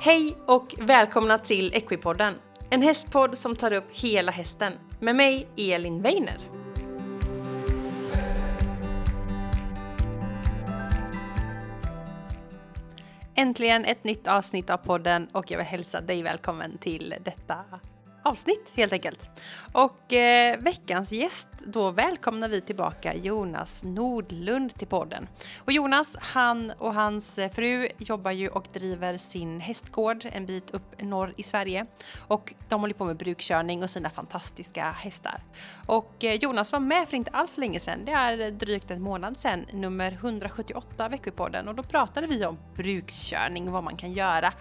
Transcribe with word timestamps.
Hej 0.00 0.36
och 0.46 0.74
välkomna 0.78 1.38
till 1.38 1.74
Equipodden, 1.74 2.34
en 2.70 2.82
hästpodd 2.82 3.38
som 3.38 3.56
tar 3.56 3.72
upp 3.72 3.84
hela 3.92 4.32
hästen 4.32 4.72
med 5.00 5.16
mig 5.16 5.48
Elin 5.56 6.02
Weiner. 6.02 6.38
Äntligen 13.34 13.84
ett 13.84 14.04
nytt 14.04 14.26
avsnitt 14.26 14.70
av 14.70 14.76
podden 14.76 15.28
och 15.32 15.50
jag 15.50 15.58
vill 15.58 15.66
hälsa 15.66 16.00
dig 16.00 16.22
välkommen 16.22 16.78
till 16.78 17.14
detta 17.20 17.64
avsnitt 18.28 18.70
helt 18.74 18.92
enkelt. 18.92 19.28
Och 19.72 20.12
eh, 20.12 20.58
veckans 20.58 21.12
gäst, 21.12 21.48
då 21.66 21.90
välkomnar 21.90 22.48
vi 22.48 22.60
tillbaka 22.60 23.14
Jonas 23.14 23.82
Nordlund 23.84 24.74
till 24.74 24.86
podden. 24.86 25.28
Och 25.58 25.72
Jonas, 25.72 26.16
han 26.20 26.72
och 26.78 26.94
hans 26.94 27.38
fru 27.52 27.88
jobbar 27.98 28.30
ju 28.30 28.48
och 28.48 28.66
driver 28.72 29.18
sin 29.18 29.60
hästgård 29.60 30.24
en 30.32 30.46
bit 30.46 30.70
upp 30.70 31.02
norr 31.02 31.34
i 31.36 31.42
Sverige. 31.42 31.86
Och 32.26 32.54
de 32.68 32.80
håller 32.80 32.94
på 32.94 33.04
med 33.04 33.16
brukkörning 33.16 33.82
och 33.82 33.90
sina 33.90 34.10
fantastiska 34.10 34.90
hästar. 34.90 35.42
Och 35.86 36.24
eh, 36.24 36.34
Jonas 36.34 36.72
var 36.72 36.80
med 36.80 37.08
för 37.08 37.16
inte 37.16 37.30
alls 37.30 37.58
länge 37.58 37.80
sedan, 37.80 38.04
det 38.04 38.12
är 38.12 38.50
drygt 38.50 38.90
en 38.90 39.02
månad 39.02 39.36
sedan, 39.36 39.66
nummer 39.72 40.12
178 40.12 41.04
av 41.04 41.10
Veckopodden 41.10 41.68
och 41.68 41.74
då 41.74 41.82
pratade 41.82 42.26
vi 42.26 42.46
om 42.46 42.58
brukskörning 42.74 43.66
och 43.66 43.72
vad 43.72 43.84
man 43.84 43.96
kan 43.96 44.12
göra 44.12 44.52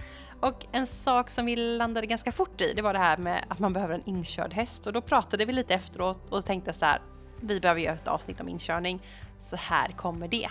och 0.41 0.65
en 0.71 0.87
sak 0.87 1.29
som 1.29 1.45
vi 1.45 1.55
landade 1.55 2.07
ganska 2.07 2.31
fort 2.31 2.61
i, 2.61 2.73
det 2.73 2.81
var 2.81 2.93
det 2.93 2.99
här 2.99 3.17
med 3.17 3.45
att 3.47 3.59
man 3.59 3.73
behöver 3.73 3.95
en 3.95 4.03
inkörd 4.05 4.53
häst. 4.53 4.87
Och 4.87 4.93
då 4.93 5.01
pratade 5.01 5.45
vi 5.45 5.53
lite 5.53 5.73
efteråt 5.73 6.29
och 6.29 6.45
tänkte 6.45 6.73
så 6.73 6.85
här, 6.85 7.01
vi 7.41 7.59
behöver 7.59 7.81
göra 7.81 7.95
ett 7.95 8.07
avsnitt 8.07 8.41
om 8.41 8.49
inkörning. 8.49 9.01
Så 9.39 9.55
här 9.55 9.87
kommer 9.87 10.27
det. 10.27 10.49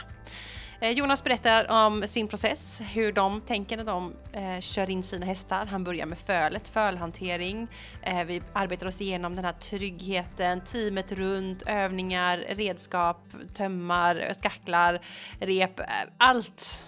Eh, 0.80 0.90
Jonas 0.90 1.24
berättar 1.24 1.86
om 1.86 2.08
sin 2.08 2.28
process, 2.28 2.80
hur 2.94 3.12
de 3.12 3.40
tänker 3.40 3.76
när 3.76 3.84
de 3.84 4.14
eh, 4.32 4.60
kör 4.60 4.90
in 4.90 5.02
sina 5.02 5.26
hästar. 5.26 5.66
Han 5.66 5.84
börjar 5.84 6.06
med 6.06 6.18
fölet, 6.18 6.68
fölhantering. 6.68 7.68
Eh, 8.02 8.24
vi 8.24 8.42
arbetar 8.52 8.86
oss 8.86 9.00
igenom 9.00 9.34
den 9.34 9.44
här 9.44 9.52
tryggheten, 9.52 10.60
teamet 10.60 11.12
runt, 11.12 11.62
övningar, 11.66 12.38
redskap, 12.48 13.20
tömmar, 13.54 14.32
skacklar, 14.34 15.00
rep, 15.40 15.80
eh, 15.80 15.86
allt 16.18 16.80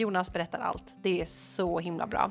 Jonas 0.00 0.32
berättar 0.32 0.58
allt. 0.58 0.84
Det 1.02 1.20
är 1.20 1.26
så 1.26 1.78
himla 1.78 2.06
bra. 2.06 2.30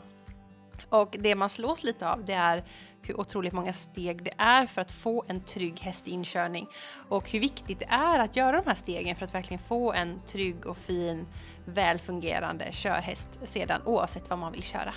Och 0.90 1.16
det 1.20 1.36
man 1.36 1.50
slås 1.50 1.84
lite 1.84 2.10
av 2.10 2.26
det 2.26 2.34
är 2.34 2.64
hur 3.02 3.20
otroligt 3.20 3.54
många 3.54 3.74
steg 3.74 4.24
det 4.24 4.34
är 4.38 4.66
för 4.66 4.82
att 4.82 4.92
få 4.92 5.24
en 5.28 5.42
trygg 5.42 5.80
hästinkörning 5.80 6.68
och 7.10 7.30
hur 7.30 7.40
viktigt 7.40 7.80
det 7.80 7.86
är 7.90 8.20
att 8.20 8.36
göra 8.36 8.62
de 8.62 8.68
här 8.68 8.76
stegen 8.76 9.16
för 9.16 9.26
att 9.26 9.36
verkligen 9.36 9.60
få 9.60 9.94
en 9.94 10.20
trygg 10.20 10.66
och 10.66 10.78
fin 10.78 11.26
välfungerande 11.66 12.68
körhäst 12.72 13.30
sedan 13.44 13.82
oavsett 13.86 14.30
vad 14.30 14.40
man 14.40 14.52
vill 14.52 14.64
köra. 14.64 14.94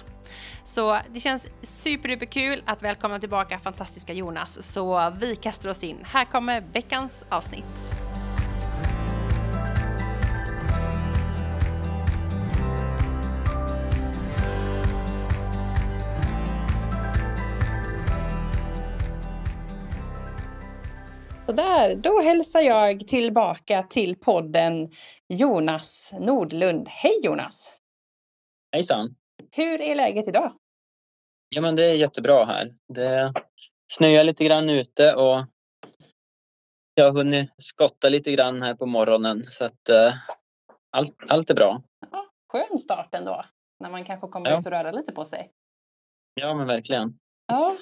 Så 0.64 0.98
det 1.10 1.20
känns 1.20 1.46
superduperkul 1.62 2.62
att 2.66 2.82
välkomna 2.82 3.20
tillbaka 3.20 3.58
fantastiska 3.58 4.12
Jonas 4.12 4.72
så 4.72 5.12
vi 5.20 5.36
kastar 5.36 5.70
oss 5.70 5.84
in. 5.84 5.98
Här 6.02 6.24
kommer 6.24 6.60
veckans 6.72 7.24
avsnitt. 7.28 7.92
Sådär, 21.46 21.94
då 21.94 22.20
hälsar 22.20 22.60
jag 22.60 23.08
tillbaka 23.08 23.82
till 23.82 24.16
podden 24.16 24.90
Jonas 25.28 26.12
Nordlund. 26.20 26.88
Hej 26.88 27.12
Jonas! 27.22 27.72
Hejsan! 28.72 29.14
Hur 29.50 29.80
är 29.80 29.94
läget 29.94 30.28
idag? 30.28 30.52
Ja 31.54 31.62
men 31.62 31.76
det 31.76 31.84
är 31.84 31.94
jättebra 31.94 32.44
här. 32.44 32.68
Det 32.88 33.32
snöar 33.92 34.24
lite 34.24 34.44
grann 34.44 34.70
ute 34.70 35.14
och 35.14 35.44
jag 36.94 37.04
har 37.04 37.12
hunnit 37.12 37.50
skotta 37.56 38.08
lite 38.08 38.32
grann 38.32 38.62
här 38.62 38.74
på 38.74 38.86
morgonen 38.86 39.42
så 39.48 39.64
att 39.64 39.88
uh, 39.90 40.14
allt, 40.96 41.16
allt 41.28 41.50
är 41.50 41.54
bra. 41.54 41.82
Ja, 42.10 42.26
skön 42.52 42.78
start 42.78 43.14
ändå, 43.14 43.44
när 43.80 43.90
man 43.90 44.04
kan 44.04 44.20
få 44.20 44.28
komma 44.28 44.48
ja. 44.48 44.60
ut 44.60 44.66
och 44.66 44.72
röra 44.72 44.90
lite 44.92 45.12
på 45.12 45.24
sig. 45.24 45.50
Ja 46.34 46.54
men 46.54 46.66
verkligen. 46.66 47.18
Ja, 47.46 47.76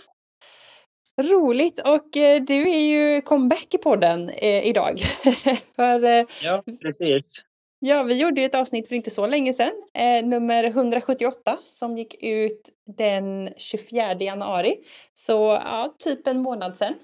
Roligt 1.22 1.81
och 1.81 2.16
eh, 2.16 2.42
du 2.42 2.70
är 2.70 2.81
ju 2.81 3.20
comeback 3.20 3.75
i 3.75 3.78
podden 3.78 4.28
eh, 4.28 4.66
idag. 4.66 5.00
för, 5.76 6.04
eh, 6.04 6.25
ja, 6.42 6.62
precis. 6.82 7.44
Ja, 7.82 8.03
vi 8.03 8.14
gjorde 8.14 8.42
ett 8.42 8.54
avsnitt 8.54 8.88
för 8.88 8.94
inte 8.94 9.10
så 9.10 9.26
länge 9.26 9.54
sedan, 9.54 9.72
eh, 9.94 10.26
nummer 10.26 10.64
178 10.64 11.58
som 11.64 11.98
gick 11.98 12.22
ut 12.22 12.70
den 12.97 13.50
24 13.56 14.14
januari. 14.14 14.76
Så 15.14 15.32
ja, 15.64 15.94
typ 15.98 16.26
en 16.26 16.42
månad 16.42 16.76
sedan. 16.76 16.94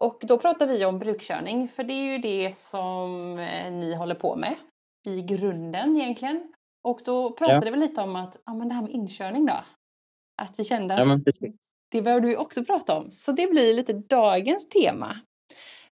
Och 0.00 0.22
då 0.22 0.38
pratade 0.38 0.72
vi 0.72 0.84
om 0.84 0.98
brukkörning, 0.98 1.68
för 1.68 1.84
det 1.84 1.92
är 1.92 2.12
ju 2.12 2.18
det 2.18 2.56
som 2.56 3.38
eh, 3.38 3.72
ni 3.72 3.94
håller 3.94 4.14
på 4.14 4.36
med 4.36 4.54
i 5.06 5.22
grunden 5.22 5.96
egentligen. 5.96 6.52
Och 6.82 7.00
då 7.04 7.32
pratade 7.32 7.66
ja. 7.66 7.72
vi 7.72 7.78
lite 7.78 8.00
om 8.00 8.16
att, 8.16 8.36
ja 8.44 8.54
men 8.54 8.68
det 8.68 8.74
här 8.74 8.82
med 8.82 8.90
inkörning 8.90 9.46
då. 9.46 9.64
Att 10.42 10.58
vi 10.58 10.64
kände 10.64 10.94
att 10.94 11.00
ja, 11.00 11.32
det 11.88 12.02
behöver 12.02 12.26
du 12.26 12.36
också 12.36 12.64
prata 12.64 12.98
om. 12.98 13.10
Så 13.10 13.32
det 13.32 13.46
blir 13.46 13.74
lite 13.74 13.92
dagens 13.92 14.68
tema. 14.68 15.16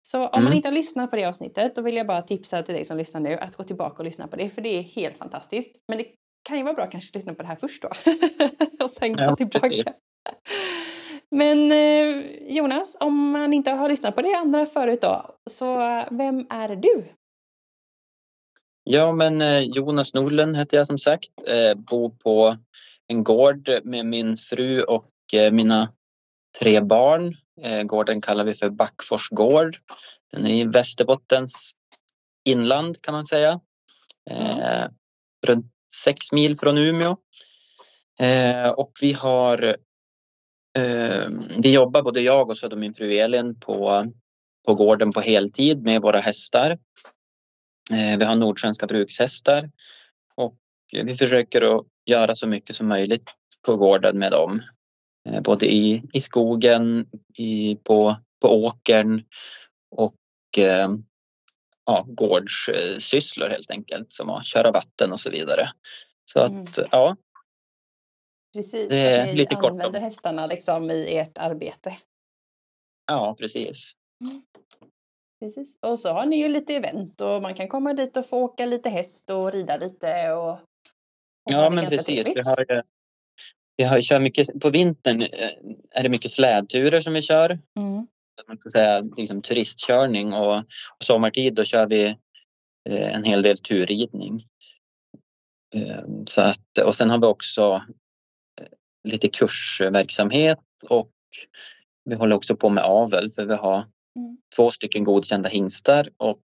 Så 0.03 0.19
om 0.19 0.28
mm. 0.32 0.44
man 0.44 0.53
inte 0.53 0.69
har 0.69 0.72
lyssnat 0.72 1.10
på 1.10 1.16
det 1.16 1.25
avsnittet 1.25 1.75
då 1.75 1.82
vill 1.82 1.97
jag 1.97 2.06
bara 2.06 2.22
tipsa 2.22 2.62
till 2.62 2.75
dig 2.75 2.84
som 2.84 2.97
lyssnar 2.97 3.21
nu 3.21 3.34
att 3.34 3.56
gå 3.56 3.65
tillbaka 3.65 3.99
och 3.99 4.05
lyssna 4.05 4.28
på 4.28 4.37
det 4.37 4.50
för 4.50 4.62
det 4.62 4.78
är 4.78 4.82
helt 4.82 5.16
fantastiskt. 5.16 5.77
Men 5.88 5.99
det 5.99 6.06
kan 6.49 6.56
ju 6.59 6.62
vara 6.62 6.75
bra 6.75 6.87
kanske 6.87 7.10
att 7.10 7.15
lyssna 7.15 7.34
på 7.34 7.43
det 7.43 7.49
här 7.49 7.56
först 7.56 7.82
då 7.82 7.88
och 8.84 8.91
sen 8.91 9.12
gå 9.12 9.22
ja, 9.22 9.37
tillbaka. 9.37 9.69
Precis. 9.69 9.99
Men 11.31 11.72
eh, 11.72 12.25
Jonas, 12.49 12.97
om 13.00 13.31
man 13.31 13.53
inte 13.53 13.71
har 13.71 13.88
lyssnat 13.88 14.15
på 14.15 14.22
det 14.22 14.34
andra 14.34 14.66
förut 14.66 15.00
då, 15.00 15.37
så 15.50 15.76
vem 16.11 16.47
är 16.50 16.76
du? 16.76 17.05
Ja, 18.84 19.12
men 19.12 19.43
eh, 19.43 19.61
Jonas 19.61 20.15
Nordlund 20.15 20.56
heter 20.56 20.76
jag 20.76 20.87
som 20.87 20.99
sagt, 20.99 21.31
eh, 21.47 21.78
bor 21.78 22.11
på 22.11 22.56
en 23.06 23.25
gård 23.25 23.69
med 23.84 24.06
min 24.06 24.37
fru 24.37 24.82
och 24.82 25.05
Eh, 25.05 25.14
Eh, 25.33 25.53
mina 25.53 25.93
tre 26.59 26.81
barn. 26.81 27.37
Eh, 27.62 27.83
gården 27.83 28.21
kallar 28.21 28.45
vi 28.45 28.55
för 28.55 28.71
Backfors 28.71 29.29
gård. 29.29 29.77
Den 30.33 30.47
är 30.47 30.55
i 30.55 30.65
Västerbottens 30.65 31.73
inland 32.45 33.03
kan 33.03 33.15
man 33.15 33.27
säga. 33.27 33.61
Mm. 34.31 34.91
runt 35.47 35.67
sex 36.05 36.33
mil 36.33 36.57
från 36.57 36.79
Umeå. 36.79 37.17
och 38.77 38.93
vi 39.01 39.12
har 39.12 39.77
vi 41.62 41.73
jobbar 41.73 42.03
både 42.03 42.21
jag 42.21 42.51
och 42.51 42.59
så 42.59 42.77
min 42.77 42.95
fru 42.95 43.12
Elin 43.12 43.61
på, 43.61 44.05
på 44.67 44.75
gården 44.75 45.12
på 45.12 45.21
heltid 45.21 45.83
med 45.83 46.03
våra 46.03 46.21
hästar. 46.21 46.79
Vi 47.91 48.25
har 48.25 48.35
nordsvenska 48.35 48.87
brukshästar 48.87 49.71
och 50.35 50.59
vi 50.93 51.17
försöker 51.17 51.77
att 51.77 51.87
göra 52.05 52.35
så 52.35 52.47
mycket 52.47 52.77
som 52.77 52.89
möjligt 52.89 53.25
på 53.62 53.77
gården 53.77 54.19
med 54.19 54.33
dem. 54.33 54.62
Eh, 55.29 55.41
både 55.41 55.67
i, 55.67 56.03
i 56.12 56.21
skogen, 56.21 57.07
i, 57.35 57.77
på, 57.77 58.17
på 58.41 58.65
åkern 58.65 59.23
och 59.91 60.15
eh, 60.59 60.89
ja, 61.87 62.05
gårdssysslor 62.09 63.49
helt 63.49 63.71
enkelt 63.71 64.12
som 64.12 64.31
att 64.31 64.47
köra 64.47 64.71
vatten 64.71 65.12
och 65.12 65.21
så 65.21 65.31
vidare. 65.31 65.69
Så 66.25 66.41
att 66.41 66.79
mm. 66.79 66.89
ja. 66.91 67.17
Precis, 68.53 68.89
det 68.89 68.97
är 68.97 69.27
ni 69.27 69.35
lite 69.35 69.57
använder 69.57 69.85
kort 69.85 69.97
om. 69.97 70.03
hästarna 70.03 70.47
liksom 70.47 70.91
i 70.91 71.17
ert 71.17 71.39
arbete. 71.39 71.97
Ja, 73.06 73.37
precis. 73.38 73.93
Mm. 74.25 74.43
Precis. 75.41 75.79
Och 75.81 75.99
så 75.99 76.09
har 76.09 76.26
ni 76.26 76.37
ju 76.37 76.49
lite 76.49 76.75
event 76.75 77.21
och 77.21 77.43
man 77.43 77.55
kan 77.55 77.69
komma 77.69 77.94
dit 77.94 78.17
och 78.17 78.26
få 78.26 78.43
åka 78.43 78.67
lite 78.67 78.88
häst 78.88 79.31
och 79.31 79.53
rida 79.53 79.76
lite 79.76 80.32
och, 80.32 80.53
och 80.53 80.59
Ja, 81.44 81.71
men 81.71 81.88
precis. 81.88 82.26
Vi 82.26 82.41
har, 82.41 82.85
vi 83.76 83.85
har, 83.85 84.00
kör 84.00 84.21
mycket, 84.21 84.61
på 84.61 84.71
vintern 84.71 85.23
eh, 85.23 85.29
är 85.91 86.03
det 86.03 86.09
mycket 86.09 86.31
slädturer 86.31 87.00
som 87.00 87.12
vi 87.12 87.23
kör. 87.23 87.50
Mm. 87.50 88.06
Man 88.49 88.59
ska 88.59 88.71
säga 88.71 89.00
liksom 89.00 89.43
turistkörning 89.43 90.35
och, 90.35 90.56
och 90.56 91.05
sommartid 91.05 91.55
då 91.55 91.65
kör 91.65 91.87
vi 91.87 92.05
eh, 92.88 93.15
en 93.15 93.25
hel 93.25 93.43
del 93.43 93.59
turridning. 93.59 94.44
Eh, 95.75 96.05
så 96.26 96.43
att, 96.43 96.79
och 96.85 96.94
sen 96.94 97.11
har 97.11 97.19
vi 97.19 97.26
också 97.26 97.82
lite 99.09 99.29
kursverksamhet 99.29 100.59
och 100.88 101.12
vi 102.05 102.15
håller 102.15 102.37
också 102.37 102.56
på 102.56 102.69
med 102.69 102.85
avel 102.85 103.31
för 103.31 103.44
vi 103.44 103.55
har 103.55 103.76
mm. 104.17 104.38
två 104.56 104.71
stycken 104.71 105.05
godkända 105.05 105.49
hingstar 105.49 106.09
och 106.17 106.43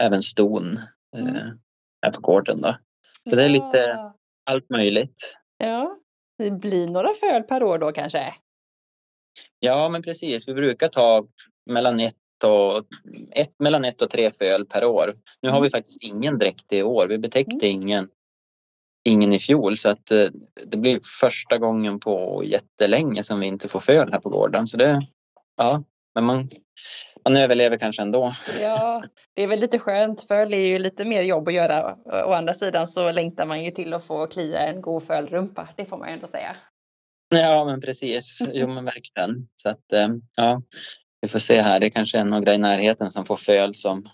även 0.00 0.22
ston 0.22 0.80
mm. 1.16 1.58
här 2.02 2.12
på 2.12 2.20
gården. 2.20 2.60
Då. 2.60 2.76
Så 3.24 3.30
ja. 3.30 3.36
det 3.36 3.44
är 3.44 3.48
lite 3.48 4.12
allt 4.50 4.70
möjligt. 4.70 5.36
Ja, 5.58 5.98
det 6.38 6.50
blir 6.50 6.86
några 6.86 7.08
föl 7.14 7.42
per 7.42 7.62
år 7.62 7.78
då 7.78 7.92
kanske? 7.92 8.34
Ja, 9.58 9.88
men 9.88 10.02
precis. 10.02 10.48
Vi 10.48 10.54
brukar 10.54 10.88
ta 10.88 11.24
mellan 11.70 12.00
ett 12.00 12.14
och, 12.44 12.84
ett, 13.32 13.54
mellan 13.58 13.84
ett 13.84 14.02
och 14.02 14.10
tre 14.10 14.30
föl 14.30 14.66
per 14.66 14.84
år. 14.84 15.16
Nu 15.42 15.48
har 15.48 15.60
vi 15.60 15.66
mm. 15.66 15.70
faktiskt 15.70 16.02
ingen 16.02 16.38
dräkt 16.38 16.72
i 16.72 16.82
år. 16.82 17.06
Vi 17.06 17.18
betäckte 17.18 17.66
mm. 17.66 17.82
ingen 17.82 18.08
ingen 19.06 19.32
i 19.32 19.38
fjol 19.38 19.76
så 19.76 19.88
att 19.88 20.10
eh, 20.10 20.28
det 20.66 20.76
blir 20.76 20.98
första 21.20 21.58
gången 21.58 22.00
på 22.00 22.42
jättelänge 22.44 23.22
som 23.22 23.40
vi 23.40 23.46
inte 23.46 23.68
får 23.68 23.80
föl 23.80 24.12
här 24.12 24.20
på 24.20 24.28
gården. 24.28 24.66
Så 24.66 24.76
det, 24.76 25.06
ja, 25.56 25.84
men 26.16 26.24
man, 26.24 26.48
man 27.24 27.36
överlever 27.36 27.78
kanske 27.78 28.02
ändå. 28.02 28.34
Ja, 28.60 29.04
det 29.34 29.42
är 29.42 29.46
väl 29.46 29.60
lite 29.60 29.78
skönt. 29.78 30.22
Föl 30.22 30.54
är 30.54 30.66
ju 30.66 30.78
lite 30.78 31.04
mer 31.04 31.22
jobb 31.22 31.48
att 31.48 31.54
göra. 31.54 31.96
Å 32.26 32.32
andra 32.32 32.54
sidan 32.54 32.88
så 32.88 33.12
längtar 33.12 33.46
man 33.46 33.64
ju 33.64 33.70
till 33.70 33.94
att 33.94 34.04
få 34.04 34.26
klia 34.26 34.58
en 34.58 34.80
god 34.80 35.06
fölrumpa. 35.06 35.68
Det 35.76 35.84
får 35.84 35.96
man 35.96 36.08
ju 36.08 36.14
ändå 36.14 36.26
säga. 36.26 36.56
Ja, 37.28 37.64
men 37.64 37.80
precis. 37.80 38.42
Jo, 38.52 38.68
men 38.68 38.84
verkligen. 38.84 39.48
Så 39.54 39.68
att, 39.68 39.92
eh, 39.92 40.08
ja, 40.36 40.62
vi 41.20 41.28
får 41.28 41.38
se 41.38 41.60
här. 41.60 41.80
Det 41.80 41.90
kanske 41.90 42.18
är 42.18 42.24
några 42.24 42.54
i 42.54 42.58
närheten 42.58 43.10
som 43.10 43.24
får 43.24 43.36
föl 43.36 43.74
som, 43.74 44.08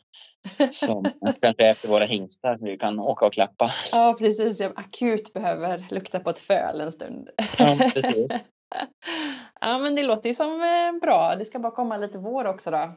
som 0.71 1.05
kanske 1.41 1.67
efter 1.67 1.89
våra 1.89 2.05
hingstar 2.05 2.59
vi 2.61 2.79
kan 2.79 2.99
åka 2.99 3.27
och 3.27 3.33
klappa. 3.33 3.71
Ja, 3.93 4.17
precis. 4.19 4.61
Jag 4.61 4.73
akut 4.77 5.33
behöver 5.33 5.87
lukta 5.91 6.21
på 6.21 6.31
ett 6.31 6.39
föl 6.39 6.81
en 6.81 6.93
stund. 6.93 7.29
Ja, 7.59 7.79
precis. 7.95 8.33
ja, 9.61 9.79
men 9.79 9.95
det 9.97 10.03
låter 10.03 10.29
ju 10.29 10.35
som 10.35 10.61
eh, 10.61 11.01
bra. 11.01 11.37
Det 11.37 11.45
ska 11.45 11.59
bara 11.59 11.73
komma 11.73 11.97
lite 11.97 12.19
vår 12.19 12.45
också 12.45 12.71
då. 12.71 12.95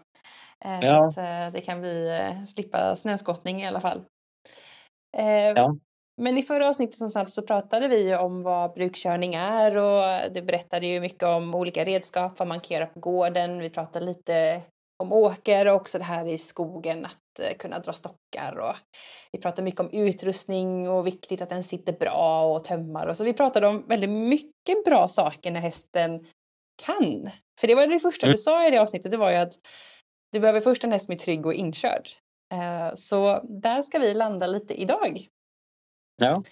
Eh, 0.65 0.79
ja. 0.81 1.11
Så 1.11 1.21
att 1.21 1.53
det 1.53 1.61
kan 1.61 1.81
vi 1.81 2.09
slippa 2.55 2.95
snöskottning 2.95 3.61
i 3.61 3.67
alla 3.67 3.79
fall. 3.79 4.05
Ja. 5.55 5.75
Men 6.21 6.37
i 6.37 6.43
förra 6.43 6.69
avsnittet 6.69 6.97
som 6.97 7.09
snabbt 7.09 7.31
så 7.31 7.41
pratade 7.41 7.87
vi 7.87 8.15
om 8.15 8.43
vad 8.43 8.73
brukkörning 8.73 9.35
är 9.35 9.77
och 9.77 10.31
du 10.33 10.41
berättade 10.41 10.87
ju 10.87 10.99
mycket 10.99 11.23
om 11.23 11.55
olika 11.55 11.83
redskap, 11.83 12.39
vad 12.39 12.47
man 12.47 12.59
kan 12.59 12.75
göra 12.75 12.85
på 12.85 12.99
gården. 12.99 13.59
Vi 13.59 13.69
pratade 13.69 14.05
lite 14.05 14.61
om 14.97 15.13
åker 15.13 15.67
och 15.67 15.75
också 15.75 15.97
det 15.97 16.03
här 16.03 16.27
i 16.27 16.37
skogen 16.37 17.05
att 17.05 17.39
eh, 17.39 17.57
kunna 17.57 17.79
dra 17.79 17.93
stockar 17.93 18.55
och 18.59 18.75
vi 19.31 19.39
pratade 19.39 19.61
mycket 19.61 19.79
om 19.79 19.89
utrustning 19.89 20.89
och 20.89 21.07
viktigt 21.07 21.41
att 21.41 21.49
den 21.49 21.63
sitter 21.63 21.93
bra 21.93 22.55
och 22.55 22.63
tömmar 22.63 23.07
och 23.07 23.17
så 23.17 23.23
vi 23.23 23.33
pratade 23.33 23.67
om 23.67 23.87
väldigt 23.87 24.09
mycket 24.09 24.83
bra 24.85 25.07
saker 25.07 25.51
när 25.51 25.61
hästen 25.61 26.25
kan. 26.85 27.31
För 27.59 27.67
det 27.67 27.75
var 27.75 27.87
det 27.87 27.99
första 27.99 28.25
du 28.25 28.31
mm. 28.31 28.37
sa 28.37 28.67
i 28.67 28.71
det 28.71 28.81
avsnittet, 28.81 29.11
det 29.11 29.17
var 29.17 29.31
ju 29.31 29.37
att 29.37 29.53
du 30.31 30.39
behöver 30.39 30.61
först 30.61 30.83
en 30.83 30.91
häst 30.91 31.05
som 31.05 31.13
är 31.13 31.17
trygg 31.17 31.45
och 31.45 31.53
inkörd. 31.53 32.09
Eh, 32.53 32.95
så 32.95 33.41
där 33.43 33.81
ska 33.81 33.99
vi 33.99 34.13
landa 34.13 34.47
lite 34.47 34.81
idag. 34.81 35.27
Ja. 36.15 36.43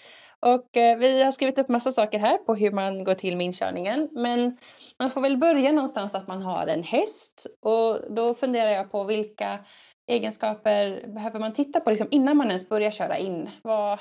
Och 0.46 0.78
eh, 0.78 0.98
vi 0.98 1.24
har 1.24 1.32
skrivit 1.32 1.60
upp 1.60 1.70
massa 1.70 1.92
saker 1.92 2.20
här 2.20 2.38
på 2.38 2.56
hur 2.56 2.72
man 2.72 3.04
går 3.04 3.14
till 3.14 3.38
med 3.38 3.46
inkörningen. 3.46 4.10
Men 4.12 4.58
man 5.00 5.10
får 5.10 5.22
väl 5.22 5.38
börja 5.38 5.72
någonstans 5.72 6.16
att 6.16 6.28
man 6.28 6.42
har 6.42 6.68
en 6.68 6.84
häst. 6.84 7.48
Och 7.66 8.14
då 8.14 8.34
funderar 8.34 8.70
jag 8.70 8.92
på 8.92 9.04
vilka 9.04 9.66
egenskaper 10.12 11.08
behöver 11.08 11.40
man 11.40 11.54
titta 11.54 11.80
på 11.80 11.90
liksom 11.90 12.08
innan 12.12 12.38
man 12.38 12.48
ens 12.48 12.70
börjar 12.70 12.92
köra 12.92 13.18
in? 13.18 13.50
Vad 13.62 14.00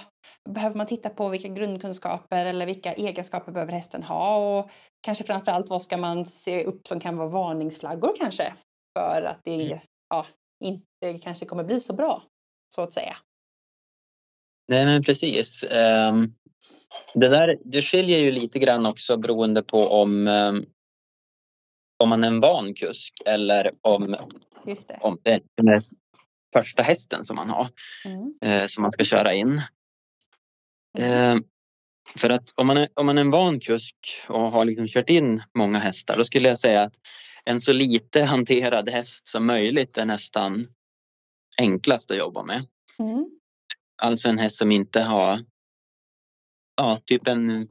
behöver 0.48 0.76
man 0.76 0.86
titta 0.86 1.10
på? 1.10 1.28
Vilka 1.28 1.48
grundkunskaper 1.48 2.44
eller 2.44 2.66
vilka 2.66 2.92
egenskaper 2.92 3.52
behöver 3.52 3.72
hästen 3.72 4.02
ha? 4.02 4.58
Och 4.58 4.70
kanske 5.02 5.24
framförallt 5.24 5.70
vad 5.70 5.82
ska 5.82 5.96
man 5.96 6.24
se 6.24 6.64
upp 6.64 6.86
som 6.86 7.00
kan 7.00 7.16
vara 7.16 7.28
varningsflaggor 7.28 8.14
kanske? 8.18 8.54
För 8.98 9.22
att 9.22 9.40
det 9.44 9.66
mm. 9.66 9.78
ja, 10.08 10.26
inte 10.64 11.18
kanske 11.18 11.46
kommer 11.46 11.64
bli 11.64 11.80
så 11.80 11.92
bra, 11.92 12.22
så 12.74 12.82
att 12.82 12.92
säga. 12.92 13.16
Nej 14.72 14.86
men 14.86 15.02
precis. 15.02 15.64
Um, 15.64 16.34
det, 17.14 17.28
där, 17.28 17.58
det 17.64 17.82
skiljer 17.82 18.18
ju 18.18 18.32
lite 18.32 18.58
grann 18.58 18.86
också 18.86 19.16
beroende 19.16 19.62
på 19.62 19.88
om, 19.88 20.28
um, 20.28 20.64
om 21.98 22.08
man 22.08 22.24
är 22.24 22.28
en 22.28 22.40
van 22.40 22.74
kusk 22.74 23.14
eller 23.26 23.70
om, 23.80 24.16
det. 24.64 24.98
om 25.00 25.18
det 25.22 25.30
är 25.30 25.40
den 25.56 25.80
första 26.52 26.82
hästen 26.82 27.24
som 27.24 27.36
man 27.36 27.50
har 27.50 27.68
mm. 28.04 28.34
uh, 28.44 28.66
som 28.66 28.82
man 28.82 28.92
ska 28.92 29.04
köra 29.04 29.34
in. 29.34 29.60
Mm. 30.98 31.36
Uh, 31.36 31.42
för 32.16 32.30
att 32.30 32.52
om 32.56 32.66
man, 32.66 32.76
är, 32.76 32.88
om 32.94 33.06
man 33.06 33.18
är 33.18 33.22
en 33.22 33.30
van 33.30 33.60
kusk 33.60 33.96
och 34.28 34.50
har 34.50 34.64
liksom 34.64 34.86
kört 34.86 35.10
in 35.10 35.42
många 35.58 35.78
hästar 35.78 36.16
då 36.16 36.24
skulle 36.24 36.48
jag 36.48 36.58
säga 36.58 36.82
att 36.82 36.94
en 37.44 37.60
så 37.60 37.72
lite 37.72 38.22
hanterad 38.22 38.88
häst 38.88 39.28
som 39.28 39.46
möjligt 39.46 39.98
är 39.98 40.06
nästan 40.06 40.66
enklast 41.58 42.10
att 42.10 42.16
jobba 42.16 42.42
med. 42.42 42.66
Mm. 42.98 43.41
Alltså 44.02 44.28
en 44.28 44.38
häst 44.38 44.58
som 44.58 44.72
inte 44.72 45.00
har 45.00 45.40
ja, 46.76 47.00
typ 47.04 47.26
en 47.26 47.68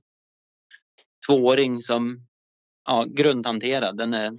tvååring 1.28 1.80
som 1.80 2.28
ja, 2.86 3.06
grundhanterad. 3.08 3.98
Den 3.98 4.14
är 4.14 4.34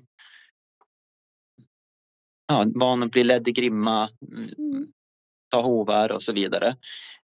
ja, 2.49 2.65
van 2.75 3.03
att 3.03 3.11
bli 3.11 3.25
ledd 3.25 3.49
i 3.49 3.53
grimma, 3.53 4.09
mm. 4.33 4.93
ta 5.51 5.63
hovar 5.63 6.13
och 6.13 6.23
så 6.23 6.33
vidare 6.33 6.77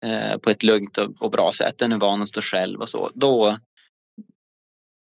eh, 0.04 0.38
på 0.38 0.50
ett 0.50 0.62
lugnt 0.62 0.98
och, 0.98 1.22
och, 1.22 1.30
bra 1.30 1.52
sätt. 1.52 1.78
Den 1.78 1.92
är 1.92 1.98
van 1.98 2.22
att 2.22 2.28
stå 2.28 2.40
själv 2.40 2.80
och 2.80 2.88
så. 2.88 3.10
Då, 3.14 3.58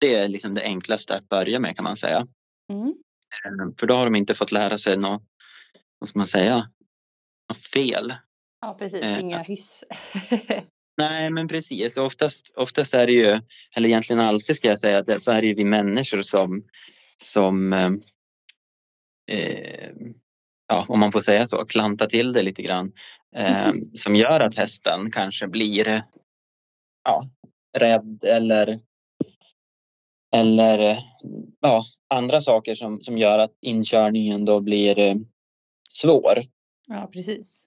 det 0.00 0.14
är 0.14 0.28
liksom 0.28 0.54
det 0.54 0.62
enklaste 0.62 1.14
att 1.14 1.28
börja 1.28 1.60
med 1.60 1.76
kan 1.76 1.84
man 1.84 1.96
säga. 1.96 2.26
Mm. 2.72 2.88
Eh, 2.88 3.74
för 3.78 3.86
då 3.86 3.94
har 3.94 4.04
de 4.04 4.14
inte 4.14 4.34
fått 4.34 4.52
lära 4.52 4.78
sig 4.78 4.96
något, 4.96 5.22
vad 5.98 6.08
ska 6.08 6.18
man 6.18 6.26
säga, 6.26 6.56
något 7.48 7.66
fel 7.72 8.14
Ja, 8.64 8.74
precis. 8.78 9.02
Eh, 9.02 9.20
Inga 9.20 9.38
hyss. 9.38 9.84
Nej, 10.96 11.30
men 11.30 11.48
precis. 11.48 11.96
Oftast, 11.96 12.54
oftast 12.56 12.94
är 12.94 13.06
det 13.06 13.12
ju, 13.12 13.40
eller 13.76 13.88
egentligen 13.88 14.20
alltid 14.20 14.56
ska 14.56 14.68
jag 14.68 14.78
säga, 14.78 15.20
så 15.20 15.32
är 15.32 15.40
det 15.40 15.46
ju 15.46 15.54
vi 15.54 15.64
människor 15.64 16.22
som, 16.22 16.64
som 17.22 17.72
eh, 17.72 17.90
eh, 19.30 19.90
ja, 20.68 20.84
om 20.88 21.00
man 21.00 21.12
får 21.12 21.20
säga 21.20 21.46
så, 21.46 21.64
klantar 21.64 22.06
till 22.06 22.32
det 22.32 22.42
lite 22.42 22.62
grann. 22.62 22.92
Eh, 23.36 23.72
som 23.94 24.16
gör 24.16 24.40
att 24.40 24.56
hästen 24.56 25.10
kanske 25.10 25.48
blir 25.48 26.02
ja, 27.04 27.24
rädd 27.78 28.24
eller, 28.24 28.80
eller 30.36 30.98
ja, 31.60 31.84
andra 32.14 32.40
saker 32.40 32.74
som, 32.74 33.00
som 33.00 33.18
gör 33.18 33.38
att 33.38 33.58
inkörningen 33.60 34.44
då 34.44 34.60
blir 34.60 34.98
eh, 34.98 35.14
svår. 35.90 36.42
Ja, 36.86 37.10
precis. 37.12 37.63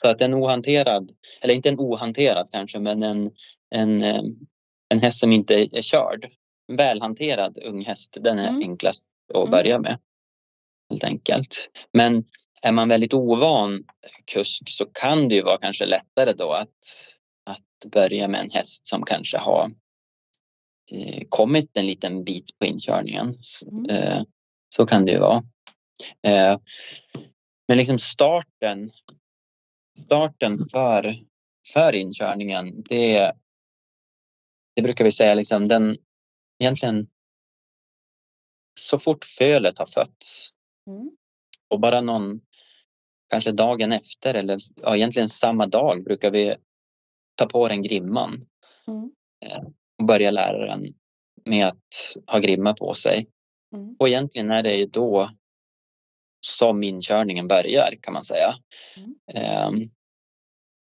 Så 0.00 0.08
att 0.08 0.20
en 0.20 0.34
ohanterad, 0.34 1.12
eller 1.40 1.54
inte 1.54 1.68
en 1.68 1.78
ohanterad 1.78 2.48
kanske, 2.52 2.78
men 2.78 3.02
en, 3.02 3.30
en, 3.70 4.02
eh, 4.02 4.22
en 4.88 5.00
häst 5.00 5.18
som 5.18 5.32
inte 5.32 5.54
är 5.54 5.82
körd. 5.82 6.28
Välhanterad 6.72 7.58
ung 7.64 7.84
häst, 7.84 8.16
den 8.20 8.38
är 8.38 8.48
mm. 8.48 8.62
enklast 8.62 9.10
att 9.34 9.40
mm. 9.40 9.50
börja 9.50 9.78
med. 9.78 9.98
Helt 10.90 11.04
enkelt. 11.04 11.70
Men 11.92 12.24
är 12.62 12.72
man 12.72 12.88
väldigt 12.88 13.14
ovan 13.14 13.84
kusk 14.32 14.62
så 14.66 14.86
kan 14.86 15.28
det 15.28 15.34
ju 15.34 15.42
vara 15.42 15.58
kanske 15.58 15.86
lättare 15.86 16.32
då 16.32 16.52
att, 16.52 16.68
att 17.44 17.90
börja 17.92 18.28
med 18.28 18.40
en 18.40 18.50
häst 18.50 18.86
som 18.86 19.02
kanske 19.02 19.38
har 19.38 19.70
eh, 20.90 21.22
kommit 21.28 21.76
en 21.76 21.86
liten 21.86 22.24
bit 22.24 22.58
på 22.58 22.66
inkörningen. 22.66 23.34
Mm. 23.70 23.86
Eh, 23.90 24.22
så 24.76 24.86
kan 24.86 25.04
det 25.04 25.12
ju 25.12 25.18
vara. 25.18 25.42
Eh, 26.26 26.58
men 27.68 27.78
liksom 27.78 27.98
starten 27.98 28.90
starten 29.98 30.68
för, 30.68 31.16
för 31.72 31.94
inkörningen, 31.94 32.82
det, 32.82 33.32
det 34.76 34.82
brukar 34.82 35.04
vi 35.04 35.12
säga 35.12 35.34
liksom 35.34 35.68
den 35.68 35.96
egentligen 36.58 37.08
så 38.80 38.98
fort 38.98 39.24
fölet 39.24 39.78
har 39.78 39.86
fötts 39.86 40.50
mm. 40.86 41.10
och 41.68 41.80
bara 41.80 42.00
någon, 42.00 42.40
kanske 43.28 43.52
dagen 43.52 43.92
efter 43.92 44.34
eller 44.34 44.60
ja, 44.76 44.96
egentligen 44.96 45.28
samma 45.28 45.66
dag 45.66 46.04
brukar 46.04 46.30
vi 46.30 46.56
ta 47.34 47.46
på 47.46 47.68
den 47.68 47.82
grimman 47.82 48.46
mm. 48.86 49.12
Eh, 49.46 49.62
och 49.98 50.04
börja 50.06 50.30
lära 50.30 50.66
den 50.66 50.94
med 51.44 51.66
att 51.66 52.16
ha 52.26 52.38
grimma 52.38 52.74
på 52.74 52.94
sig. 52.94 53.28
Mm. 53.74 53.96
Och 53.98 54.08
egentligen 54.08 54.50
är 54.50 54.62
det 54.62 54.76
ju 54.76 54.86
då 54.86 55.30
som 56.40 56.82
inkörningen 56.82 57.48
börjar 57.48 57.94
kan 58.00 58.14
man 58.14 58.24
säga. 58.24 58.54
Mm. 58.96 59.68
Um, 59.68 59.90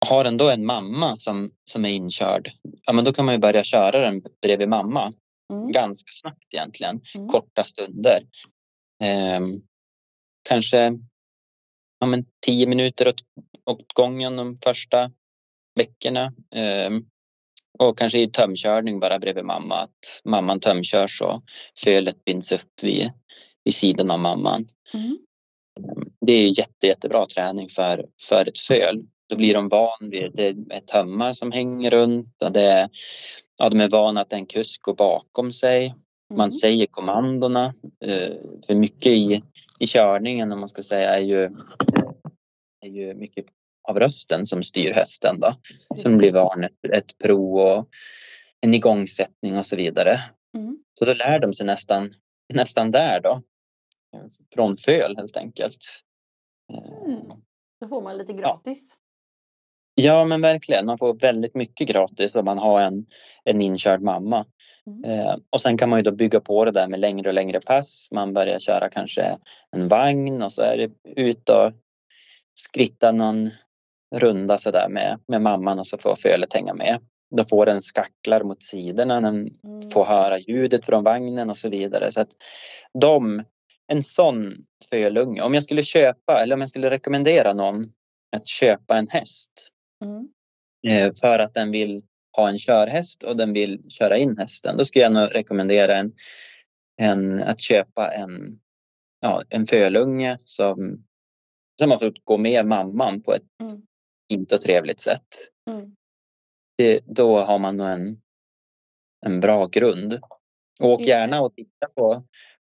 har 0.06 0.24
den 0.24 0.38
då 0.38 0.50
en 0.50 0.66
mamma 0.66 1.18
som, 1.18 1.52
som 1.72 1.86
är 1.86 1.90
inkörd, 1.90 2.52
ja 2.86 2.94
men 2.94 3.06
då 3.06 3.14
kan 3.14 3.26
man 3.26 3.36
ju 3.36 3.40
börja 3.40 3.64
köra 3.64 4.00
den 4.00 4.24
bredvid 4.42 4.70
mamma. 4.70 5.14
Mm. 5.54 5.72
Ganska 5.72 6.12
snabbt 6.12 6.54
egentligen, 6.54 7.02
mm. 7.16 7.28
korta 7.28 7.64
stunder. 7.64 8.22
Um, 9.38 9.62
kanske 10.50 10.78
ja, 12.00 12.08
men 12.08 12.26
tio 12.46 12.68
minuter 12.68 13.08
åt, 13.08 13.22
åt 13.66 13.94
gången 13.94 14.36
de 14.36 14.60
första 14.64 15.12
veckorna. 15.76 16.34
Um, 16.88 17.10
och 17.80 17.98
kanske 17.98 18.20
i 18.20 18.28
tömkörning 18.28 19.00
bara 19.00 19.20
bredvid 19.20 19.46
mamma, 19.46 19.76
att 19.76 20.22
mamman 20.24 20.60
tömkörs 20.60 21.22
och 21.22 21.44
fölet 21.84 22.26
binds 22.26 22.52
upp 22.52 22.84
vid, 22.84 23.12
vid 23.64 23.76
sidan 23.76 24.12
av 24.12 24.20
mamman. 24.20 24.68
Mm 24.94 25.18
det 26.30 26.34
är 26.34 26.60
jätte, 26.60 26.88
jättebra 26.88 27.26
träning 27.26 27.70
för, 27.70 28.06
för 28.30 28.48
ett 28.48 28.60
föl. 28.60 29.04
Då 29.30 29.36
blir 29.36 29.54
de 29.54 29.70
van 29.70 30.10
vid 30.10 30.32
det 30.34 30.48
är 30.48 30.80
tömmar 30.80 31.34
som 31.34 31.52
hänger 31.52 31.92
runt 31.92 32.42
och 32.44 32.52
det 32.52 32.62
är, 32.62 32.90
ja, 33.58 33.70
de 33.70 33.82
är 33.82 33.90
vana 33.90 34.22
att 34.22 34.34
en 34.34 34.46
kusk 34.46 34.82
går 34.82 34.94
bakom 34.94 35.54
sig. 35.54 35.96
Man 36.30 36.40
mm. 36.40 36.52
säger 36.52 36.86
kommandona. 36.86 37.66
Eh, 38.06 38.34
för 38.68 38.76
mycket 38.76 39.12
i, 39.12 39.44
i 39.80 39.88
körningen 39.88 40.52
om 40.52 40.60
man 40.60 40.70
ska 40.70 40.84
säga 40.84 41.16
är 41.16 41.22
ju, 41.22 41.44
är 42.86 42.90
ju 42.90 43.14
mycket 43.14 43.46
av 43.88 44.00
rösten 44.00 44.46
som 44.46 44.64
styr 44.64 44.92
hästen. 44.92 45.40
Då. 45.40 45.54
Som 45.96 46.18
blir 46.18 46.32
van 46.32 46.64
ett, 46.64 46.94
ett 46.94 47.18
prov 47.18 47.60
och 47.60 47.88
en 48.62 48.74
igångsättning 48.74 49.58
och 49.58 49.66
så 49.66 49.76
vidare. 49.76 50.20
Mm. 50.58 50.78
Så 51.00 51.06
då 51.06 51.14
lär 51.14 51.40
de 51.40 51.54
sig 51.54 51.66
nästan, 51.66 52.12
nästan 52.54 52.92
där 52.92 53.20
då. 53.20 53.42
Från 54.56 54.76
föl 54.76 55.18
helt 55.18 55.38
enkelt. 55.38 56.04
Mm. 56.70 57.42
Då 57.82 57.88
får 57.88 58.02
man 58.02 58.18
lite 58.18 58.34
gratis. 58.34 58.94
Ja 59.96 60.26
men 60.26 60.42
verkligen, 60.42 60.86
man 60.86 60.98
får 60.98 61.14
väldigt 61.14 61.56
mycket 61.56 61.88
gratis 61.88 62.36
om 62.36 62.46
man 62.46 62.58
har 62.58 62.82
en, 62.82 63.06
en 63.44 63.62
inkörd 63.62 64.02
mamma. 64.02 64.46
Mm. 64.88 65.04
Eh, 65.04 65.36
och 65.50 65.62
sen 65.62 65.78
kan 65.78 65.90
man 65.90 66.00
ju 66.00 66.04
då 66.04 66.12
bygga 66.12 66.40
på 66.40 66.66
det 66.66 66.72
där 66.72 66.88
med 66.88 67.00
längre 67.00 67.30
och 67.30 67.34
längre 67.34 67.62
pass. 67.62 68.08
Man 68.12 68.34
börjar 68.34 68.60
köra 68.60 68.90
kanske 68.90 69.38
en 69.76 69.88
vagn 69.88 70.42
och 70.42 70.52
så 70.52 70.62
är 70.62 70.78
det 70.78 70.92
ut 71.22 71.50
och 71.50 71.72
skritta 72.54 73.12
någon 73.12 73.50
runda 74.16 74.58
sådär 74.58 74.88
med, 74.90 75.20
med 75.28 75.42
mamman 75.42 75.80
och 75.80 75.88
så 75.88 75.98
får 75.98 76.16
fölet 76.16 76.54
hänga 76.54 76.74
med. 76.74 77.00
Då 77.36 77.44
får 77.44 77.66
den 77.66 77.82
skacklar 77.82 78.44
mot 78.44 78.64
sidorna, 78.64 79.22
den 79.22 79.50
mm. 79.64 79.90
får 79.94 80.06
höra 80.06 80.40
ljudet 80.40 80.86
från 80.86 81.04
vagnen 81.04 81.50
och 81.50 81.58
så 81.58 81.70
vidare. 81.70 82.12
Så 82.12 82.22
att 82.22 82.30
de, 83.02 83.44
en 83.92 84.04
sån 84.04 84.66
fölunge, 84.90 85.42
om 85.42 85.54
jag 85.54 85.64
skulle 85.64 85.84
köpa 85.84 86.44
eller 86.44 86.56
om 86.56 86.62
jag 86.62 86.70
skulle 86.70 86.90
rekommendera 86.90 87.54
någon 87.54 87.92
att 88.36 88.48
köpa 88.48 88.98
en 88.98 89.08
häst 89.08 89.72
mm. 90.04 90.30
Eh, 90.88 91.12
för 91.22 91.40
att 91.40 91.54
den 91.54 91.72
vill 91.72 92.04
ha 92.38 92.50
en 92.50 92.58
körhäst 92.58 93.24
och 93.24 93.38
den 93.38 93.54
vill 93.54 93.90
köra 93.90 94.18
in 94.18 94.38
hästen. 94.38 94.78
Då 94.78 94.86
skulle 94.86 95.04
jag 95.04 95.14
nog 95.14 95.36
rekommendera 95.36 95.96
en, 95.96 96.14
en, 97.02 97.44
att 97.44 97.60
köpa 97.60 98.14
en, 98.14 98.60
ja, 99.20 99.44
en 99.50 99.66
fölunge 99.66 100.38
som, 100.46 101.06
som 101.82 101.92
har 101.92 101.98
fått 101.98 102.26
gå 102.26 102.38
med 102.38 102.66
mamman 102.66 103.22
på 103.22 103.34
ett 103.34 103.44
mm. 103.62 103.82
inte 104.30 104.58
trevligt 104.58 105.00
sätt. 105.00 105.28
Mm. 105.70 105.96
Det, 106.78 107.02
då 107.06 107.40
har 107.40 107.60
man 107.60 107.78
nog 107.78 107.88
en, 107.88 108.22
en 109.26 109.40
bra 109.40 109.66
grund. 109.66 110.20
Åk 110.80 111.02
gärna 111.02 111.42
och 111.42 111.56
titta 111.56 111.88
på, 111.96 112.24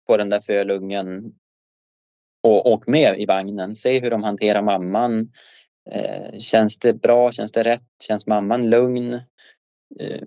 på 0.09 0.17
den 0.17 0.29
där 0.29 0.39
fölungen 0.39 1.35
och 2.43 2.71
åk 2.71 2.87
med 2.87 3.19
i 3.19 3.25
vagnen. 3.25 3.75
Se 3.75 3.99
hur 3.99 4.09
de 4.09 4.23
hanterar 4.23 4.61
mamman. 4.61 5.31
Eh, 5.91 6.37
känns 6.37 6.79
det 6.79 6.93
bra? 6.93 7.31
Känns 7.31 7.51
det 7.51 7.63
rätt? 7.63 7.87
Känns 8.07 8.27
mamman 8.27 8.69
lugn? 8.69 9.13
Eh, 9.99 10.23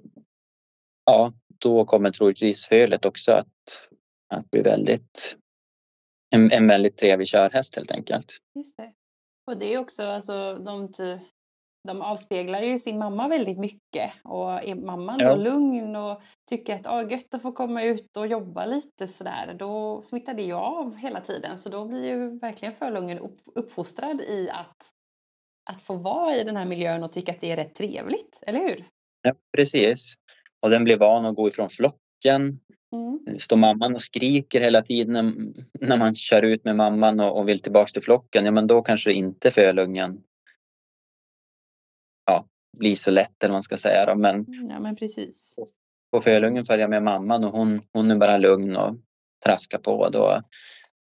ja, 1.05 1.33
då 1.59 1.85
kommer 1.85 2.11
troligtvis 2.11 2.67
fölet 2.67 3.05
också 3.05 3.33
att, 3.33 3.89
att 4.35 4.51
bli 4.51 4.63
väldigt 4.63 5.37
en, 6.35 6.53
en 6.53 6.67
väldigt 6.67 6.97
trevlig 6.97 7.29
körhäst 7.29 7.77
helt 7.77 7.93
enkelt. 7.93 8.37
Just 8.55 8.77
det. 8.77 8.93
Och 9.47 9.59
det 9.59 9.75
är 9.75 9.79
också 9.79 10.03
alltså 10.03 10.55
de, 10.55 10.93
de 11.85 12.03
avspeglar 12.03 12.63
ju 12.63 12.79
sin 12.79 12.99
mamma 12.99 13.29
väldigt 13.29 13.59
mycket 13.59 14.13
och 14.25 14.65
är 14.65 14.75
mamman 14.75 15.21
ja. 15.21 15.29
då 15.29 15.43
lugn 15.43 15.97
och 15.97 16.23
tycker 16.49 16.75
att 16.75 16.87
ah, 16.87 17.03
gött 17.03 17.35
att 17.35 17.43
få 17.43 17.53
komma 17.53 17.83
ut 17.83 18.17
och 18.17 18.27
jobba 18.27 18.65
lite 18.65 19.09
sådär 19.09 19.57
då 19.59 20.03
smittar 20.03 20.35
det 20.35 20.43
ju 20.43 20.53
av 20.53 20.97
hela 20.97 21.21
tiden 21.21 21.59
så 21.59 21.69
då 21.69 21.85
blir 21.85 22.05
ju 22.05 22.39
verkligen 22.39 22.75
förlungen 22.75 23.19
upp, 23.19 23.39
uppfostrad 23.55 24.21
i 24.21 24.51
att, 24.51 24.77
att 25.71 25.83
få 25.83 25.97
vara 25.97 26.37
i 26.37 26.45
den 26.45 26.57
här 26.57 26.67
miljön 26.67 27.03
och 27.03 27.13
tycka 27.13 27.33
att 27.33 27.41
det 27.41 27.51
är 27.51 27.57
rätt 27.57 27.75
trevligt, 27.75 28.39
eller 28.47 28.61
hur? 28.61 28.85
Ja, 29.23 29.35
precis. 29.57 30.15
Och 30.61 30.71
den 30.71 30.85
blir 30.85 30.97
van 30.97 31.27
att 31.27 31.37
gå 31.37 31.49
ifrån 31.49 31.69
flocken. 31.69 32.61
Mm. 32.93 33.39
Står 33.39 33.57
mamman 33.57 33.95
och 33.95 34.03
skriker 34.03 34.61
hela 34.61 34.83
tiden 34.83 35.33
när, 35.81 35.99
man 35.99 36.15
kör 36.15 36.43
ut 36.43 36.65
med 36.65 36.77
mamman 36.77 37.21
och, 37.21 37.39
och 37.39 37.49
vill 37.49 37.61
tillbaks 37.61 37.93
till 37.93 38.03
flocken, 38.03 38.45
ja 38.45 38.51
men 38.51 38.67
då 38.67 38.83
kanske 38.83 39.13
inte 39.13 39.51
fölungen 39.51 40.23
ja, 42.73 42.79
blir 42.79 42.97
så 42.97 43.11
lätt 43.11 43.43
eller 43.43 43.51
vad 43.51 43.57
man 43.57 43.63
ska 43.63 43.77
säga. 43.77 44.07
Då. 44.07 44.15
Men, 44.15 44.47
ja, 44.71 44.81
men 44.81 44.97
precis. 44.97 45.55
På 46.13 46.21
fölungen 46.21 46.65
följer 46.65 46.89
med 46.89 47.03
mamman 47.03 47.45
och 47.45 47.53
hon, 47.53 47.83
hon 47.93 48.11
är 48.11 48.17
bara 48.17 48.39
lugn 48.39 48.77
och 48.77 48.97
traskar 49.45 49.79
på. 49.79 50.09
Då, 50.09 50.41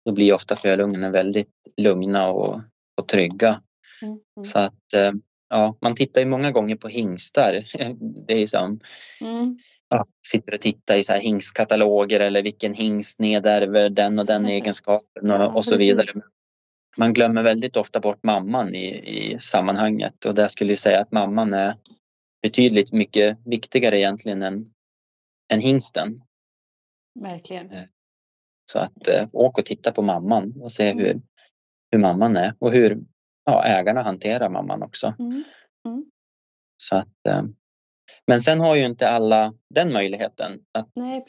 då 0.04 0.12
blir 0.12 0.34
ofta 0.34 0.56
fölungarna 0.56 1.10
väldigt 1.10 1.52
lugna 1.76 2.28
och, 2.28 2.60
och 2.96 3.08
trygga. 3.08 3.60
Mm. 4.02 4.12
Mm. 4.36 4.44
Så 4.44 4.58
att 4.58 4.94
eh, 4.94 5.12
ja, 5.48 5.78
man 5.80 5.94
tittar 5.94 6.20
ju 6.20 6.26
många 6.26 6.52
gånger 6.52 6.76
på 6.76 6.88
hingstar. 6.88 7.60
Det 8.26 8.42
är 8.42 8.46
som 8.46 8.80
mm. 9.20 9.58
ja, 9.88 10.06
sitter 10.26 10.54
och 10.54 10.60
tittar 10.60 10.96
i 10.96 11.04
så 11.04 11.12
här 11.12 11.20
hingstkataloger 11.20 12.20
eller 12.20 12.42
vilken 12.42 12.74
hingst 12.74 13.18
nedärver 13.18 13.90
den 13.90 14.18
och 14.18 14.26
den 14.26 14.46
egenskapen 14.46 15.30
och, 15.30 15.56
och 15.56 15.64
så 15.64 15.76
vidare. 15.76 16.12
Man 16.96 17.12
glömmer 17.12 17.42
väldigt 17.42 17.76
ofta 17.76 18.00
bort 18.00 18.22
mamman 18.22 18.74
i, 18.74 18.86
i 18.96 19.38
sammanhanget 19.38 20.24
och 20.24 20.34
där 20.34 20.48
skulle 20.48 20.72
jag 20.72 20.78
säga 20.78 21.00
att 21.00 21.12
mamman 21.12 21.54
är 21.54 21.74
betydligt 22.42 22.92
mycket 22.92 23.38
viktigare 23.44 23.98
egentligen 23.98 24.42
än, 24.42 24.70
än 25.52 25.60
hingsten. 25.60 26.22
Verkligen. 27.20 27.70
Eh, 27.70 27.84
så 28.72 28.78
att 28.78 29.08
äh, 29.08 29.28
åk 29.32 29.58
och 29.58 29.64
titta 29.64 29.92
på 29.92 30.02
mamman 30.02 30.54
och 30.60 30.72
se 30.72 30.90
mm. 30.90 31.04
hur, 31.04 31.22
hur 31.90 31.98
mamman 31.98 32.36
är 32.36 32.54
och 32.58 32.72
hur 32.72 32.98
ja, 33.44 33.64
ägarna 33.64 34.02
hanterar 34.02 34.50
mamman 34.50 34.82
också. 34.82 35.14
Mm. 35.18 35.44
Mm. 35.86 36.10
Så 36.82 36.96
att, 36.96 37.26
eh, 37.28 37.42
men 38.26 38.40
sen 38.40 38.60
har 38.60 38.76
ju 38.76 38.86
inte 38.86 39.08
alla 39.08 39.54
den 39.74 39.92
möjligheten 39.92 40.64
att 40.78 40.90
Nej, 40.94 41.24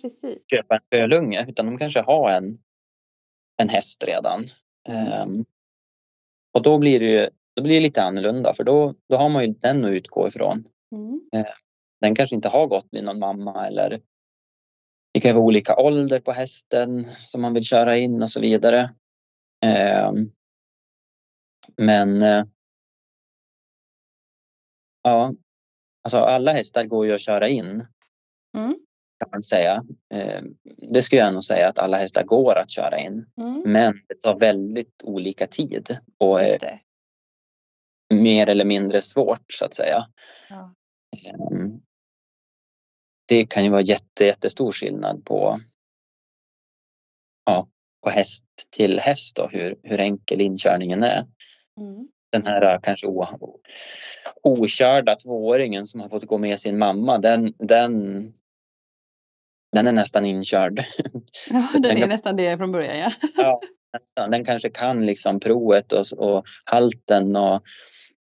köpa 0.51 0.75
en 0.75 0.81
fölunge 0.91 1.45
utan 1.49 1.65
de 1.65 1.77
kanske 1.77 2.01
har 2.01 2.31
en, 2.31 2.57
en 3.61 3.69
häst 3.69 4.03
redan. 4.07 4.45
Um, 4.89 5.45
och 6.57 6.63
då 6.63 6.77
blir 6.77 6.99
det 6.99 7.05
ju 7.05 7.29
då 7.55 7.63
blir 7.63 7.75
det 7.75 7.81
lite 7.81 8.03
annorlunda 8.03 8.53
för 8.53 8.63
då, 8.63 8.95
då 9.09 9.17
har 9.17 9.29
man 9.29 9.45
ju 9.45 9.53
den 9.53 9.85
att 9.85 9.91
utgå 9.91 10.27
ifrån. 10.27 10.67
Mm. 10.91 11.13
Uh, 11.35 11.51
den 12.01 12.15
kanske 12.15 12.35
inte 12.35 12.49
har 12.49 12.67
gått 12.67 12.91
med 12.91 13.03
någon 13.03 13.19
mamma 13.19 13.67
eller 13.67 14.01
det 15.13 15.19
kan 15.19 15.35
vara 15.35 15.45
olika 15.45 15.75
ålder 15.75 16.19
på 16.19 16.31
hästen 16.31 17.05
som 17.05 17.41
man 17.41 17.53
vill 17.53 17.63
köra 17.63 17.97
in 17.97 18.21
och 18.21 18.29
så 18.29 18.39
vidare. 18.39 18.89
Um, 20.09 20.31
men 21.77 22.21
eh, 22.21 22.45
ja, 25.03 25.33
alltså 26.03 26.17
alla 26.17 26.51
hästar 26.51 26.85
går 26.85 27.05
ju 27.05 27.13
att 27.13 27.21
köra 27.21 27.47
in. 27.47 27.85
Mm. 28.57 28.86
Kan 29.19 29.29
man 29.31 29.43
säga. 29.43 29.83
Eh, 30.13 30.41
det 30.93 31.01
skulle 31.01 31.21
jag 31.21 31.33
nog 31.33 31.43
säga 31.43 31.69
att 31.69 31.79
alla 31.79 31.97
hästar 31.97 32.23
går 32.23 32.55
att 32.55 32.71
köra 32.71 32.99
in. 32.99 33.25
Mm. 33.37 33.61
Men 33.65 33.93
det 34.07 34.21
tar 34.21 34.39
väldigt 34.39 35.03
olika 35.03 35.47
tid 35.47 35.97
och 36.17 36.41
är 36.41 36.81
mer 38.13 38.49
eller 38.49 38.65
mindre 38.65 39.01
svårt 39.01 39.53
så 39.53 39.65
att 39.65 39.73
säga. 39.73 40.05
Ja. 40.49 40.73
Ehm, 41.25 41.81
det 43.27 43.45
kan 43.45 43.63
ju 43.63 43.69
vara 43.69 43.81
jätte, 43.81 44.25
jättestor 44.25 44.71
skillnad 44.71 45.25
på, 45.25 45.59
ja, 47.45 47.67
på 48.03 48.09
häst 48.09 48.45
till 48.69 48.99
häst 48.99 49.39
och 49.39 49.51
hur, 49.51 49.79
hur 49.83 49.99
enkel 49.99 50.41
inkörningen 50.41 51.03
är. 51.03 51.25
Mm. 51.79 52.07
Den 52.31 52.45
här 52.45 52.73
äh, 52.73 52.79
kanske 52.83 53.07
o, 53.07 53.25
okörda 54.43 55.15
tvååringen 55.15 55.87
som 55.87 56.01
har 56.01 56.09
fått 56.09 56.25
gå 56.25 56.37
med 56.37 56.59
sin 56.59 56.77
mamma, 56.77 57.17
den, 57.17 57.53
den, 57.57 58.23
den 59.77 59.87
är 59.87 59.91
nästan 59.91 60.25
inkörd. 60.25 60.85
Ja, 61.49 61.79
den, 61.79 61.97
är 61.97 62.07
nästan 62.07 62.35
det 62.35 62.57
från 62.57 62.71
början 62.71 62.97
ja. 62.97 63.11
ja 63.37 63.61
nästan. 63.93 64.31
Den 64.31 64.45
kanske 64.45 64.69
kan 64.69 65.05
liksom 65.05 65.39
provet 65.39 65.93
och, 65.93 66.13
och 66.13 66.45
halten 66.65 67.35
och 67.35 67.63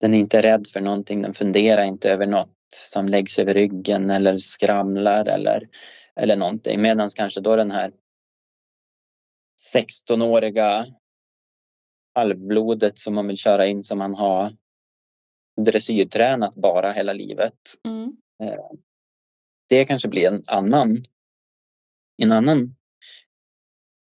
den 0.01 0.15
är 0.15 0.19
inte 0.19 0.43
rädd 0.43 0.67
för 0.73 0.81
någonting, 0.81 1.23
den 1.23 1.35
funderar 1.35 1.83
inte 1.83 2.11
över 2.11 2.27
något 2.27 2.53
som 2.75 3.09
läggs 3.09 3.39
över 3.39 3.55
ryggen 3.55 4.11
eller 4.11 4.39
skramlar 4.39 5.29
eller, 5.29 5.69
eller 6.17 6.37
någonting. 6.37 6.83
Medan 6.83 7.09
kanske 7.17 7.41
då 7.41 7.57
den 7.57 7.71
här 7.71 7.93
16-åriga 9.75 10.85
halvblodet 12.15 12.99
som 12.99 13.15
man 13.15 13.27
vill 13.27 13.37
köra 13.37 13.67
in 13.67 13.83
som 13.83 13.99
man 13.99 14.15
har 14.15 14.53
dressyrtränat 15.61 16.55
bara 16.55 16.93
hela 16.93 17.13
livet. 17.13 17.55
Mm. 17.85 18.17
Eh, 18.43 18.65
det 19.69 19.85
kanske 19.85 20.09
blir 20.09 20.27
en 20.27 20.43
annan, 20.47 21.03
en 22.17 22.33
annan 22.33 22.75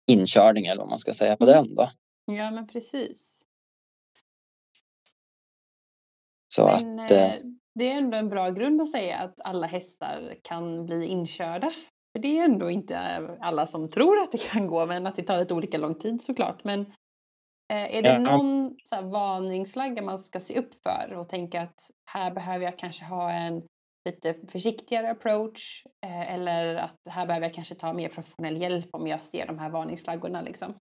inkörning 0.06 0.66
eller 0.66 0.82
vad 0.82 0.88
man 0.88 0.98
ska 0.98 1.12
säga 1.14 1.36
på 1.36 1.46
den 1.46 1.74
då. 1.74 1.90
Ja 2.26 2.50
men 2.50 2.66
precis. 2.66 3.42
Så 6.54 6.66
men, 6.66 7.00
att, 7.00 7.10
eh, 7.10 7.34
eh, 7.34 7.40
det 7.74 7.92
är 7.92 7.98
ändå 7.98 8.16
en 8.16 8.28
bra 8.28 8.50
grund 8.50 8.80
att 8.80 8.90
säga 8.90 9.18
att 9.18 9.40
alla 9.40 9.66
hästar 9.66 10.34
kan 10.42 10.86
bli 10.86 11.06
inkörda. 11.06 11.70
För 12.12 12.22
det 12.22 12.38
är 12.38 12.44
ändå 12.44 12.70
inte 12.70 12.98
alla 13.40 13.66
som 13.66 13.90
tror 13.90 14.18
att 14.18 14.32
det 14.32 14.38
kan 14.38 14.66
gå 14.66 14.86
men 14.86 15.06
att 15.06 15.16
det 15.16 15.22
tar 15.22 15.38
lite 15.38 15.54
olika 15.54 15.78
lång 15.78 15.94
tid 15.94 16.22
såklart. 16.22 16.64
Men 16.64 16.92
Eh, 17.72 17.96
är 17.96 18.02
det 18.02 18.08
ja. 18.08 18.18
någon 18.18 18.76
så 18.84 19.02
varningsflagga 19.02 20.02
man 20.02 20.18
ska 20.18 20.40
se 20.40 20.58
upp 20.58 20.82
för 20.82 21.12
och 21.12 21.28
tänka 21.28 21.62
att 21.62 21.90
här 22.04 22.30
behöver 22.30 22.64
jag 22.64 22.78
kanske 22.78 23.04
ha 23.04 23.32
en 23.32 23.62
lite 24.08 24.34
försiktigare 24.34 25.10
approach 25.10 25.84
eh, 26.06 26.34
eller 26.34 26.74
att 26.74 26.96
här 27.08 27.26
behöver 27.26 27.46
jag 27.46 27.54
kanske 27.54 27.74
ta 27.74 27.92
mer 27.92 28.08
professionell 28.08 28.62
hjälp 28.62 28.88
om 28.92 29.06
jag 29.06 29.22
ser 29.22 29.46
de 29.46 29.58
här 29.58 29.70
varningsflaggorna 29.70 30.42
liksom? 30.42 30.78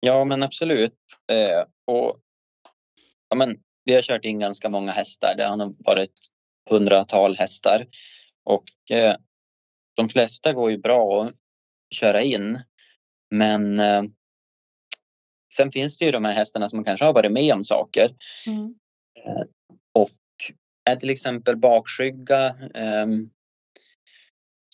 Ja 0.00 0.24
men 0.24 0.42
absolut. 0.42 0.98
Eh, 1.32 1.64
och 1.94 2.20
ja, 3.28 3.36
men 3.36 3.62
vi 3.84 3.94
har 3.94 4.02
kört 4.02 4.24
in 4.24 4.38
ganska 4.38 4.68
många 4.68 4.92
hästar. 4.92 5.34
Det 5.34 5.46
har 5.46 5.56
nog 5.56 5.76
varit 5.78 6.12
hundratal 6.70 7.36
hästar 7.36 7.86
och 8.44 8.64
eh, 8.90 9.16
de 9.96 10.08
flesta 10.08 10.52
går 10.52 10.70
ju 10.70 10.78
bra 10.78 11.24
att 11.24 11.34
köra 11.94 12.22
in. 12.22 12.60
Men 13.30 13.80
eh, 13.80 14.02
sen 15.54 15.72
finns 15.72 15.98
det 15.98 16.04
ju 16.04 16.10
de 16.10 16.24
här 16.24 16.32
hästarna 16.32 16.68
som 16.68 16.84
kanske 16.84 17.04
har 17.04 17.12
varit 17.12 17.32
med 17.32 17.54
om 17.54 17.64
saker. 17.64 18.10
Mm. 18.46 18.74
Eh, 19.18 19.42
och 19.92 20.10
är 20.84 20.96
till 20.96 21.10
exempel 21.10 21.56
bakskygga. 21.56 22.46
Eh, 22.74 23.06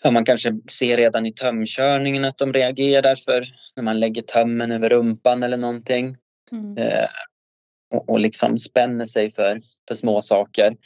ja, 0.02 0.10
man 0.10 0.24
kanske 0.24 0.60
ser 0.70 0.96
redan 0.96 1.26
i 1.26 1.32
tömkörningen 1.32 2.24
att 2.24 2.38
de 2.38 2.52
reagerar 2.52 3.14
för 3.14 3.44
när 3.76 3.82
man 3.82 4.00
lägger 4.00 4.22
tömmen 4.22 4.72
över 4.72 4.88
rumpan 4.88 5.42
eller 5.42 5.56
någonting. 5.56 6.16
Mm. 6.52 6.78
Eh, 6.78 7.08
och, 7.94 8.08
och 8.08 8.20
liksom 8.20 8.58
spänner 8.58 9.06
sig 9.06 9.30
för, 9.30 9.60
för 9.88 9.94
små 9.94 10.22
saker. 10.22 10.76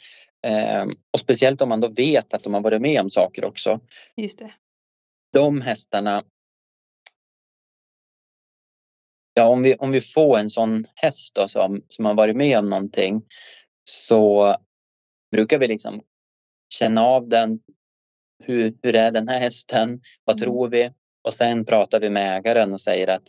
Eh, 0.47 0.85
och 1.13 1.19
speciellt 1.19 1.61
om 1.61 1.69
man 1.69 1.81
då 1.81 1.87
vet 1.87 2.33
att 2.33 2.43
de 2.43 2.53
har 2.53 2.61
varit 2.61 2.81
med 2.81 3.01
om 3.01 3.09
saker 3.09 3.45
också. 3.45 3.79
Just 4.17 4.39
det. 4.39 4.53
De 5.33 5.61
hästarna 5.61 6.23
Ja, 9.37 9.47
om 9.47 9.61
vi, 9.61 9.75
om 9.75 9.91
vi 9.91 10.01
får 10.01 10.37
en 10.37 10.49
sån 10.49 10.85
häst 10.95 11.35
då, 11.35 11.47
som, 11.47 11.81
som 11.89 12.05
har 12.05 12.13
varit 12.13 12.35
med 12.35 12.59
om 12.59 12.69
någonting 12.69 13.21
så 13.85 14.55
brukar 15.35 15.59
vi 15.59 15.67
liksom 15.67 16.01
känna 16.73 17.01
av 17.01 17.29
den. 17.29 17.59
Hur, 18.43 18.73
hur 18.81 18.95
är 18.95 19.11
den 19.11 19.27
här 19.27 19.39
hästen? 19.39 20.01
Vad 20.23 20.35
mm. 20.35 20.43
tror 20.43 20.69
vi? 20.69 20.91
Och 21.23 21.33
sen 21.33 21.65
pratar 21.65 21.99
vi 21.99 22.09
med 22.09 22.37
ägaren 22.37 22.73
och 22.73 22.81
säger 22.81 23.07
att 23.07 23.23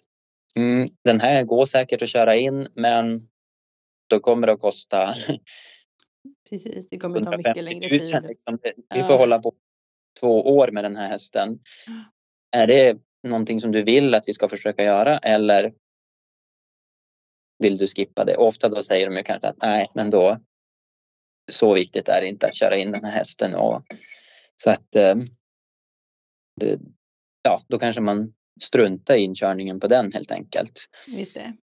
mm, 0.56 0.88
den 1.04 1.20
här 1.20 1.44
går 1.44 1.66
säkert 1.66 2.02
att 2.02 2.08
köra 2.08 2.36
in 2.36 2.68
men 2.75 3.20
då 4.10 4.20
kommer 4.20 4.46
det 4.46 4.52
att 4.52 4.60
kosta 4.60 5.14
Precis, 6.50 6.88
det 6.88 6.98
kommer 6.98 7.20
ta 7.20 7.36
mycket 7.36 7.64
längre 7.64 7.98
tid. 7.98 8.22
Liksom. 8.22 8.58
Vi 8.94 9.00
får 9.00 9.10
ja. 9.10 9.16
hålla 9.16 9.38
på 9.38 9.54
två 10.20 10.56
år 10.56 10.70
med 10.70 10.84
den 10.84 10.96
här 10.96 11.08
hästen. 11.08 11.58
Är 12.50 12.66
det 12.66 12.98
någonting 13.22 13.60
som 13.60 13.72
du 13.72 13.82
vill 13.82 14.14
att 14.14 14.28
vi 14.28 14.32
ska 14.32 14.48
försöka 14.48 14.82
göra 14.82 15.18
eller 15.18 15.72
vill 17.58 17.76
du 17.76 17.86
skippa 17.86 18.25
det? 18.25 18.36
Ofta 18.36 18.68
då 18.68 18.82
säger 18.82 19.06
de 19.06 19.16
ju 19.16 19.22
kanske 19.22 19.48
att 19.48 19.62
nej, 19.62 19.90
men 19.94 20.10
då 20.10 20.40
så 21.53 21.75
viktigt 21.75 22.09
är 22.09 22.21
det 22.21 22.29
inte 22.29 22.47
att 22.47 22.55
köra 22.55 22.76
in 22.76 22.93
den 22.93 23.05
här 23.05 23.12
hästen. 23.12 23.55
Och, 23.55 23.83
så 24.57 24.71
att 24.71 24.97
eh, 24.97 25.15
det, 26.61 26.79
ja, 27.43 27.61
då 27.69 27.79
kanske 27.79 28.00
man 28.00 28.35
struntar 28.62 29.17
i 29.17 29.21
inkörningen 29.21 29.81
på 29.81 29.87
den 29.87 30.12
helt 30.12 30.31
enkelt. 30.31 30.85
Just 31.07 31.35
det. 31.35 31.57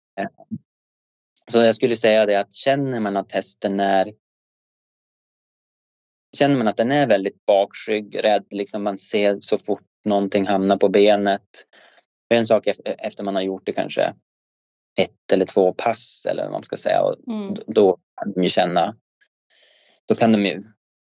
Så 1.51 1.57
jag 1.57 1.75
skulle 1.75 1.95
säga 1.95 2.25
det 2.25 2.35
att 2.35 2.53
känner 2.53 2.99
man 2.99 3.17
att 3.17 3.31
hästen 3.31 3.79
är 3.79 4.13
Känner 6.37 6.55
man 6.55 6.67
att 6.67 6.77
den 6.77 6.91
är 6.91 7.07
väldigt 7.07 7.45
bakskygg, 7.45 8.23
rädd, 8.23 8.45
liksom 8.49 8.83
man 8.83 8.97
ser 8.97 9.37
så 9.39 9.57
fort 9.57 9.85
någonting 10.05 10.47
hamnar 10.47 10.77
på 10.77 10.89
benet. 10.89 11.67
En 12.29 12.45
sak 12.45 12.67
efter 12.85 13.23
man 13.23 13.35
har 13.35 13.41
gjort 13.41 13.65
det 13.65 13.73
kanske 13.73 14.13
ett 14.97 15.31
eller 15.33 15.45
två 15.45 15.73
pass 15.73 16.25
eller 16.29 16.43
vad 16.43 16.51
man 16.51 16.63
ska 16.63 16.77
säga. 16.77 17.01
Och 17.01 17.27
mm. 17.27 17.55
Då 17.67 17.99
kan 18.21 18.33
de 18.33 18.43
ju 18.43 18.49
känna, 18.49 18.95
då 20.11 20.15
kan 20.15 20.31
de 20.31 20.45
ju 20.45 20.61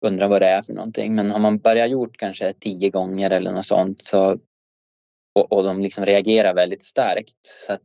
undra 0.05 0.27
vad 0.27 0.41
det 0.41 0.47
är 0.47 0.61
för 0.61 0.73
någonting. 0.73 1.15
Men 1.15 1.31
har 1.31 1.39
man 1.39 1.57
börjat 1.57 1.89
gjort 1.89 2.17
kanske 2.17 2.53
tio 2.53 2.89
gånger 2.89 3.31
eller 3.31 3.51
något 3.51 3.65
sånt 3.65 4.03
så, 4.03 4.39
och, 5.35 5.51
och 5.51 5.63
de 5.63 5.81
liksom 5.81 6.05
reagerar 6.05 6.53
väldigt 6.53 6.83
starkt. 6.83 7.39
Så 7.43 7.73
att 7.73 7.81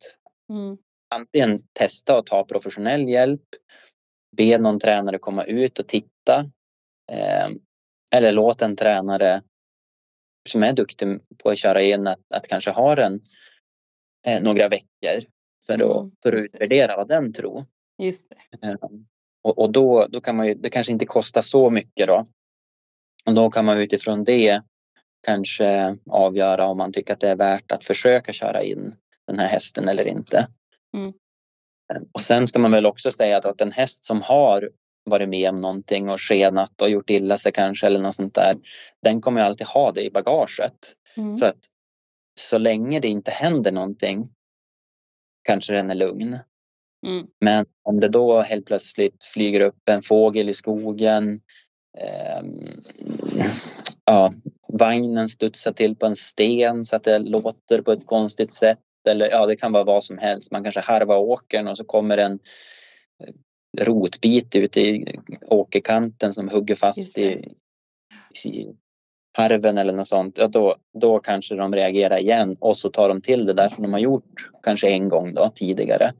mm. 0.51 0.79
Antingen 1.15 1.63
testa 1.73 2.19
att 2.19 2.27
ta 2.27 2.45
professionell 2.45 3.09
hjälp, 3.09 3.43
be 4.37 4.59
någon 4.59 4.79
tränare 4.81 5.19
komma 5.19 5.45
ut 5.45 5.79
och 5.79 5.87
titta. 5.87 6.39
Eh, 7.13 7.49
eller 8.13 8.33
låt 8.33 8.63
en 8.63 8.77
tränare 8.77 9.43
som 10.49 10.63
är 10.63 10.73
duktig 10.73 11.09
på 11.43 11.51
att 11.51 11.59
köra 11.59 11.83
in 11.83 12.07
att, 12.07 12.33
att 12.35 12.49
kanske 12.49 12.71
ha 12.71 12.95
den 12.95 13.21
eh, 14.27 14.43
några 14.43 14.69
veckor 14.69 15.25
för 15.67 15.75
att, 15.75 15.81
mm, 15.81 16.13
för 16.23 16.33
att 16.33 16.45
utvärdera 16.45 16.97
vad 16.97 17.09
den 17.09 17.33
tror. 17.33 17.67
Just 17.99 18.31
det. 18.31 18.69
Eh, 18.69 18.75
och, 19.43 19.59
och 19.59 19.73
då, 19.73 20.07
då 20.07 20.21
kan 20.21 20.37
man 20.37 20.47
ju, 20.47 20.55
det 20.55 20.69
kanske 20.69 20.93
inte 20.93 21.07
kostar 21.07 21.43
så 21.43 21.71
mycket 21.71 22.07
då. 22.07 22.27
Och 23.27 23.35
då 23.35 23.51
kan 23.51 23.65
man 23.65 23.79
utifrån 23.79 24.25
det 24.25 24.63
kanske 25.27 25.97
avgöra 26.11 26.67
om 26.67 26.79
man 26.79 26.93
tycker 26.93 27.13
att 27.13 27.21
det 27.21 27.29
är 27.29 27.37
värt 27.37 27.73
att 27.73 27.85
försöka 27.85 28.33
köra 28.33 28.63
in 28.63 28.95
den 29.27 29.39
här 29.39 29.49
hästen 29.49 29.89
eller 29.89 30.09
inte. 30.09 30.49
Mm. 30.97 31.13
Eh, 31.93 32.03
och 32.13 32.21
sen 32.21 32.47
ska 32.47 32.59
man 32.59 32.71
väl 32.71 32.87
också 32.87 33.11
säga 33.11 33.37
att, 33.37 33.45
att 33.45 33.61
en 33.61 33.73
häst 33.73 34.05
som 34.05 34.23
har 34.23 34.71
varit 35.05 35.29
med 35.29 35.51
om 35.51 35.57
någonting 35.57 36.11
och 36.11 36.21
skenat 36.21 36.83
och 36.83 36.91
gjort 36.91 37.11
illa 37.11 37.37
sig 37.37 37.53
kanske 37.53 37.87
eller 37.87 38.01
något 38.01 38.15
sånt 38.15 38.35
där. 38.35 38.57
Den 39.03 39.21
kommer 39.21 39.43
alltid 39.43 39.67
ha 39.67 39.93
det 39.93 40.05
i 40.05 40.11
bagaget. 40.11 40.95
Mm. 41.17 41.37
Så 41.37 41.47
att 41.47 41.59
så 42.41 42.59
länge 42.59 43.01
det 43.01 43.09
inte 43.09 43.31
händer 43.31 43.73
någonting 43.73 44.31
kanske 45.43 45.73
den 45.73 45.91
är 45.91 45.95
lugn. 45.95 46.39
Mm. 47.07 47.27
Men 47.41 47.67
om 47.83 48.01
det 48.01 48.09
då 48.09 48.41
helt 48.41 48.67
plötsligt 48.67 49.25
flyger 49.25 49.61
upp 49.61 49.89
en 49.89 50.03
fågel 50.03 50.49
i 50.49 50.55
skogen, 50.55 51.41
eh, 51.99 52.43
ja, 54.05 54.35
vagnen 54.69 55.29
studsar 55.29 55.73
till 55.73 55.97
på 55.97 56.07
en 56.07 56.17
sten 56.17 56.87
så 56.87 56.97
att 56.97 57.05
det 57.05 57.19
låter 57.19 57.83
på 57.83 57.93
ett 57.93 58.07
konstigt 58.07 58.53
sätt. 58.53 58.79
Eller 59.09 59.31
ja, 59.31 59.47
det 59.47 59.57
kan 59.57 59.73
vara 59.73 59.85
vad 59.85 60.05
som 60.05 60.19
helst. 60.19 60.53
Man 60.53 60.63
kanske 60.63 60.81
harvar 60.81 61.19
åkern 61.19 61.69
och 61.69 61.77
så 61.77 61.85
kommer 61.85 62.19
en 62.19 62.39
eh, 63.25 63.35
rotbit 63.85 64.57
ute 64.57 64.81
i 64.81 65.19
åkerkanten 65.47 66.35
som 66.35 66.49
hugger 66.49 66.75
fast 66.75 67.19
i, 67.19 67.55
i 68.45 68.69
harven 69.33 69.79
eller 69.79 69.93
något 69.93 70.09
sånt, 70.09 70.39
ja 70.39 70.47
då, 70.47 70.77
då 71.01 71.19
kanske 71.19 71.55
de 71.55 71.75
reagerar 71.75 72.19
igen 72.19 72.57
och 72.61 72.77
så 72.77 72.89
tar 72.89 73.09
de 73.09 73.21
till 73.21 73.47
det 73.47 73.53
där 73.53 73.69
som 73.69 73.83
de 73.83 73.93
har 73.93 74.01
gjort 74.01 74.51
kanske 74.63 74.91
en 74.91 75.09
gång 75.09 75.35
då 75.35 75.53
tidigare. 75.55 76.13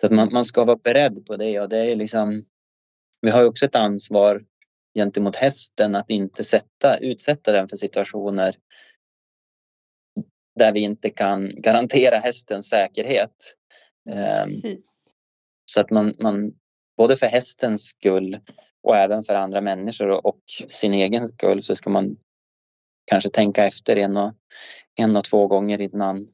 Så 0.00 0.06
att 0.06 0.12
man, 0.12 0.32
man 0.32 0.44
ska 0.44 0.64
vara 0.64 0.76
beredd 0.76 1.26
på 1.26 1.36
det 1.36 1.60
och 1.60 1.68
det 1.68 1.92
är 1.92 1.96
liksom 1.96 2.44
Vi 3.20 3.30
har 3.30 3.44
också 3.44 3.64
ett 3.66 3.76
ansvar 3.76 4.44
gentemot 4.94 5.36
hästen 5.36 5.94
att 5.94 6.10
inte 6.10 6.44
sätta, 6.44 6.98
utsätta 6.98 7.52
den 7.52 7.68
för 7.68 7.76
situationer 7.76 8.54
där 10.54 10.72
vi 10.72 10.80
inte 10.80 11.10
kan 11.10 11.50
garantera 11.54 12.18
hästens 12.18 12.68
säkerhet. 12.68 13.56
Ehm, 14.10 14.48
Precis. 14.48 15.10
Så 15.66 15.80
att 15.80 15.90
man, 15.90 16.14
man 16.18 16.52
både 16.96 17.16
för 17.16 17.26
hästens 17.26 17.84
skull 17.84 18.40
och 18.82 18.96
även 18.96 19.24
för 19.24 19.34
andra 19.34 19.60
människor 19.60 20.26
och 20.26 20.40
sin 20.68 20.94
egen 20.94 21.26
skull 21.26 21.62
så 21.62 21.74
ska 21.74 21.90
man 21.90 22.16
kanske 23.04 23.30
tänka 23.30 23.64
efter 23.66 23.96
en 23.96 24.16
och, 24.16 24.34
en 24.94 25.16
och 25.16 25.24
två 25.24 25.46
gånger 25.46 25.80
innan, 25.80 26.28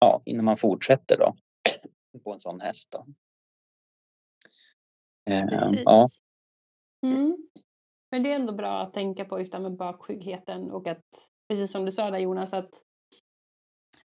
ja, 0.00 0.22
innan 0.24 0.44
man 0.44 0.56
fortsätter 0.56 1.16
då, 1.16 1.36
på 2.18 2.32
en 2.32 2.40
sån 2.40 2.60
häst. 2.60 2.90
Då. 2.90 3.06
Eh, 5.30 5.72
ja. 5.84 6.08
Mm. 7.06 7.48
Men 8.10 8.22
det 8.22 8.32
är 8.32 8.36
ändå 8.36 8.52
bra 8.52 8.80
att 8.80 8.94
tänka 8.94 9.24
på 9.24 9.38
just 9.38 9.52
det 9.52 9.58
med 9.58 9.76
bakskyggheten 9.76 10.70
och 10.70 10.88
att 10.88 11.04
precis 11.48 11.70
som 11.70 11.84
du 11.84 11.92
sa 11.92 12.10
där 12.10 12.18
Jonas 12.18 12.52
att 12.52 12.82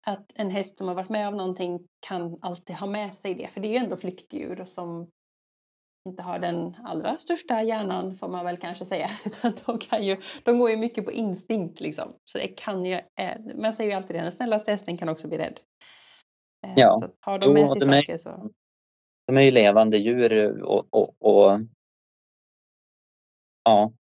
att 0.04 0.32
en 0.36 0.50
häst 0.50 0.78
som 0.78 0.88
har 0.88 0.96
varit 0.96 1.10
med 1.10 1.28
om 1.28 1.38
någonting 1.38 1.88
kan 2.08 2.38
alltid 2.42 2.76
ha 2.76 2.88
med 2.88 3.14
sig 3.14 3.36
det. 3.36 3.48
För 3.48 3.62
det 3.62 3.68
är 3.68 3.72
ju 3.72 3.78
ändå 3.78 3.98
flyktdjur 3.98 4.66
som 4.66 5.12
inte 6.10 6.24
har 6.24 6.40
den 6.40 6.76
allra 6.84 7.18
största 7.18 7.62
hjärnan 7.62 8.16
får 8.16 8.28
man 8.28 8.46
väl 8.46 8.58
kanske 8.58 8.86
säga. 8.86 9.10
de, 9.66 9.80
kan 9.80 10.04
ju, 10.04 10.22
de 10.44 10.60
går 10.60 10.70
ju 10.70 10.78
mycket 10.78 11.06
på 11.06 11.12
instinkt 11.12 11.80
liksom. 11.80 12.14
Så 12.26 12.38
det 12.38 12.48
kan 12.48 12.86
ju, 12.86 12.94
eh, 12.94 13.40
man 13.56 13.74
säger 13.74 13.90
ju 13.90 13.96
alltid 13.96 14.16
det, 14.16 14.22
den 14.22 14.32
snällaste 14.32 14.72
hästen 14.72 14.98
kan 14.98 15.10
också 15.10 15.28
bli 15.28 15.38
rädd. 15.38 15.60
Eh, 16.68 16.74
ja, 16.76 17.10
har 17.20 17.40
de 17.40 17.54
med 17.54 17.62
jo, 17.62 17.70
sig 17.70 17.80
de 17.80 17.86
saker 17.86 18.14
är, 18.14 18.18
så. 18.18 18.50
De 19.28 19.38
är 19.38 19.42
ju 19.42 19.52
levande 19.52 19.98
djur 19.98 20.62
och, 20.62 20.88
och, 20.90 21.16
och 21.20 21.60
ja, 23.64 23.94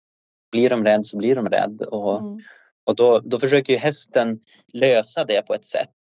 blir 0.51 0.71
de 0.71 0.85
rädd 0.85 1.07
så 1.07 1.17
blir 1.17 1.37
de 1.37 1.49
rädd. 1.49 1.83
Och, 1.83 2.21
mm. 2.21 2.41
och 2.85 2.97
då, 2.97 3.21
då 3.21 3.39
försöker 3.39 3.73
ju 3.73 3.79
hästen 3.79 4.41
lösa 4.73 5.25
det 5.25 5.47
på 5.47 5.55
ett 5.55 5.67
sätt. 5.67 5.97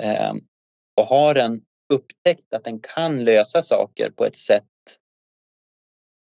Eh, 0.00 0.34
och 0.96 1.06
har 1.06 1.34
den 1.34 1.64
upptäckt 1.94 2.54
att 2.54 2.64
den 2.64 2.80
kan 2.80 3.24
lösa 3.24 3.62
saker 3.62 4.10
på 4.10 4.24
ett 4.24 4.36
sätt 4.36 4.64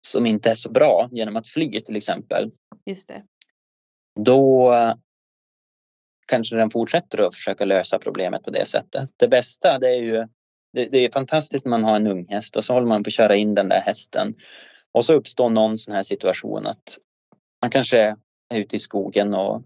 som 0.08 0.26
inte 0.26 0.50
är 0.50 0.56
så 0.56 0.72
bra 0.72 1.10
genom 1.12 1.36
att 1.36 1.48
fly 1.48 1.82
till 1.82 1.96
exempel. 1.96 2.52
Just 2.86 3.08
det. 3.08 3.24
Då 4.20 4.74
kanske 6.30 6.56
den 6.56 6.70
fortsätter 6.70 7.28
att 7.28 7.36
försöka 7.36 7.66
lösa 7.66 8.00
problemet 8.00 8.44
på 8.44 8.50
det 8.52 8.66
sättet. 8.66 9.10
Det 9.18 9.28
bästa 9.28 9.80
det 9.80 9.88
är 9.90 10.02
ju 10.02 10.28
det, 10.74 10.86
det 10.86 11.06
är 11.06 11.12
fantastiskt 11.12 11.66
när 11.66 11.70
man 11.70 11.84
har 11.84 11.96
en 11.96 12.08
ung 12.08 12.28
häst 12.30 12.56
och 12.56 12.64
så 12.64 12.74
håller 12.74 12.88
man 12.88 13.04
på 13.04 13.08
att 13.08 13.14
köra 13.14 13.36
in 13.36 13.56
den 13.56 13.70
där 13.70 13.80
hästen 13.82 14.34
och 14.92 15.06
så 15.06 15.14
uppstår 15.14 15.50
någon 15.50 15.78
sån 15.78 15.94
här 15.94 16.04
situation 16.04 16.68
att 16.68 16.98
man 17.62 17.72
kanske 17.72 18.00
är 18.54 18.60
ute 18.60 18.76
i 18.76 18.80
skogen 18.80 19.34
och 19.34 19.64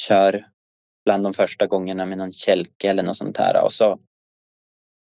kör 0.00 0.44
bland 1.04 1.24
de 1.24 1.34
första 1.34 1.66
gångerna 1.66 2.06
med 2.06 2.18
någon 2.18 2.32
kälke 2.32 2.90
eller 2.90 3.02
något 3.02 3.16
sånt 3.16 3.36
här 3.36 3.64
och 3.64 3.72
så 3.72 3.98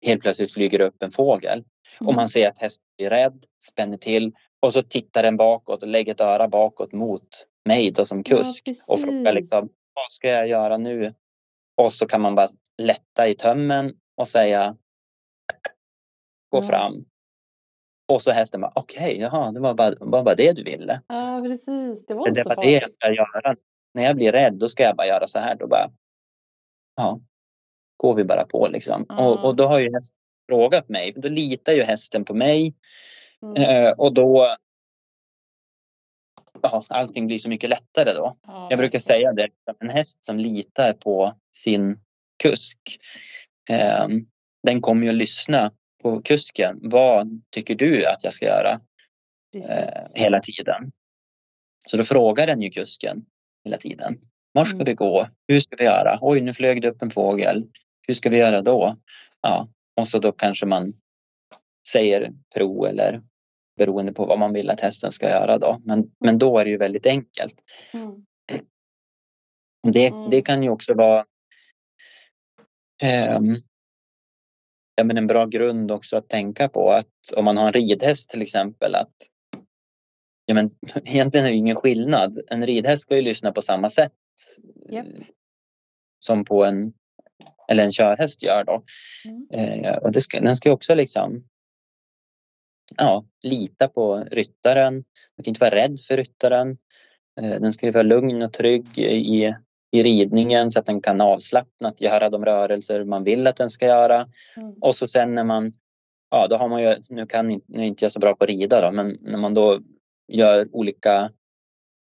helt 0.06 0.22
plötsligt 0.22 0.54
flyger 0.54 0.82
upp 0.82 1.04
en 1.04 1.12
fågel 1.12 1.64
Mm. 2.00 2.08
och 2.08 2.16
man 2.16 2.30
ser 2.30 2.48
att 2.48 2.60
hästen 2.60 2.86
blir 2.98 3.10
rädd, 3.10 3.44
spänner 3.64 3.98
till 3.98 4.34
och 4.60 4.74
så 4.74 4.82
tittar 4.82 5.24
den 5.24 5.38
bakåt 5.38 5.84
och 5.84 5.90
lägger 5.90 6.14
ett 6.14 6.22
öra 6.22 6.48
bakåt 6.48 6.94
mot 6.94 7.28
mig 7.66 7.92
då 7.92 8.06
som 8.06 8.24
Ja, 8.26 8.38
kusk 8.38 8.64
och 8.68 8.96
precis. 8.96 9.06
frågar 9.06 9.34
liksom 9.34 9.70
vad 9.96 10.12
ska 10.12 10.28
jag 10.28 10.48
göra 10.48 10.78
nu? 10.78 11.14
Och 11.78 11.94
så 11.94 12.08
kan 12.08 12.22
man 12.22 12.36
bara 12.36 12.48
lätta 12.78 13.28
i 13.28 13.36
tömmen 13.36 13.94
och 14.18 14.28
säga 14.28 14.78
gå 16.52 16.58
Ja. 16.58 16.62
fram. 16.64 17.06
Och 18.14 18.22
så 18.22 18.32
hästen 18.32 18.62
bara 18.62 18.72
okej, 18.76 19.18
jaha, 19.20 19.52
det 19.52 19.60
var 19.60 19.74
bara, 19.74 19.96
var 20.00 20.24
bara 20.24 20.36
det 20.36 20.54
du 20.54 20.64
ville. 20.64 21.02
Ja, 21.08 21.42
precis. 21.48 22.06
Det 22.08 22.14
var 22.14 22.30
Det, 22.32 22.44
var 22.44 22.56
det 22.56 22.72
jag 22.72 22.90
ska 22.90 23.14
göra. 23.14 23.56
När 23.94 24.04
jag 24.04 24.16
blir 24.16 24.32
rädd 24.32 24.54
då 24.54 24.68
ska 24.68 24.84
jag 24.84 24.96
bara 24.96 25.08
göra 25.08 25.28
så 25.28 25.40
här. 25.40 25.56
Då 25.56 25.68
bara, 25.68 25.92
ja, 26.96 27.20
går 27.98 28.14
vi 28.14 28.24
bara 28.24 28.46
på 28.46 28.68
liksom. 28.68 29.06
Ja. 29.10 29.28
Och, 29.28 29.46
och 29.46 29.56
då 29.56 29.68
har 29.68 29.80
ju 29.80 29.94
hästen 29.94 30.18
frågat 30.50 30.90
mig, 30.90 31.14
för 31.14 31.22
då 31.22 31.28
litar 31.30 31.74
ju 31.74 31.82
hästen 31.84 32.26
på 32.26 32.34
mig. 32.34 32.76
Mm. 33.42 33.86
Eh, 33.86 33.92
och 33.92 34.14
då, 34.14 34.56
ja, 36.72 36.84
allting 36.90 37.28
blir 37.28 37.40
så 37.40 37.50
mycket 37.50 37.70
lättare 37.70 38.14
då. 38.14 38.36
Ja, 38.48 38.68
Jag 38.70 38.80
brukar 38.80 39.00
säga 39.00 39.34
det, 39.34 39.50
att 39.72 39.82
en 39.82 39.90
häst 39.90 40.26
som 40.26 40.40
litar 40.40 40.94
på 40.94 41.34
sin 41.58 42.00
kusk, 42.44 42.78
eh, 43.70 44.08
den 44.68 44.82
kommer 44.82 45.04
ju 45.04 45.10
att 45.10 45.16
lyssna 45.16 45.72
på 46.04 46.22
kusken. 46.22 46.80
Vad 46.82 47.42
tycker 47.52 47.76
du 47.76 48.06
att 48.06 48.24
jag 48.24 48.34
ska 48.34 48.46
göra? 48.46 48.80
eh, 49.56 50.04
hela 50.14 50.40
tiden. 50.40 50.92
Så 51.88 51.98
då 51.98 52.04
frågar 52.04 52.48
den 52.48 52.62
ju 52.62 52.70
kusken 52.70 53.26
hela 53.66 53.78
tiden. 53.78 54.18
Var 54.52 54.66
ska 54.66 54.76
Mm. 54.76 54.86
vi 54.86 54.94
gå? 54.94 55.28
Hur 55.48 55.60
ska 55.60 55.76
vi 55.76 55.84
göra? 55.84 56.18
Oj, 56.22 56.42
nu 56.42 56.54
flög 56.54 56.82
det 56.82 56.88
upp 56.90 57.02
en 57.02 57.10
fågel. 57.10 57.64
Hur 58.08 58.14
ska 58.14 58.30
vi 58.30 58.38
göra 58.38 58.62
då? 58.62 58.98
Ja, 59.42 59.68
och 59.96 60.08
så 60.08 60.20
då 60.20 60.32
kanske 60.32 60.66
man 60.66 60.94
säger 61.88 62.34
pro 62.56 62.86
eller 62.86 63.22
beroende 63.78 64.14
på 64.14 64.26
vad 64.26 64.40
man 64.40 64.54
vill 64.54 64.70
att 64.70 64.80
hästen 64.80 65.12
ska 65.12 65.30
göra 65.30 65.58
då. 65.58 65.82
Men, 65.84 66.12
men 66.20 66.38
då 66.38 66.60
är 66.60 66.66
det 66.66 66.72
ju 66.72 66.78
väldigt 66.78 67.06
enkelt. 67.06 67.56
Mm. 67.94 68.26
Det, 69.94 70.08
Mm. 70.08 70.30
det 70.30 70.42
kan 70.42 70.64
ju 70.64 70.70
också 70.70 70.94
vara 70.94 71.26
ehm, 73.04 73.56
ja, 74.96 75.04
men 75.04 75.18
en 75.18 75.28
bra 75.28 75.46
grund 75.46 75.92
också 75.92 76.18
att 76.18 76.30
tänka 76.30 76.70
på 76.70 76.92
att 76.92 77.08
om 77.38 77.46
man 77.46 77.58
har 77.58 77.68
en 77.68 77.74
ridhäst 77.74 78.30
till 78.30 78.42
exempel 78.42 78.96
att 78.96 79.16
ja, 80.46 80.54
men, 80.56 80.72
egentligen 81.06 81.46
är 81.46 81.50
det 81.50 81.56
ingen 81.58 81.76
skillnad. 81.76 82.40
En 82.48 82.66
ridhäst 82.66 83.02
ska 83.04 83.16
ju 83.16 83.22
lyssna 83.22 83.52
på 83.52 83.62
samma 83.62 83.90
sätt 83.90 84.14
Japp. 84.90 85.06
eh, 85.06 85.12
som 86.20 86.46
på 86.46 86.66
en 86.66 86.94
eller 87.68 87.84
en 87.84 87.92
körhäst 87.92 88.44
gör 88.44 88.64
då. 88.64 88.84
Mm. 89.26 89.84
Eh, 89.86 89.96
och 89.96 90.12
det 90.12 90.22
ska, 90.22 90.40
den 90.42 90.56
ska 90.56 90.70
ju 90.70 90.74
också 90.74 90.96
liksom 90.96 91.44
ja, 92.98 93.26
lita 93.44 93.88
på 93.88 94.24
ryttaren. 94.32 94.94
Den 95.36 95.44
kan 95.44 95.52
inte 95.52 95.62
vara 95.62 95.76
rädd 95.76 96.00
för 96.08 96.18
ryttaren. 96.18 96.78
Eh, 97.42 97.60
den 97.62 97.74
ska 97.74 97.86
ju 97.86 97.92
vara 97.92 98.04
lugn 98.04 98.42
och 98.42 98.54
trygg 98.54 98.98
i, 98.98 99.56
i 99.92 100.04
ridningen 100.04 100.72
så 100.72 100.80
att 100.80 100.86
den 100.86 101.02
kan 101.02 101.22
avslappnat 101.22 102.02
göra 102.02 102.30
de 102.30 102.46
rörelser 102.46 103.04
man 103.04 103.24
vill 103.24 103.48
att 103.48 103.56
den 103.56 103.70
ska 103.70 103.86
göra. 103.86 104.28
Mm. 104.58 104.74
Och 104.82 104.96
så 104.96 105.08
sen 105.08 105.36
när 105.36 105.44
man, 105.44 105.74
ja 106.32 106.48
då 106.48 106.56
har 106.58 106.70
man 106.70 106.82
ju, 106.82 106.96
nu 107.10 107.26
kan 107.26 107.48
nu 107.48 107.82
är 107.82 107.84
inte 107.84 108.06
jag 108.06 108.12
så 108.12 108.20
bra 108.20 108.36
på 108.36 108.44
att 108.44 108.50
rida 108.50 108.82
då, 108.82 108.92
men 108.92 109.18
när 109.22 109.40
man 109.40 109.54
då 109.54 109.80
gör 110.28 110.68
olika, 110.72 111.30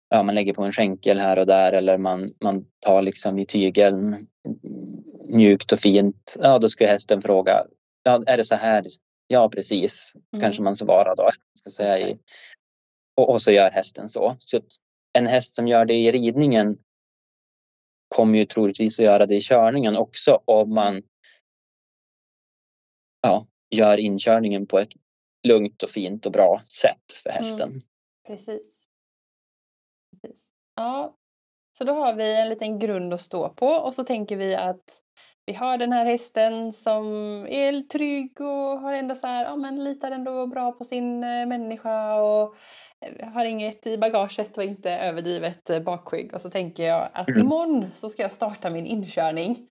ja 0.10 0.24
man 0.24 0.36
lägger 0.36 0.54
på 0.54 0.64
en 0.64 0.72
skänkel 0.72 1.20
här 1.20 1.40
och 1.40 1.48
där 1.48 1.74
eller 1.74 1.98
man, 1.98 2.34
man 2.44 2.66
tar 2.80 3.02
liksom 3.02 3.40
i 3.40 3.46
tygeln 3.46 4.28
mjukt 5.30 5.72
och 5.72 5.80
fint. 5.80 6.38
Ja 6.40 6.60
då 6.60 6.70
ska 6.70 6.88
hästen 6.88 7.22
fråga, 7.22 7.64
ja 8.04 8.24
är 8.28 8.38
det 8.38 8.44
så 8.44 8.56
här? 8.56 8.84
Ja 9.32 9.50
precis, 9.50 10.14
Mm. 10.34 10.42
kanske 10.42 10.62
man 10.62 10.76
svarar 10.76 11.16
då. 11.16 11.30
Ska 11.54 11.70
säga 11.70 12.00
i, 12.10 12.20
och, 13.16 13.30
och 13.30 13.42
så 13.42 13.52
gör 13.52 13.72
hästen 13.72 14.10
så. 14.10 14.36
så 14.40 14.62
en 15.14 15.26
häst 15.26 15.56
som 15.56 15.68
gör 15.68 15.86
det 15.86 15.94
i 15.94 16.12
ridningen 16.12 16.78
kommer 18.16 18.40
ju 18.40 18.46
troligtvis 18.46 19.00
att 19.00 19.06
göra 19.06 19.26
det 19.26 19.36
i 19.36 19.42
körningen 19.42 19.98
också 19.98 20.42
om 20.46 20.74
man 20.74 21.02
ja, 23.22 23.48
gör 23.76 23.98
inkörningen 23.98 24.68
på 24.68 24.80
ett 24.80 24.90
lugnt 25.48 25.84
och 25.84 25.90
fint 25.90 26.26
och 26.26 26.32
bra 26.32 26.62
sätt 26.82 27.14
för 27.24 27.30
hästen. 27.30 27.82
Precis. 28.28 28.88
Precis. 30.22 30.50
Ja, 30.76 31.18
så 31.78 31.84
då 31.84 31.94
har 31.94 32.14
vi 32.14 32.42
en 32.42 32.50
liten 32.50 32.80
grund 32.80 33.14
att 33.14 33.22
stå 33.22 33.50
på 33.50 33.68
och 33.68 33.96
så 33.96 34.04
tänker 34.04 34.36
vi 34.36 34.56
att 34.56 35.02
vi 35.46 35.54
har 35.54 35.78
den 35.78 35.92
här 35.92 36.06
hästen 36.06 36.74
som 36.74 37.06
är 37.50 37.82
trygg 37.88 38.42
och 38.42 38.80
har 38.80 38.94
ändå 38.94 39.16
så 39.16 39.28
här, 39.28 39.46
ja 39.46 39.56
men 39.56 39.84
litar 39.84 40.12
ändå 40.12 40.48
bra 40.48 40.72
på 40.72 40.84
sin 40.86 41.24
eh, 41.24 41.46
människa 41.46 42.16
och 42.16 42.56
eh, 43.06 43.28
har 43.30 43.46
inget 43.46 43.88
i 43.88 43.98
bagaget 43.98 44.58
och 44.58 44.64
inte 44.64 44.92
överdrivet 44.92 45.70
eh, 45.70 45.80
bakskygg. 45.80 46.34
Och 46.34 46.42
så 46.42 46.50
tänker 46.50 46.84
jag 46.84 47.10
att 47.14 47.28
Mm. 47.28 47.42
imorgon 47.42 47.92
så 47.96 48.10
ska 48.10 48.22
jag 48.22 48.32
starta 48.32 48.70
min 48.70 48.86
inkörning. 48.86 49.68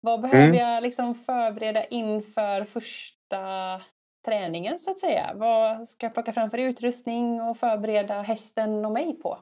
Vad 0.00 0.20
behöver 0.20 0.44
Mm. 0.44 0.56
jag 0.56 0.82
liksom 0.82 1.14
förbereda 1.14 1.84
inför 1.84 2.64
första 2.64 3.82
träningen 4.24 4.78
så 4.78 4.90
att 4.90 5.00
säga? 5.00 5.32
Vad 5.34 5.88
ska 5.88 6.06
jag 6.06 6.14
plocka 6.14 6.32
fram 6.32 6.50
för 6.50 6.58
utrustning 6.58 7.40
och 7.40 7.58
förbereda 7.58 8.22
hästen 8.22 8.84
och 8.84 8.92
mig 8.92 9.18
på? 9.22 9.38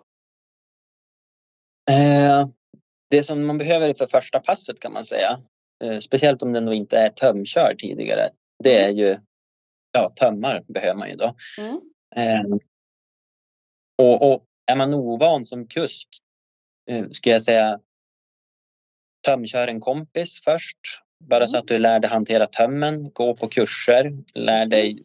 Eh, 1.90 2.48
det 3.10 3.22
som 3.22 3.46
man 3.46 3.58
behöver 3.58 3.94
för 3.94 4.06
första 4.06 4.40
passet 4.40 4.80
kan 4.80 4.92
man 4.92 5.04
säga, 5.04 5.36
speciellt 6.00 6.42
om 6.42 6.52
den 6.52 6.72
inte 6.72 6.98
är 6.98 7.08
tömkörd 7.08 7.78
tidigare, 7.78 8.30
det 8.64 8.82
är 8.82 8.88
ju 8.88 9.16
ja, 9.92 10.12
tömmar 10.16 10.64
behöver 10.68 10.98
man 10.98 11.08
ju 11.08 11.16
då. 11.16 11.36
Mm. 11.58 11.80
Eh, 12.16 12.58
och, 13.98 14.32
och 14.32 14.44
är 14.66 14.76
man 14.76 14.94
ovan 14.94 15.44
som 15.44 15.66
kusk, 15.66 16.08
eh, 16.90 17.08
ska 17.10 17.30
jag 17.30 17.42
säga 17.42 17.80
tömkör 19.26 19.68
en 19.68 19.80
kompis 19.80 20.40
först. 20.44 20.78
Bara 21.24 21.46
så 21.46 21.56
Mm. 21.56 21.62
att 21.62 21.68
du 21.68 21.78
lär 21.78 22.00
dig 22.00 22.10
hantera 22.10 22.46
tömmen, 22.46 23.10
gå 23.12 23.36
på 23.36 23.48
kurser, 23.48 24.12
lär 24.34 24.66
dig 24.66 24.96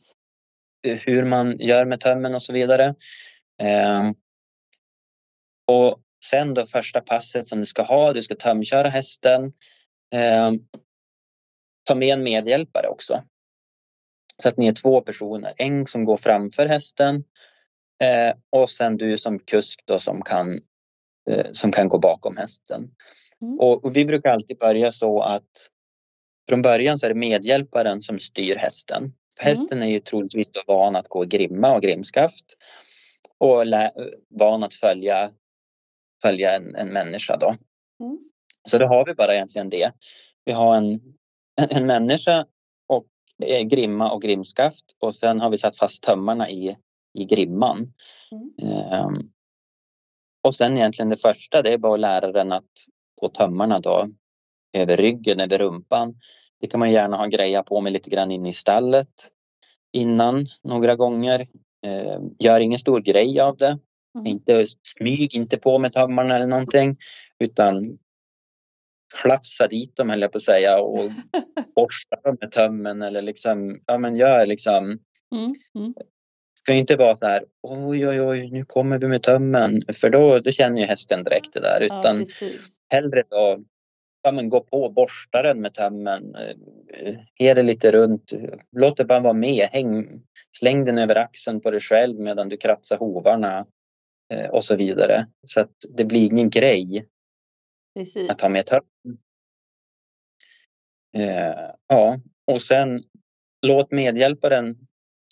eh, 0.88 0.98
hur 0.98 1.26
man 1.26 1.58
gör 1.60 1.86
med 1.86 2.00
tömmen 2.00 2.36
och 2.36 2.42
så 2.42 2.54
vidare. 2.54 2.96
Eh, 3.62 4.12
och 5.68 6.02
sen 6.26 6.54
då 6.54 6.66
första 6.66 7.02
passet 7.02 7.48
som 7.48 7.60
du 7.60 7.66
ska 7.66 7.82
ha, 7.82 8.14
du 8.14 8.22
ska 8.22 8.36
tömköra 8.36 8.90
hästen. 8.90 9.52
Eh, 10.14 10.52
ta 11.84 11.96
med 11.96 12.14
en 12.14 12.24
medhjälpare 12.24 12.88
också. 12.88 13.24
Så 14.44 14.50
att 14.50 14.58
ni 14.58 14.68
är 14.68 14.74
två 14.74 15.02
personer, 15.02 15.54
en 15.58 15.88
som 15.88 16.06
går 16.06 16.18
framför 16.18 16.66
hästen 16.66 17.24
eh, 18.04 18.36
och 18.50 18.70
sen 18.70 18.98
du 18.98 19.18
som 19.18 19.40
kusk 19.40 19.84
då 19.86 20.00
som 20.00 20.22
kan, 20.22 20.60
eh, 21.30 21.52
som 21.52 21.72
kan 21.72 21.88
gå 21.88 21.98
bakom 21.98 22.38
hästen. 22.38 22.92
Mm. 23.42 23.60
Och, 23.60 23.86
och 23.86 23.96
vi 23.96 24.06
brukar 24.06 24.30
alltid 24.30 24.58
börja 24.58 24.92
så 24.92 25.22
att 25.22 25.70
från 26.50 26.62
början 26.62 26.98
så 26.98 27.06
är 27.06 27.10
det 27.10 27.20
medhjälparen 27.20 28.02
som 28.02 28.20
styr 28.20 28.56
hästen. 28.56 29.14
För 29.38 29.46
Mm. 29.46 29.52
Hästen 29.52 29.84
är 29.84 29.88
ju 29.88 30.00
troligtvis 30.00 30.52
då 30.52 30.62
van 30.68 30.96
att 30.96 31.08
gå 31.08 31.24
grimma 31.24 31.76
och 31.76 31.82
grimskaft 31.82 32.46
och 33.38 33.64
van 34.30 34.64
att 34.64 34.76
följa, 34.76 35.30
följa 36.22 36.56
en, 36.56 36.76
en 36.76 36.94
människa 36.94 37.38
då. 37.38 37.56
Mm. 38.04 38.29
Så 38.70 38.78
då 38.78 38.86
har 38.86 39.06
vi 39.06 39.14
bara 39.14 39.34
egentligen 39.36 39.70
det. 39.70 39.92
Vi 40.46 40.52
har 40.52 40.78
en, 40.78 41.02
en 41.70 41.86
människa 41.86 42.46
och 42.88 43.06
grimma 43.66 44.12
och 44.12 44.22
grimskaft 44.22 44.86
och 45.00 45.16
sen 45.16 45.40
har 45.40 45.50
vi 45.50 45.58
satt 45.58 45.78
fast 45.78 46.04
tömmarna 46.04 46.50
i, 46.50 46.78
i 47.14 47.26
grimman. 47.26 47.94
Mm. 48.32 48.82
Ehm, 48.92 49.32
och 50.44 50.56
sen 50.56 50.78
egentligen 50.78 51.10
det 51.10 51.18
första 51.18 51.62
det 51.62 51.74
är 51.74 51.78
bara 51.78 51.94
att 51.94 52.00
lära 52.00 52.32
den 52.32 52.52
att 52.52 52.70
få 53.20 53.30
tömmarna 53.30 53.80
då 53.80 54.10
över 54.74 54.98
ryggen, 54.98 55.40
över 55.40 55.58
rumpan. 55.58 56.16
Det 56.62 56.68
kan 56.68 56.80
man 56.80 56.92
gärna 56.92 57.18
ha 57.18 57.26
greja 57.26 57.64
på 57.64 57.82
med 57.82 57.94
lite 57.94 58.10
grann 58.10 58.32
inne 58.32 58.50
i 58.50 58.54
stallet 58.54 59.32
innan 59.94 60.46
några 60.64 60.96
gånger. 60.96 61.48
Ehm, 61.86 62.36
gör 62.40 62.60
ingen 62.60 62.80
stor 62.80 63.00
grej 63.00 63.40
av 63.40 63.58
det. 63.58 63.80
Mm. 64.16 64.28
Inte 64.28 64.66
smyg 64.84 65.36
inte 65.36 65.58
på 65.58 65.80
med 65.80 65.94
tömmarna 65.94 66.36
eller 66.36 66.48
någonting 66.48 66.98
utan 67.40 67.98
klafsa 69.22 69.68
dit 69.68 69.96
dem 69.96 70.10
höll 70.10 70.22
jag 70.22 70.32
på 70.32 70.38
att 70.38 70.42
säga 70.42 70.80
och 70.82 71.00
borsta 71.76 72.16
dem 72.24 72.38
med 72.42 72.52
tömmen 72.52 73.02
eller 73.02 73.22
liksom, 73.22 73.80
ja 73.86 73.98
men 73.98 74.16
gör 74.16 74.46
liksom 74.46 75.00
Mm. 75.36 75.48
Mm. 75.76 75.94
ska 76.60 76.74
inte 76.74 76.96
vara 76.96 77.18
så 77.18 77.26
här 77.26 77.44
oj 77.62 78.08
oj 78.08 78.22
oj 78.22 78.50
nu 78.52 78.66
kommer 78.66 79.00
vi 79.00 79.08
med 79.08 79.24
tömmen 79.24 79.82
för 80.02 80.10
då, 80.10 80.40
då 80.40 80.52
känner 80.52 80.82
ju 80.82 80.86
hästen 80.88 81.24
direkt 81.24 81.54
det 81.54 81.60
där 81.60 81.80
Ja, 81.82 81.86
utan 81.86 82.26
precis. 82.26 82.62
hellre 82.94 83.24
då 83.30 83.60
ja, 84.22 84.32
men 84.32 84.50
gå 84.50 84.62
på 84.62 84.90
borsta 84.90 85.42
den 85.42 85.62
med 85.62 85.74
tömmen 85.74 86.36
eh, 86.36 87.16
ge 87.40 87.54
det 87.54 87.64
lite 87.64 87.92
runt 87.92 88.34
låt 88.72 88.98
det 88.98 89.06
bara 89.06 89.20
vara 89.20 89.34
med 89.34 89.68
häng, 89.72 90.22
släng 90.58 90.86
den 90.86 90.98
över 90.98 91.16
axeln 91.16 91.62
på 91.62 91.72
dig 91.72 91.82
själv 91.82 92.20
medan 92.20 92.50
du 92.50 92.58
kratsar 92.58 92.98
hovarna 92.98 93.66
eh, 94.34 94.50
och 94.50 94.66
så 94.66 94.76
vidare 94.76 95.28
så 95.48 95.62
att 95.62 95.76
det 95.98 96.06
blir 96.06 96.26
ingen 96.26 96.50
grej 96.50 97.06
precis. 97.96 98.30
att 98.30 98.42
ha 98.42 98.50
med 98.50 98.66
tömmen. 98.66 99.20
Eh, 101.18 101.72
ja, 101.88 102.20
och 102.48 102.62
sen 102.62 103.04
låt 103.62 103.92
medhjälparen 103.92 104.78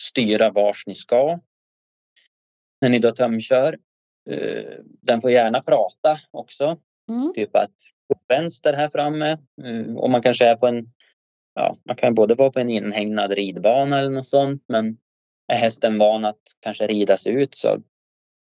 styra 0.02 0.50
vars 0.50 0.86
ni 0.86 0.94
ska. 0.94 1.40
När 2.80 2.88
ni 2.88 2.98
då 2.98 3.10
tömkör. 3.10 3.78
Eh, 4.30 4.74
den 4.82 5.20
får 5.20 5.30
gärna 5.30 5.62
prata 5.62 6.20
också. 6.30 6.78
Mm. 7.10 7.32
Typ 7.34 7.56
att 7.56 7.74
vänster 8.28 8.72
här 8.72 8.88
framme. 8.88 9.30
eh, 9.64 9.96
Och 9.96 10.10
man 10.10 10.22
kanske 10.22 10.46
är 10.46 10.56
på 10.56 10.66
en 10.66 10.92
Ja, 11.54 11.76
man 11.84 11.96
kan 11.96 12.14
både 12.14 12.34
vara 12.34 12.50
på 12.50 12.60
en 12.60 12.70
inhägnad 12.70 13.32
ridbana 13.32 13.98
eller 13.98 14.10
något 14.10 14.26
sånt. 14.26 14.64
Men 14.68 14.98
är 15.52 15.56
hästen 15.56 15.98
van 15.98 16.24
att 16.24 16.40
kanske 16.60 16.86
ridas 16.86 17.26
ut 17.26 17.54
så 17.54 17.82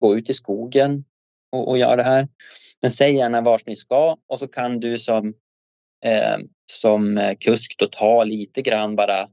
gå 0.02 0.18
ut 0.18 0.30
i 0.30 0.34
skogen 0.34 1.06
och, 1.54 1.68
och 1.68 1.78
göra 1.78 1.96
det 1.96 2.04
här. 2.04 2.28
Men 2.82 2.92
säg 2.92 3.16
gärna 3.16 3.42
vars 3.42 3.66
ni 3.66 3.76
ska 3.76 4.18
och 4.28 4.40
så 4.40 4.48
kan 4.48 4.80
du 4.80 4.98
som, 4.98 5.34
eh, 6.06 6.38
som 6.72 7.18
eh, 7.18 7.36
kusk 7.40 7.76
då 7.78 7.88
ta 7.88 8.24
lite 8.24 8.62
grann 8.62 8.96
bara 8.96 9.28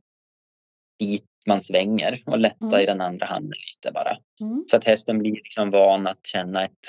dit 0.98 1.26
man 1.46 1.60
svänger 1.60 2.18
och 2.26 2.38
lätta 2.38 2.66
Mm. 2.66 2.80
i 2.80 2.86
den 2.86 3.00
andra 3.00 3.26
handen 3.26 3.58
lite 3.72 3.92
bara. 3.92 4.18
Mm. 4.40 4.64
Så 4.66 4.76
att 4.76 4.84
hästen 4.84 5.18
blir 5.18 5.32
liksom 5.32 5.70
van 5.70 6.06
att 6.06 6.26
känna 6.26 6.64
ett, 6.64 6.86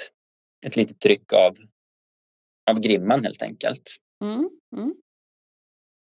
ett 0.66 0.76
litet 0.76 1.00
tryck 1.00 1.34
av, 1.34 1.58
av 2.72 2.80
grimman 2.80 3.24
helt 3.24 3.42
enkelt. 3.42 3.96
Mm. 4.24 4.50
Mm. 4.76 4.94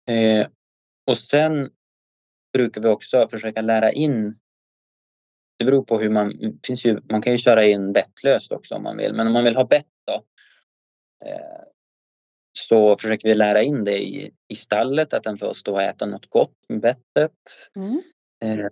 Eh, 0.09 0.47
och 1.07 1.19
sen 1.19 1.71
brukar 2.53 2.81
vi 2.81 2.89
också 2.89 3.29
försöka 3.29 3.61
lära 3.61 3.93
in 3.93 4.39
det 5.61 5.65
beror 5.65 5.85
på 5.85 5.99
hur 5.99 6.11
man, 6.11 6.33
finns 6.67 6.85
ju, 6.85 7.01
man 7.11 7.23
kan 7.23 7.33
ju 7.33 7.39
köra 7.39 7.65
in 7.65 7.93
bettlöst 7.93 8.53
också 8.53 8.75
om 8.75 8.83
man 8.83 8.97
vill, 8.97 9.15
men 9.15 9.27
om 9.27 9.33
man 9.33 9.45
vill 9.45 9.57
ha 9.57 9.65
bett 9.65 9.87
då 10.07 10.15
eh, 11.27 11.65
så 12.53 12.97
försöker 12.97 13.29
vi 13.29 13.35
lära 13.35 13.63
in 13.63 13.85
det 13.85 13.99
i, 13.99 14.31
i 14.49 14.55
stallet, 14.55 15.15
att 15.15 15.23
den 15.23 15.39
får 15.39 15.53
stå 15.53 15.73
och 15.73 15.83
äta 15.83 16.07
något 16.07 16.27
gott 16.27 16.57
med 16.69 16.81
bettet. 16.81 17.33
Mm. 17.77 18.03
Eh, 18.45 18.67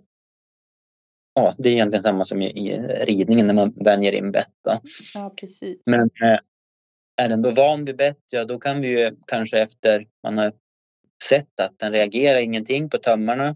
ja, 1.33 1.53
det 1.57 1.69
är 1.69 1.73
egentligen 1.73 2.03
samma 2.03 2.25
som 2.25 2.41
i, 2.41 2.47
i 2.47 2.77
ridningen 3.05 3.47
när 3.47 3.53
man 3.53 3.71
vänjer 3.71 4.11
in 4.11 4.31
bett. 4.31 4.53
Då. 4.63 4.81
Ja, 5.13 5.33
precis. 5.39 5.81
Men 5.85 6.01
eh, 6.01 6.39
är 7.21 7.29
den 7.29 7.41
då 7.41 7.51
van 7.51 7.85
vid 7.85 7.97
bett, 7.97 8.23
ja 8.31 8.45
då 8.45 8.59
kan 8.59 8.81
vi 8.81 8.87
ju 8.87 9.15
kanske 9.27 9.59
efter 9.59 10.07
man 10.23 10.37
har 10.37 10.53
sett 11.23 11.59
att 11.59 11.79
den 11.79 11.91
reagerar 11.91 12.39
ingenting 12.39 12.89
på 12.89 12.97
tömmarna. 12.97 13.55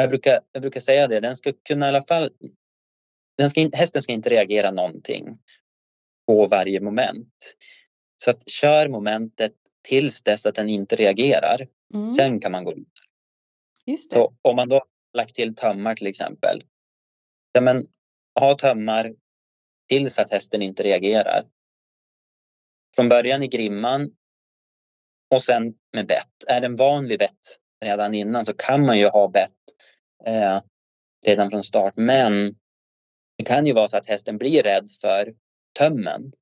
Jag 0.00 0.10
brukar, 0.10 0.40
jag 0.52 0.62
brukar 0.62 0.80
säga 0.80 1.08
det, 1.08 1.20
den 1.20 1.36
ska 1.36 1.52
kunna 1.68 1.86
i 1.86 1.88
alla 1.88 2.02
fall 2.02 2.30
den 3.40 3.50
ska 3.50 3.70
hästen 3.72 4.02
ska 4.02 4.12
inte 4.12 4.30
reagera 4.30 4.70
någonting 4.70 5.38
på 6.26 6.46
varje 6.46 6.80
moment. 6.80 7.56
Så 8.16 8.30
att 8.30 8.50
kör 8.50 8.88
momentet 8.88 9.52
tills 9.88 10.22
dess 10.22 10.46
att 10.46 10.54
den 10.54 10.68
inte 10.68 10.96
reagerar. 10.96 11.68
Mm. 11.94 12.10
Sen 12.10 12.40
kan 12.40 12.52
man 12.52 12.64
gå 12.64 12.70
vidare. 12.70 13.06
Just 13.86 14.10
det. 14.10 14.14
Så 14.14 14.34
om 14.42 14.56
man 14.56 14.68
då 14.68 14.84
lagt 15.12 15.34
till 15.34 15.54
tömmar 15.54 15.94
till 15.94 16.06
exempel. 16.06 16.62
Ja, 17.52 17.60
men 17.60 17.86
ha 18.40 18.54
tömmar 18.54 19.14
tills 19.88 20.18
att 20.18 20.30
hästen 20.30 20.62
inte 20.62 20.82
reagerar. 20.82 21.44
Från 22.96 23.08
början 23.08 23.42
i 23.42 23.48
grimman 23.48 24.10
och 25.30 25.42
sen 25.42 25.74
med 25.92 26.06
bett. 26.06 26.44
Är 26.48 26.60
den 26.60 26.76
van 26.76 27.08
vid 27.08 27.18
bett 27.18 27.59
redan 27.84 28.14
innan 28.14 28.44
så 28.44 28.52
kan 28.52 28.86
man 28.86 28.98
ju 28.98 29.08
ha 29.08 29.28
bett 29.28 29.52
eh, 30.26 30.60
redan 31.26 31.50
från 31.50 31.62
start. 31.62 31.92
Men 31.96 32.54
det 33.38 33.44
kan 33.44 33.66
ju 33.66 33.72
vara 33.72 33.88
så 33.88 33.96
att 33.96 34.06
hästen 34.06 34.38
blir 34.38 34.62
rädd 34.62 34.86
för 35.00 35.34
tömmen 35.78 36.32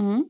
Mm. 0.00 0.24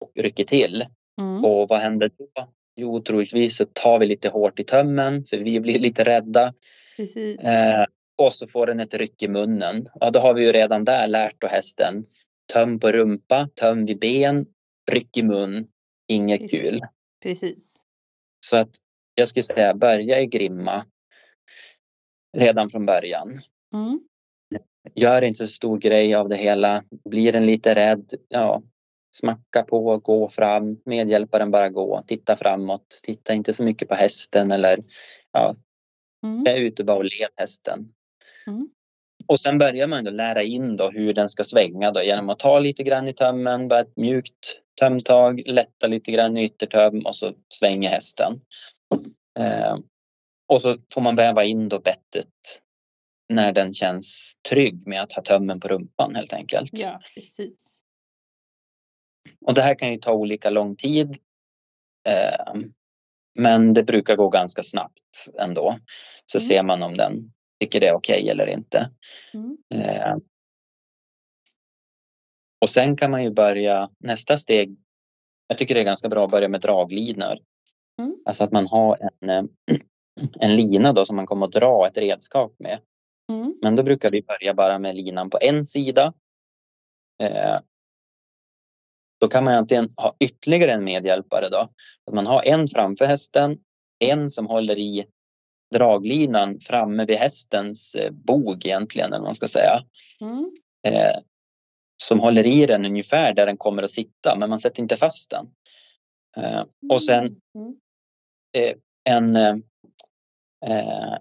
och 0.00 0.12
rycker 0.22 0.44
till. 0.44 0.86
Mm. 1.20 1.44
Och 1.44 1.68
vad 1.68 1.78
händer 1.80 2.10
då? 2.18 2.48
Jo, 2.76 3.00
troligtvis 3.02 3.56
så 3.56 3.64
tar 3.72 3.98
vi 3.98 4.06
lite 4.06 4.28
hårt 4.28 4.60
i 4.60 4.64
tömmen 4.64 5.24
för 5.24 5.36
vi 5.38 5.60
blir 5.60 5.78
lite 5.78 6.04
rädda. 6.04 6.54
Precis. 6.96 7.40
Eh, 7.40 7.84
och 8.18 8.34
så 8.34 8.46
får 8.46 8.66
den 8.66 8.80
ett 8.80 8.94
ryck 8.94 9.22
i 9.22 9.28
munnen. 9.28 9.86
Ja, 10.00 10.10
då 10.10 10.20
har 10.20 10.34
vi 10.34 10.44
ju 10.44 10.52
redan 10.52 10.84
där 10.84 11.08
lärt 11.08 11.40
då 11.40 11.46
hästen. 11.46 12.04
Töm 12.52 12.80
på 12.80 12.92
rumpa, 12.92 13.48
töm 13.54 13.86
vid 13.86 13.98
ben, 13.98 14.46
ryck 14.90 15.16
i 15.16 15.22
mun. 15.22 15.66
Inget 16.08 16.40
det. 16.40 16.48
kul. 16.48 16.80
Precis. 17.22 17.76
Så 18.46 18.58
att 18.58 18.70
jag 19.20 19.28
skulle 19.28 19.42
säga 19.42 19.74
börja 19.74 20.20
i 20.20 20.26
grimma 20.26 20.84
redan 22.36 22.70
från 22.70 22.86
början. 22.86 23.28
Mm. 23.74 24.00
Gör 24.94 25.24
inte 25.24 25.46
så 25.46 25.52
stor 25.52 25.78
grej 25.78 26.14
av 26.14 26.28
det 26.28 26.36
hela. 26.36 26.82
Blir 27.10 27.32
den 27.32 27.46
lite 27.46 27.74
rädd, 27.74 28.14
ja, 28.28 28.62
smacka 29.16 29.62
på, 29.62 29.98
gå 29.98 30.28
fram, 30.28 30.80
medhjälparen 30.84 31.50
bara 31.50 31.68
gå, 31.68 32.02
titta 32.06 32.36
framåt, 32.36 33.00
titta 33.02 33.34
inte 33.34 33.52
så 33.52 33.64
mycket 33.64 33.88
på 33.88 33.94
hästen 33.94 34.50
eller 34.50 34.78
ja, 35.32 35.54
Mm. 36.24 36.46
är 36.46 36.60
ute 36.60 36.84
bara 36.84 36.96
och 36.96 37.04
led 37.04 37.28
hästen. 37.36 37.92
Mm. 38.46 38.68
Och 39.26 39.40
sen 39.40 39.58
börjar 39.58 39.86
man 39.86 40.04
då 40.04 40.10
lära 40.10 40.42
in 40.42 40.76
då 40.76 40.90
hur 40.90 41.14
den 41.14 41.28
ska 41.28 41.44
svänga 41.44 41.90
då 41.90 42.02
genom 42.02 42.30
att 42.30 42.38
ta 42.38 42.58
lite 42.58 42.82
grann 42.82 43.08
i 43.08 43.12
tömmen, 43.12 43.68
bara 43.68 43.80
ett 43.80 43.96
mjukt 43.96 44.60
tömtag, 44.80 45.42
lätta 45.46 45.86
lite 45.86 46.12
grann 46.12 46.36
i 46.36 46.44
yttertöm 46.44 47.06
och 47.06 47.16
så 47.16 47.32
svänger 47.48 47.90
hästen. 47.90 48.40
Eh, 49.40 49.76
och 50.48 50.62
så 50.62 50.76
får 50.94 51.00
man 51.00 51.16
väva 51.16 51.44
in 51.44 51.68
då 51.68 51.80
bettet 51.80 52.28
när 53.28 53.52
den 53.52 53.74
känns 53.74 54.34
trygg 54.48 54.86
med 54.86 55.02
att 55.02 55.12
ha 55.12 55.22
tömmen 55.22 55.60
på 55.60 55.68
rumpan 55.68 56.14
helt 56.14 56.32
enkelt. 56.32 56.70
Ja, 56.72 57.00
precis. 57.14 57.80
Och 59.46 59.54
det 59.54 59.62
här 59.62 59.74
kan 59.74 59.92
ju 59.92 59.98
ta 59.98 60.12
olika 60.12 60.50
lång 60.50 60.76
tid. 60.76 61.16
Eh, 62.08 62.54
men 63.38 63.74
det 63.74 63.82
brukar 63.84 64.16
gå 64.16 64.28
ganska 64.28 64.62
snabbt 64.62 65.28
ändå. 65.38 65.78
Så 66.26 66.38
Mm. 66.38 66.48
ser 66.48 66.62
man 66.62 66.82
om 66.82 66.94
den 66.94 67.32
tycker 67.60 67.80
det 67.80 67.88
är 67.88 67.94
okej 67.94 68.28
eller 68.30 68.46
inte. 68.46 68.90
Mm. 69.34 69.56
Eh, 69.74 70.16
och 72.60 72.70
sen 72.70 72.96
kan 72.96 73.10
man 73.10 73.24
ju 73.24 73.30
börja 73.30 73.90
nästa 73.98 74.36
steg. 74.36 74.78
Jag 75.46 75.58
tycker 75.58 75.74
det 75.74 75.80
är 75.80 75.84
ganska 75.84 76.08
bra 76.08 76.24
att 76.24 76.30
börja 76.30 76.48
med 76.48 76.60
draglinor. 76.60 77.38
Mm. 78.00 78.16
Alltså 78.24 78.44
att 78.44 78.52
man 78.52 78.66
har 78.66 78.98
en, 79.00 79.30
eh, 79.30 79.44
en 80.40 80.56
lina 80.56 80.92
då 80.92 81.04
som 81.04 81.16
man 81.16 81.26
kommer 81.26 81.46
att 81.46 81.52
dra 81.52 81.86
ett 81.86 81.96
redskap 81.96 82.54
med. 82.58 82.80
Mm. 83.32 83.54
Men 83.62 83.76
då 83.76 83.82
brukar 83.82 84.10
vi 84.10 84.22
börja 84.22 84.54
bara 84.54 84.78
med 84.78 84.96
linan 84.96 85.30
på 85.30 85.38
en 85.40 85.64
sida. 85.64 86.12
Eh, 87.22 87.58
då 89.20 89.28
kan 89.28 89.44
man 89.44 89.54
antingen 89.54 89.90
ha 89.96 90.16
ytterligare 90.20 90.72
en 90.72 90.84
medhjälpare 90.84 91.48
då. 91.48 91.68
Att 92.06 92.14
man 92.14 92.26
har 92.26 92.42
en 92.46 92.68
framför 92.68 93.04
hästen, 93.04 93.58
en 93.98 94.30
som 94.30 94.46
håller 94.46 94.78
i 94.78 95.04
draglinan 95.74 96.60
framme 96.60 97.04
vid 97.04 97.16
hästens 97.16 97.94
eh, 97.94 98.10
bog 98.10 98.66
egentligen, 98.66 99.06
eller 99.06 99.18
vad 99.18 99.26
man 99.26 99.34
ska 99.34 99.46
säga. 99.46 99.80
Mm. 100.20 100.52
Eh, 100.86 101.18
som 102.02 102.20
håller 102.20 102.46
i 102.46 102.66
den 102.66 102.84
ungefär 102.84 103.34
där 103.34 103.46
den 103.46 103.56
kommer 103.56 103.82
att 103.82 103.90
sitta, 103.90 104.36
men 104.36 104.50
man 104.50 104.60
sätter 104.60 104.82
inte 104.82 104.96
fast 104.96 105.30
den. 105.30 105.46
Eh, 106.36 106.64
och 106.90 107.02
sen 107.02 107.40
Mm. 107.54 107.74
En, 109.04 109.36
eh, 109.36 109.56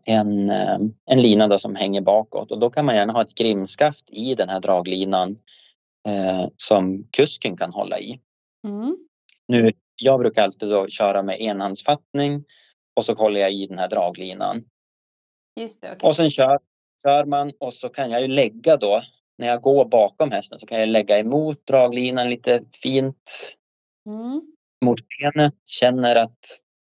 en, 0.05 0.49
eh, 0.49 0.79
en 1.05 1.21
lina 1.21 1.47
då 1.47 1.59
som 1.59 1.75
hänger 1.75 2.01
bakåt 2.01 2.51
och 2.51 2.59
då 2.59 2.69
kan 2.69 2.85
man 2.85 2.95
gärna 2.95 3.13
ha 3.13 3.21
ett 3.21 3.35
grimskaft 3.35 4.09
i 4.09 4.35
den 4.35 4.49
här 4.49 4.59
draglinan 4.59 5.37
eh, 6.07 6.47
som 6.55 7.03
kusken 7.11 7.57
kan 7.57 7.73
hålla 7.73 7.99
i. 7.99 8.19
Mm. 8.67 8.97
Nu, 9.47 9.71
jag 9.95 10.19
brukar 10.19 10.43
alltid 10.43 10.69
då 10.69 10.87
köra 10.87 11.23
med 11.23 11.41
enhandsfattning 11.41 12.43
och 12.95 13.05
så 13.05 13.13
håller 13.13 13.41
jag 13.41 13.53
i 13.53 13.67
den 13.67 13.77
här 13.77 13.89
draglinan. 13.89 14.63
Just 15.59 15.81
det, 15.81 15.91
okej. 15.91 16.07
Och 16.07 16.15
sen 16.15 16.29
kör, 16.29 16.59
kör 17.03 17.25
man 17.25 17.51
och 17.59 17.73
så 17.73 17.89
kan 17.89 18.11
jag 18.11 18.21
ju 18.21 18.27
lägga 18.27 18.77
då, 18.77 19.01
när 19.37 19.47
jag 19.47 19.61
går 19.61 19.85
bakom 19.85 20.31
hästen 20.31 20.59
så 20.59 20.67
kan 20.67 20.79
jag 20.79 20.89
lägga 20.89 21.19
emot 21.19 21.65
draglinan 21.67 22.29
lite 22.29 22.61
fint 22.83 23.55
Mm. 24.05 24.41
mot 24.85 24.99
benet, 25.07 25.53
känner 25.65 26.15
att 26.15 26.39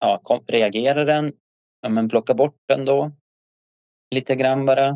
ja, 0.00 0.20
kom, 0.22 0.44
reagerar 0.46 1.04
den, 1.04 1.32
ja, 1.80 1.88
men 1.88 2.08
plocka 2.08 2.34
bort 2.34 2.56
den 2.68 2.84
då. 2.84 3.12
Lite 4.14 4.34
grann 4.34 4.66
bara. 4.66 4.94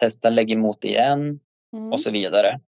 Testa 0.00 0.30
lägg 0.30 0.50
emot 0.50 0.84
igen 0.84 1.40
Mm. 1.76 1.92
och 1.92 2.00
så 2.00 2.10
vidare. 2.10 2.60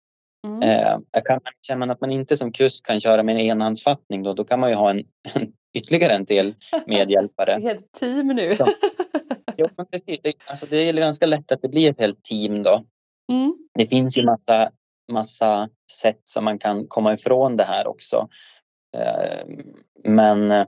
Mm. 0.46 0.62
Eh, 0.62 1.22
kan, 1.24 1.40
känner 1.66 1.78
man 1.78 1.90
att 1.90 2.00
man 2.00 2.10
inte 2.10 2.36
som 2.36 2.52
kusk 2.52 2.86
kan 2.86 3.00
köra 3.00 3.22
med 3.22 3.34
en 3.34 3.40
enhandsfattning 3.40 4.22
då, 4.22 4.32
då 4.34 4.44
kan 4.44 4.60
man 4.60 4.70
ju 4.70 4.76
ha 4.76 4.90
en, 4.90 4.98
en 5.34 5.52
ytterligare 5.74 6.12
en 6.14 6.26
till 6.26 6.54
medhjälpare. 6.86 7.52
Ett 7.56 7.62
helt 7.62 7.92
team 7.92 8.26
nu. 8.26 8.54
Som- 8.54 8.68
Jo, 9.56 9.68
men 9.76 9.86
precis. 9.86 10.20
Det, 10.22 10.32
alltså 10.46 10.66
det 10.66 10.76
är 10.88 10.92
ganska 10.92 11.26
lätt 11.26 11.52
att 11.52 11.60
det 11.62 11.68
blir 11.68 11.90
ett 11.90 11.98
helt 12.00 12.22
team 12.24 12.62
då. 12.62 12.80
mm. 13.32 13.56
Det 13.78 13.86
finns 13.86 14.18
ju 14.18 14.24
massa, 14.24 14.70
massa 15.12 15.68
sätt 15.92 16.20
som 16.24 16.44
man 16.44 16.58
kan 16.58 16.86
komma 16.88 17.12
ifrån 17.12 17.56
det 17.56 17.64
här 17.64 17.86
också. 17.86 18.28
Eh, 18.96 19.46
Men 20.04 20.50
eh, 20.50 20.66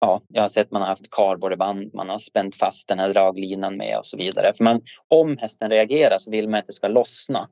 ja, 0.00 0.22
jag 0.28 0.42
har 0.42 0.48
sett 0.48 0.70
man 0.70 0.82
har 0.82 0.88
haft 0.88 1.10
kardborreband, 1.10 1.94
man 1.94 2.08
har 2.08 2.18
spänt 2.18 2.54
fast 2.54 2.88
den 2.88 2.98
här 2.98 3.12
draglinan 3.12 3.76
med 3.76 3.98
och 3.98 4.06
så 4.06 4.16
vidare. 4.16 4.52
För 4.54 4.64
man, 4.64 4.80
om 5.08 5.36
hästen 5.36 5.70
reagerar 5.70 6.18
så 6.18 6.30
vill 6.30 6.48
man 6.48 6.58
att 6.58 6.66
det 6.66 6.72
ska 6.72 6.88
lossna. 6.88 7.48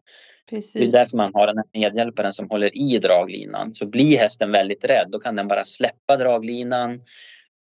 Precis. 0.51 0.73
Det 0.73 0.85
är 0.85 0.91
därför 0.91 1.17
man 1.17 1.35
har 1.35 1.47
den 1.47 1.57
här 1.57 1.67
medhjälparen 1.73 2.33
som 2.33 2.51
håller 2.51 2.77
i 2.79 2.99
draglinan. 2.99 3.75
Så 3.75 3.87
blir 3.87 4.19
hästen 4.19 4.53
väldigt 4.53 4.85
rädd, 4.85 5.09
då 5.11 5.19
kan 5.19 5.37
den 5.37 5.49
bara 5.49 5.65
släppa 5.65 6.17
draglinan 6.17 7.03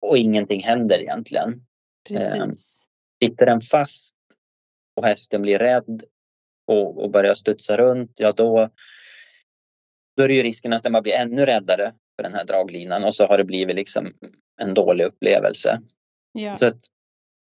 och 0.00 0.18
ingenting 0.18 0.62
händer 0.62 0.98
egentligen. 0.98 1.52
Precis. 2.08 2.86
Sitter 3.22 3.46
den 3.46 3.60
fast 3.60 4.14
och 4.96 5.04
hästen 5.04 5.42
blir 5.42 5.58
rädd 5.58 6.02
och, 6.66 7.02
och 7.02 7.10
börjar 7.10 7.34
studsa 7.34 7.76
runt, 7.76 8.12
ja 8.16 8.32
då, 8.32 8.68
då 10.16 10.22
är 10.22 10.28
det 10.28 10.34
ju 10.34 10.42
risken 10.42 10.72
att 10.72 10.82
den 10.82 10.92
bara 10.92 11.02
blir 11.02 11.14
ännu 11.14 11.46
räddare 11.46 11.92
för 12.16 12.22
den 12.22 12.34
här 12.34 12.44
draglinan 12.44 13.04
och 13.04 13.14
så 13.14 13.26
har 13.26 13.38
det 13.38 13.44
blivit 13.44 13.76
liksom 13.76 14.12
en 14.58 14.74
dålig 14.74 15.04
upplevelse. 15.04 15.82
Ja. 16.32 16.54
Så 16.54 16.66
att 16.66 16.80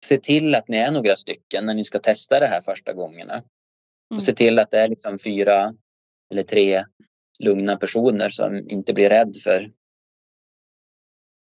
se 0.06 0.17
till 0.17 0.56
att 0.56 0.67
ni 0.67 0.78
är 0.78 0.91
några 0.91 1.15
stycken 1.15 1.65
när 1.65 1.74
ni 1.74 1.84
ska 1.84 2.00
testa 2.00 2.39
det 2.39 2.48
här 2.48 2.62
första 2.62 2.93
gångerna. 2.93 3.34
Mm. 3.34 3.45
Och 4.15 4.22
se 4.22 4.34
till 4.34 4.60
att 4.60 4.72
det 4.72 4.80
är 4.80 4.88
liksom 4.88 5.19
fyra 5.19 5.74
eller 6.32 6.43
tre 6.43 6.86
lugna 7.39 7.78
personer 7.78 8.30
som 8.30 8.69
inte 8.69 8.93
blir 8.93 9.10
rädd 9.10 9.36
för, 9.43 9.72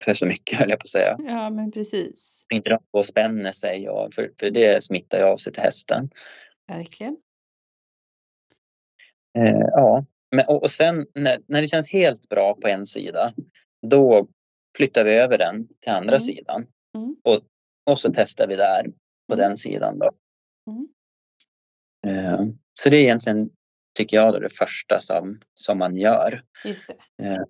för 0.04 0.14
så 0.14 0.26
mycket 0.26 0.58
höll 0.58 0.70
jag 0.70 0.78
på 0.78 0.84
att 0.84 0.88
säga. 0.88 1.16
ja, 1.18 1.50
men 1.50 1.72
precis. 1.72 2.44
Inte 2.54 2.70
de 2.70 2.78
och 2.90 3.06
spänner 3.06 3.52
sig 3.52 3.88
och 3.88 4.14
för, 4.14 4.32
för 4.40 4.50
det 4.50 4.84
smittar 4.84 5.18
ju 5.18 5.24
av 5.24 5.36
sig 5.36 5.52
till 5.52 5.62
hästen. 5.62 6.10
Verkligen. 6.68 7.16
Eh, 9.38 9.66
ja, 9.70 10.04
men, 10.30 10.46
och, 10.46 10.62
och 10.62 10.70
sen 10.70 11.06
när, 11.14 11.38
när 11.48 11.62
det 11.62 11.68
känns 11.68 11.92
helt 11.92 12.28
bra 12.28 12.54
på 12.54 12.68
en 12.68 12.86
sida, 12.86 13.32
då 13.86 14.28
flyttar 14.76 15.04
vi 15.04 15.14
över 15.14 15.38
den 15.38 15.68
till 15.80 15.92
andra 15.92 16.12
Mm. 16.12 16.20
sidan. 16.20 16.66
Mm. 16.96 17.16
Och, 17.24 17.40
och 17.90 17.98
så 18.00 18.12
testar 18.14 18.46
vi 18.48 18.56
där 18.56 18.82
på 19.28 19.34
Mm. 19.34 19.48
den 19.48 19.56
sidan 19.56 19.98
då. 19.98 20.10
Mm. 20.70 20.88
Eh, 22.06 22.40
så 22.80 22.90
det 22.90 22.96
är 22.96 23.00
egentligen, 23.02 23.50
tycker 23.98 24.16
jag, 24.16 24.32
då, 24.34 24.38
det 24.38 24.48
första 24.58 25.00
som, 25.00 25.40
som 25.54 25.78
man 25.78 25.96
gör. 25.96 26.42
Just 26.64 26.86
det. 26.88 27.24
Eh, 27.26 27.42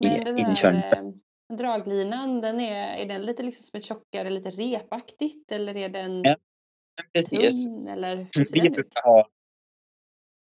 Men 0.00 0.12
i 0.38 0.42
den 0.42 0.56
här 0.56 0.92
eh, 0.96 1.56
draglinan, 1.56 2.40
den 2.40 2.60
är, 2.60 2.96
är 2.96 3.06
den 3.06 3.22
lite 3.22 3.42
liksom 3.42 3.62
som 3.62 3.78
ett 3.78 3.84
tjockare, 3.84 4.30
lite 4.30 4.50
repaktigt 4.50 5.52
eller 5.52 5.76
är 5.76 5.88
den 5.88 6.22
Ja, 6.24 6.36
Precis. 7.12 7.64
tunn 7.66 7.88
eller 7.88 8.16
hur 8.16 8.44
ser 8.44 8.52
Vi 8.54 8.58
den 8.60 8.66
ut? 8.68 8.74
brukar 8.74 9.02
ha, 9.02 9.28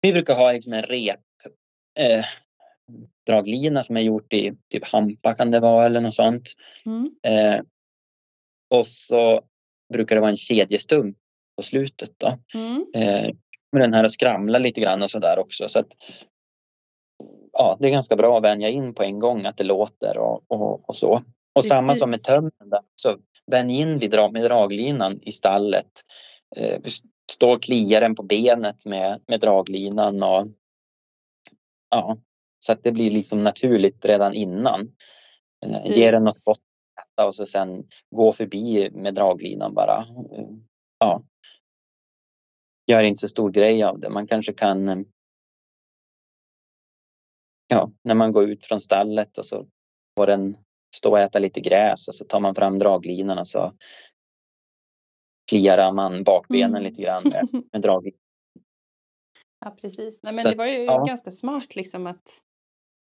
vi 0.01 0.13
brukar 0.13 0.35
ha 0.35 0.53
liksom 0.53 0.73
en 0.73 0.83
rep 0.83 1.21
eh, 1.99 2.25
draglina 3.27 3.85
som 3.85 3.97
är 3.97 4.01
gjort 4.01 4.33
i 4.33 4.53
typ 4.71 4.85
hampa 4.85 5.35
kan 5.35 5.51
det 5.51 5.61
vara 5.61 5.87
eller 5.87 6.01
något 6.01 6.15
sånt. 6.15 6.53
Mm. 6.87 7.11
Eh, 7.23 7.61
och 8.71 8.87
så 8.87 9.41
brukar 9.93 10.17
det 10.17 10.21
vara 10.21 10.31
en 10.31 10.37
kedjestump 10.37 11.17
på 11.57 11.63
slutet 11.63 12.11
då. 12.17 12.39
Mm. 12.55 12.87
Eh, 12.95 13.35
med 13.73 13.83
den 13.83 13.95
här 13.95 14.05
att 14.05 14.13
skramla 14.13 14.59
lite 14.59 14.81
grann 14.81 15.03
och 15.03 15.11
sådär 15.11 15.39
också. 15.39 15.69
Så 15.69 15.79
att, 15.79 15.97
ja, 17.53 17.77
det 17.81 17.89
är 17.89 17.93
ganska 17.93 18.17
bra 18.17 18.37
att 18.37 18.45
vänja 18.45 18.69
in 18.69 18.95
på 18.95 19.03
en 19.03 19.19
gång 19.19 19.47
att 19.47 19.57
det 19.57 19.65
låter 19.65 20.19
och, 20.19 20.45
och, 20.49 20.89
och 20.89 20.97
så. 20.97 21.23
Och 21.55 21.65
samma 21.65 21.95
som 21.95 22.11
med 22.11 22.19
Precis. 22.19 22.35
tömmen. 22.35 22.71
Där. 22.71 22.81
Så 22.97 23.19
vänj 23.51 23.81
in 23.81 23.99
vid 23.99 24.11
dra, 24.11 24.31
med 24.31 24.43
draglinan 24.43 25.21
i 25.23 25.33
stallet. 25.33 25.91
Eh, 26.57 26.81
stå 27.33 27.51
och 27.51 27.63
klia 27.63 28.01
den 28.01 28.15
på 28.15 28.23
benet 28.23 28.87
med, 28.87 29.21
med 29.27 29.41
draglinan 29.41 30.23
och 30.23 30.47
ja, 31.91 32.17
så 32.59 32.73
att 32.73 32.83
det 32.83 32.93
blir 32.93 33.11
liksom 33.11 33.43
naturligt 33.45 34.05
redan 34.05 34.35
innan. 34.35 34.93
Eh, 35.67 35.87
ge 35.97 36.11
den 36.11 36.25
något 36.25 36.35
Precis. 36.35 36.45
gott 36.45 36.61
att 36.97 37.07
äta 37.07 37.27
och 37.27 37.35
så 37.35 37.47
sen 37.47 37.89
gå 38.11 38.33
förbi 38.33 38.91
med 38.91 39.15
draglinan 39.15 39.75
bara. 39.75 39.99
Eh, 40.33 40.49
Ja. 40.99 41.23
Gör 42.87 43.03
inte 43.03 43.21
så 43.21 43.29
stor 43.29 43.51
grej 43.51 43.83
av 43.83 44.01
det. 44.01 44.11
Man 44.11 44.27
kanske 44.27 44.53
kan 44.53 44.89
eh, 44.89 44.99
Ja, 47.69 47.91
när 48.05 48.15
man 48.15 48.33
går 48.33 48.51
ut 48.51 48.67
från 48.67 48.81
stallet 48.81 49.39
och 49.39 49.47
så 49.47 49.67
får 50.19 50.27
den 50.27 50.57
stå 50.97 51.11
och 51.11 51.19
äta 51.19 51.39
lite 51.39 51.61
gräs 51.61 52.09
och 52.09 52.15
så 52.15 52.25
tar 52.25 52.41
man 52.41 52.55
fram 52.55 52.79
draglinan 52.79 53.39
och 53.39 53.49
så 53.49 53.73
kliar 55.51 55.93
man 55.93 56.25
bakbenen 56.25 56.71
Mm. 56.71 56.83
lite 56.83 57.03
grann 57.03 57.23
med, 57.25 57.49
med 57.73 57.83
draglinan. 57.83 58.19
Ja, 59.65 59.71
precis. 59.81 60.19
Nej, 60.23 60.33
men 60.33 60.43
Så 60.43 60.51
det 60.51 60.57
var 60.57 60.67
ju 60.67 60.83
ja. 60.85 61.05
ganska 61.05 61.31
smart 61.31 61.75
liksom 61.77 62.07
att, 62.07 62.41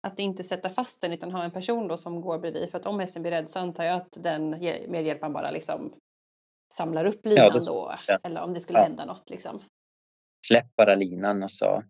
att 0.07 0.19
inte 0.19 0.43
sätta 0.43 0.69
fast 0.69 1.01
den 1.01 1.11
utan 1.13 1.31
ha 1.31 1.43
en 1.43 1.51
person 1.51 1.87
då 1.87 1.97
som 1.97 2.21
går 2.21 2.39
bredvid. 2.39 2.69
För 2.71 2.77
att 2.79 2.85
om 2.85 2.99
hästen 2.99 3.21
blir 3.21 3.31
rädd 3.31 3.49
så 3.49 3.59
antar 3.59 3.83
jag 3.83 3.95
att 3.95 4.17
den 4.23 4.61
ge- 4.61 4.87
medhjälparen 4.87 5.33
bara 5.33 5.51
liksom 5.51 5.93
samlar 6.73 7.05
upp 7.05 7.25
linan 7.25 7.45
Ja, 7.45 7.49
då- 7.49 7.59
då. 7.65 7.95
ja. 8.07 8.19
Eller 8.23 8.41
om 8.41 8.53
det 8.53 8.59
skulle 8.59 8.79
Ja. 8.79 8.83
hända 8.83 9.05
något 9.05 9.29
liksom. 9.29 9.63
Släpp 10.47 10.75
bara 10.75 10.95
linan 10.95 11.43
och 11.43 11.51
så 11.51 11.83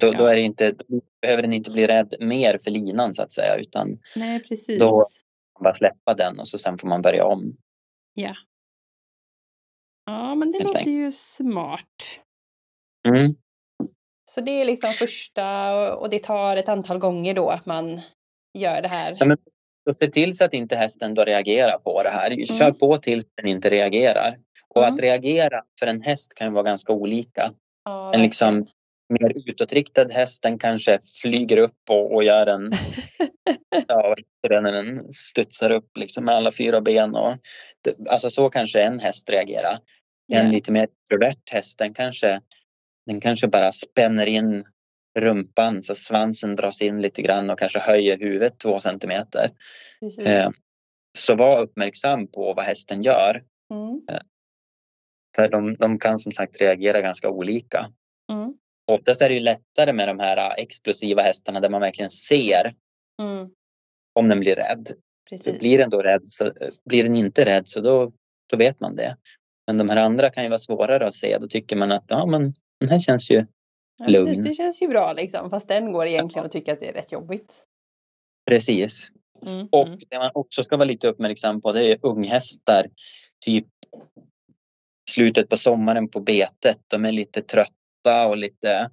då, 0.00 0.10
då, 0.10 0.24
är 0.26 0.34
inte, 0.34 0.72
då 0.72 1.00
behöver 1.22 1.42
den 1.42 1.52
inte 1.52 1.70
bli 1.70 1.86
rädd 1.86 2.14
mer 2.20 2.58
för 2.58 2.70
linan 2.70 3.14
så 3.14 3.22
att 3.22 3.32
säga 3.32 3.56
utan 3.56 3.98
Nej, 4.16 4.42
precis. 4.42 4.80
Då- 4.80 5.04
bara 5.60 5.74
släppa 5.74 6.14
den 6.14 6.38
och 6.40 6.48
så 6.48 6.58
sen 6.58 6.78
får 6.78 6.88
man 6.88 7.02
börja 7.02 7.24
om. 7.26 7.56
Ja. 8.14 8.34
Ja, 10.06 10.34
men 10.34 10.50
det 10.52 10.58
Helt 10.58 10.74
låter 10.74 10.90
ju 10.90 11.12
smart. 11.12 12.18
Mm. 13.08 13.30
Så 14.28 14.40
det 14.40 14.50
är 14.60 14.64
liksom 14.64 14.90
första 14.90 15.74
och- 15.76 16.00
och 16.02 16.10
det 16.10 16.22
tar 16.22 16.56
ett 16.56 16.68
antal 16.68 16.98
gånger 16.98 17.34
då 17.34 17.48
att 17.50 17.66
man 17.66 18.00
gör 18.58 18.82
det 18.82 18.88
här. 18.88 19.16
Ja, 19.18 19.26
men 19.26 19.36
se 19.94 20.10
till 20.10 20.36
så 20.36 20.44
att 20.44 20.54
inte 20.54 20.76
hästen 20.76 21.14
då 21.14 21.24
reagerar 21.24 21.78
på 21.78 22.02
det 22.02 22.10
här. 22.10 22.44
Kör 22.44 22.64
Mm. 22.64 22.78
på 22.78 22.96
tills 22.96 23.24
den 23.34 23.46
inte 23.46 23.70
reagerar. 23.70 24.34
Och 24.74 24.82
Mm. 24.82 24.94
att 24.94 25.00
reagera 25.00 25.62
för 25.80 25.86
en 25.86 26.00
häst 26.02 26.34
kan 26.34 26.46
ju 26.46 26.52
vara 26.52 26.62
ganska 26.64 26.92
olika. 26.92 27.50
Ja, 27.84 28.14
En 28.14 28.22
liksom 28.22 28.66
mer 29.20 29.32
utåtriktad 29.50 30.08
häst 30.12 30.42
den 30.42 30.58
kanske 30.58 30.98
flyger 31.22 31.56
upp 31.58 31.90
och, 31.90 32.14
och 32.14 32.24
gör 32.24 32.46
en 32.46 32.70
ja, 33.88 34.14
när 34.42 34.72
den 34.72 35.12
studsar 35.12 35.70
upp 35.70 35.96
liksom 35.96 36.24
med 36.24 36.34
alla 36.34 36.52
fyra 36.52 36.80
ben. 36.80 37.14
Och, 37.14 37.34
alltså 38.08 38.30
så 38.30 38.50
kanske 38.50 38.82
en 38.82 38.98
häst 39.00 39.30
reagerar. 39.30 39.76
En 40.32 40.50
lite 40.50 40.72
mer 40.72 40.82
extrovert 40.84 41.50
häst 41.50 41.78
den 41.78 41.94
kanske, 41.94 42.40
den 43.08 43.20
kanske 43.20 43.48
bara 43.48 43.72
spänner 43.72 44.26
in 44.26 44.64
rumpan 45.18 45.82
så 45.82 45.94
svansen 45.94 46.56
dras 46.56 46.82
in 46.82 47.02
lite 47.02 47.22
grann 47.22 47.50
och 47.50 47.58
kanske 47.58 47.78
höjer 47.78 48.18
huvudet 48.18 48.58
två 48.58 48.78
centimeter. 48.78 49.50
Eh, 50.24 50.50
Så 51.18 51.34
var 51.34 51.60
uppmärksam 51.60 52.26
på 52.26 52.54
vad 52.54 52.64
hästen 52.64 53.02
gör. 53.02 53.42
Mm. 53.74 54.02
För 55.36 55.48
de, 55.48 55.74
de 55.74 55.98
kan 55.98 56.18
som 56.18 56.32
sagt 56.32 56.60
reagera 56.60 57.00
ganska 57.00 57.30
olika. 57.30 57.92
Mm. 58.32 58.54
Oftast 58.92 59.22
är 59.22 59.28
det 59.28 59.34
ju 59.34 59.40
lättare 59.40 59.92
med 59.92 60.08
de 60.08 60.18
här 60.18 60.54
explosiva 60.58 61.22
hästarna 61.22 61.60
där 61.60 61.68
man 61.68 61.80
verkligen 61.80 62.10
ser 62.10 62.74
Mm. 63.22 63.50
om 64.14 64.28
den 64.28 64.40
blir 64.40 64.54
rädd. 64.56 64.88
Precis. 65.30 65.58
blir 65.58 65.78
den 65.78 65.90
då 65.90 66.02
rädd 66.02 66.28
så 66.28 66.52
blir 66.84 67.02
den 67.02 67.14
inte 67.14 67.44
rädd 67.44 67.68
så 67.68 67.80
då, 67.80 68.12
då 68.50 68.56
vet 68.56 68.80
man 68.80 68.96
det. 68.96 69.16
Men 69.66 69.78
de 69.78 69.88
här 69.88 69.96
andra 69.96 70.30
kan 70.30 70.42
ju 70.42 70.48
vara 70.48 70.58
svårare 70.58 71.06
att 71.06 71.14
se. 71.14 71.38
Då 71.38 71.48
tycker 71.48 71.76
man 71.76 71.92
att 71.92 72.04
ja, 72.08 72.26
men 72.26 72.54
den 72.80 72.88
här 72.88 72.98
känns 72.98 73.30
ju 73.30 73.46
ja, 73.98 74.06
lugn. 74.06 74.26
precis. 74.26 74.44
Det 74.44 74.54
känns 74.54 74.82
ju 74.82 74.88
bra 74.88 75.12
liksom. 75.12 75.50
Fast 75.50 75.68
den 75.68 75.92
går 75.92 76.06
egentligen 76.06 76.46
och 76.46 76.52
tycker 76.52 76.72
att 76.72 76.80
det 76.80 76.88
är 76.88 76.92
rätt 76.92 77.12
jobbigt. 77.12 77.52
precis. 78.50 79.10
Mm. 79.46 79.68
Och 79.72 79.86
mm. 79.86 79.98
det 80.10 80.18
man 80.18 80.30
också 80.34 80.62
ska 80.62 80.76
vara 80.76 80.88
lite 80.88 81.08
uppmärksam 81.08 81.60
på 81.60 81.72
det 81.72 81.92
är 81.92 81.98
unghästar. 82.02 82.86
Typ 83.44 83.66
slutet 85.10 85.48
på 85.48 85.56
sommaren 85.56 86.08
på 86.08 86.20
betet. 86.20 86.78
De 86.86 87.04
är 87.04 87.12
lite 87.12 87.42
trötta 87.42 88.28
och 88.28 88.36
lite 88.36 88.90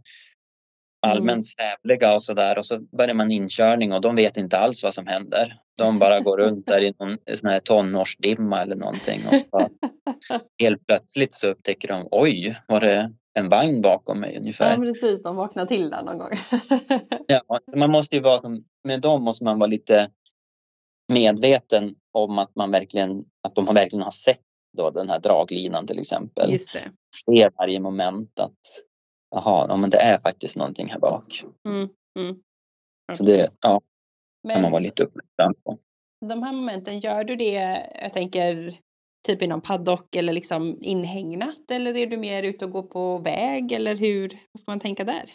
allmänt 1.07 1.47
sävliga 1.47 2.13
och 2.13 2.23
sådär. 2.23 2.57
Och 2.57 2.65
så 2.65 2.79
börjar 2.79 3.13
man 3.13 3.31
inkörning 3.31 3.93
och 3.93 4.01
de 4.01 4.15
vet 4.15 4.37
inte 4.37 4.57
alls 4.57 4.83
vad 4.83 4.93
som 4.93 5.07
händer. 5.07 5.53
De 5.77 5.99
bara 5.99 6.19
går 6.19 6.37
runt 6.37 6.65
där 6.65 6.83
i 6.83 6.93
någon 6.99 7.17
sån 7.33 7.49
här 7.49 7.59
tonårsdimma 7.59 8.61
eller 8.61 8.75
någonting. 8.75 9.19
Och 9.27 9.37
så 9.37 9.69
helt 10.61 10.87
plötsligt 10.87 11.33
så 11.33 11.47
upptäcker 11.47 11.87
de 11.87 12.07
oj, 12.11 12.55
var 12.67 12.79
det 12.79 13.13
en 13.39 13.49
vagn 13.49 13.81
bakom 13.81 14.19
mig 14.19 14.33
Ja, 14.33 14.39
ungefär. 14.39 14.77
precis. 14.77 15.23
De 15.23 15.35
vaknar 15.35 15.65
till 15.65 15.89
där 15.89 16.03
någon 16.03 16.17
gång. 16.17 16.31
Ja, 17.27 17.59
man 17.75 17.91
måste 17.91 18.15
ju 18.15 18.21
vara 18.21 18.39
som, 18.39 18.63
med 18.83 19.01
dem 19.01 19.23
måste 19.23 19.43
man 19.43 19.59
vara 19.59 19.67
lite 19.67 20.09
medveten 21.07 21.95
om 22.11 22.39
att 22.39 22.55
man 22.55 22.71
verkligen, 22.71 23.25
att 23.41 23.55
de 23.55 23.65
verkligen 23.65 24.03
har 24.03 24.11
sett 24.11 24.41
då 24.77 24.89
den 24.89 25.09
här 25.09 25.19
draglinan 25.19 25.87
till 25.87 25.99
exempel. 25.99 26.51
Just 26.51 26.73
det. 26.73 26.91
Ser 27.25 27.51
varje 27.57 27.79
moment 27.79 28.39
att 28.39 28.59
jaha, 29.31 29.65
ja, 29.69 29.77
men 29.77 29.89
det 29.89 29.97
är 29.97 30.19
faktiskt 30.19 30.57
någonting 30.57 30.87
här 30.87 30.99
bak. 30.99 31.43
Mm. 31.67 31.89
Mm. 32.19 32.35
Så 33.13 33.23
det 33.23 33.51
ja, 33.61 33.81
kan 34.53 34.61
man 34.61 34.71
vara 34.71 34.71
Men 34.71 34.83
lite 34.83 35.03
uppmärksam 35.03 35.53
på. 35.63 35.77
de 36.25 36.43
här 36.43 36.53
momenten, 36.53 36.99
gör 36.99 37.23
du 37.23 37.35
det, 37.35 37.87
jag 38.01 38.13
tänker 38.13 38.71
typ 39.25 39.41
inom 39.41 39.61
paddock 39.61 40.15
eller 40.15 40.33
liksom 40.33 40.77
inhägnat 40.81 41.71
eller 41.71 41.97
är 41.97 42.07
du 42.07 42.17
mer 42.17 42.43
ute 42.43 42.65
och 42.65 42.71
går 42.71 42.83
på 42.83 43.17
väg 43.17 43.71
eller 43.71 43.95
hur, 43.95 44.39
vad 44.51 44.61
ska 44.61 44.71
man 44.71 44.79
tänka 44.79 45.03
där? 45.03 45.33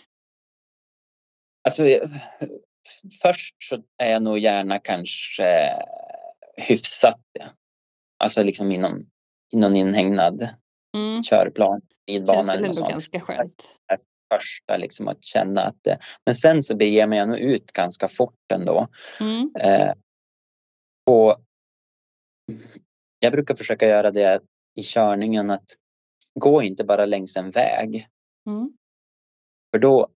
Alltså, 1.68 1.86
eh, 1.86 2.10
först 3.22 3.54
så 3.62 3.82
är 4.02 4.10
jag 4.10 4.22
nog 4.22 4.38
gärna 4.38 4.78
kanske 4.78 5.70
hyfsat. 6.56 7.20
Alltså 8.18 8.42
liksom 8.42 8.72
inom, 8.72 9.10
inom 9.52 9.76
inhägnad 9.76 10.48
Mm. 10.96 11.22
körplan, 11.22 11.80
ridbana 12.10 12.52
eller 12.52 12.66
något 12.66 12.76
sånt. 12.76 12.90
ganska 12.90 13.20
skönt. 13.20 13.76
Första 14.34 14.76
liksom 14.76 15.08
att 15.08 15.24
känna 15.24 15.62
att 15.62 15.76
det, 15.82 15.98
men 16.26 16.34
sen 16.34 16.62
så 16.62 16.76
beger 16.76 17.08
jag 17.14 17.28
nog 17.28 17.38
ut 17.38 17.72
ganska 17.72 18.08
fort 18.08 18.52
ändå. 18.52 18.88
Mm. 19.20 19.52
Eh, 19.60 19.92
och 21.10 21.36
jag 23.20 23.32
brukar 23.32 23.54
försöka 23.54 23.88
göra 23.88 24.10
det 24.10 24.40
i 24.74 24.82
körningen 24.82 25.50
att 25.50 25.64
gå 26.34 26.62
inte 26.62 26.84
bara 26.84 27.06
längs 27.06 27.36
en 27.36 27.50
väg. 27.50 28.06
Mm. 28.46 28.72
För 29.70 29.78
då 29.78 30.08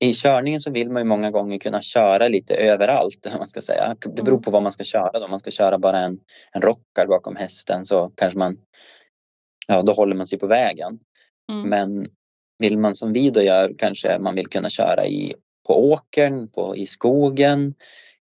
i 0.00 0.12
körningen 0.14 0.60
så 0.60 0.70
vill 0.70 0.90
man 0.90 1.02
ju 1.02 1.08
många 1.08 1.30
gånger 1.30 1.58
kunna 1.58 1.82
köra 1.82 2.28
lite 2.28 2.54
överallt. 2.54 3.26
Man 3.38 3.48
ska 3.48 3.60
säga. 3.60 3.96
Det 4.00 4.22
beror 4.22 4.28
Mm. 4.28 4.42
på 4.42 4.50
vad 4.50 4.62
man 4.62 4.72
ska 4.72 4.84
köra. 4.84 5.18
Då. 5.18 5.24
Om 5.24 5.30
man 5.30 5.38
ska 5.38 5.50
köra 5.50 5.78
bara 5.78 5.98
en, 6.00 6.20
en 6.52 6.62
rockar 6.62 7.06
bakom 7.06 7.36
hästen 7.36 7.84
så 7.84 8.12
kanske 8.16 8.38
man 8.38 8.58
ja, 9.66 9.82
då 9.82 9.92
håller 9.92 10.16
man 10.16 10.26
sig 10.26 10.38
på 10.38 10.46
vägen. 10.46 10.98
Mm. 11.52 11.68
Men 11.68 12.10
vill 12.58 12.78
man 12.78 12.94
som 12.94 13.12
vi 13.12 13.30
då 13.30 13.42
gör 13.42 13.74
kanske 13.78 14.18
man 14.18 14.34
vill 14.34 14.46
kunna 14.46 14.70
köra 14.70 15.06
i, 15.06 15.34
på 15.68 15.90
åkern, 15.92 16.48
på, 16.48 16.76
i 16.76 16.86
skogen. 16.86 17.74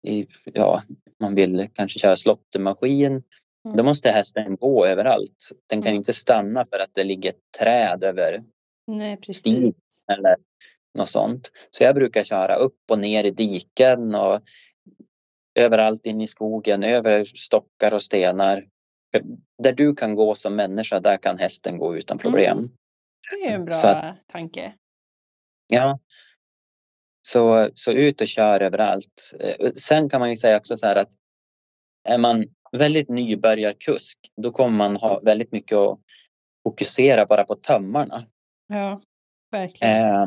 I, 0.08 0.28
ja, 0.45 0.84
man 1.20 1.36
vill 1.36 1.68
kanske 1.74 1.99
köra 1.99 2.16
slåttermaskin. 2.16 3.24
Mm. 3.66 3.78
Då 3.78 3.84
måste 3.84 4.10
hästen 4.12 4.56
gå 4.56 4.86
överallt. 4.86 5.49
Den 5.70 5.82
kan 5.82 5.89
Mm. 5.89 5.97
inte 5.97 6.14
stanna 6.14 6.66
för 6.66 6.80
att 6.80 6.93
det 6.93 7.04
ligger 7.04 7.30
ett 7.30 7.60
träd 7.60 8.04
över 8.04 8.43
Nej, 8.88 9.18
precis. 9.18 9.76
eller 10.12 10.36
något 10.97 11.10
sånt. 11.10 11.52
Så 11.70 11.84
jag 11.84 11.95
brukar 11.95 12.24
köra 12.24 12.56
upp 12.56 12.78
och 12.91 12.99
ner 12.99 13.24
i 13.24 13.32
diken 13.32 14.16
och 14.16 14.41
överallt 15.56 16.06
in 16.06 16.22
i 16.22 16.28
skogen, 16.28 16.84
över 16.84 17.24
stockar 17.24 17.93
och 17.93 18.02
stenar. 18.02 18.64
Där 19.64 19.74
du 19.74 19.95
kan 19.95 20.16
gå 20.16 20.36
som 20.36 20.56
människa, 20.56 20.99
där 20.99 21.18
kan 21.18 21.38
hästen 21.38 21.78
gå 21.78 21.97
utan 21.97 22.18
problem. 22.18 22.58
Mm. 22.58 22.72
Det 23.32 23.47
är 23.47 23.56
en 23.56 23.66
bra 23.66 23.74
Så 23.74 24.16
tanke. 24.32 24.74
Ja. 25.68 25.99
Så, 27.22 27.69
så 27.74 27.91
ut 27.91 28.22
och 28.22 28.28
kör 28.28 28.59
överallt. 28.61 29.34
Eh, 29.39 29.72
Sen 29.72 30.09
kan 30.09 30.19
man 30.19 30.30
ju 30.30 30.38
säga 30.38 30.57
också 30.57 30.78
så 30.78 30.88
här 30.88 30.95
att 30.95 31.09
är 32.09 32.17
man 32.17 32.45
väldigt 32.72 33.09
nybörjarkusk, 33.09 34.17
då 34.41 34.51
kommer 34.51 34.78
man 34.78 34.95
ha 34.95 35.19
väldigt 35.19 35.51
mycket 35.51 35.78
att 35.78 35.99
fokusera 36.63 37.26
bara 37.26 37.43
på 37.43 37.55
tömmarna. 37.55 38.26
Ja, 38.67 39.01
verkligen. 39.51 39.97
Eh, 39.97 40.26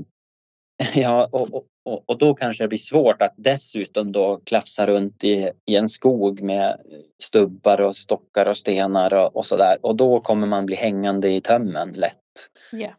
ja, 0.94 1.28
och, 1.32 1.54
och, 1.54 1.66
och, 1.84 2.04
och 2.06 2.18
då 2.18 2.34
kanske 2.34 2.64
det 2.64 2.68
blir 2.68 2.78
svårt 2.78 3.22
att 3.22 3.34
dessutom 3.36 4.12
då 4.12 4.40
klafsa 4.44 4.86
runt 4.86 5.24
i, 5.24 5.50
i 5.66 5.76
en 5.76 5.88
skog 5.88 6.42
med 6.42 6.80
stubbar 7.22 7.80
och 7.80 7.96
stockar 7.96 8.48
och 8.48 8.56
stenar 8.56 9.14
och, 9.14 9.36
och 9.36 9.46
sådär. 9.46 9.76
Och 9.80 9.96
då 9.96 10.20
kommer 10.20 10.46
man 10.46 10.66
bli 10.66 10.76
hängande 10.76 11.30
i 11.30 11.40
tömmen 11.40 11.92
lätt. 11.92 12.50
Ja. 12.72 12.94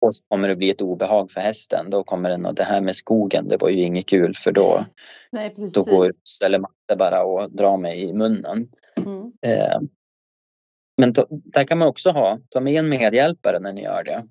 Och 0.00 0.14
så 0.14 0.24
kommer 0.28 0.48
det 0.48 0.56
bli 0.56 0.70
ett 0.70 0.82
obehag 0.82 1.30
för 1.30 1.40
hästen. 1.40 1.90
Då 1.90 2.04
kommer 2.04 2.30
den 2.30 2.46
och 2.46 2.54
det 2.54 2.64
här 2.64 2.80
med 2.80 2.96
skogen, 2.96 3.48
det 3.48 3.56
var 3.56 3.68
ju 3.68 3.82
inget 3.82 4.06
kul 4.06 4.34
för 4.34 4.52
då, 4.52 4.84
Nej, 5.30 5.50
precis. 5.50 5.72
då 5.72 5.84
går 5.84 6.12
eller 6.44 6.58
matte 6.58 6.96
bara 6.98 7.22
och 7.24 7.52
drar 7.52 7.76
mig 7.76 8.02
i 8.02 8.12
munnen. 8.12 8.68
Mm. 8.96 9.32
Eh, 9.46 9.80
men 10.96 11.14
to, 11.14 11.26
där 11.30 11.64
kan 11.64 11.78
man 11.78 11.88
också 11.88 12.10
ha, 12.10 12.40
ta 12.50 12.60
med 12.60 12.74
en 12.74 12.88
medhjälpare 12.88 13.58
när 13.58 13.72
ni 13.72 13.82
gör 13.82 14.04
det. 14.04 14.28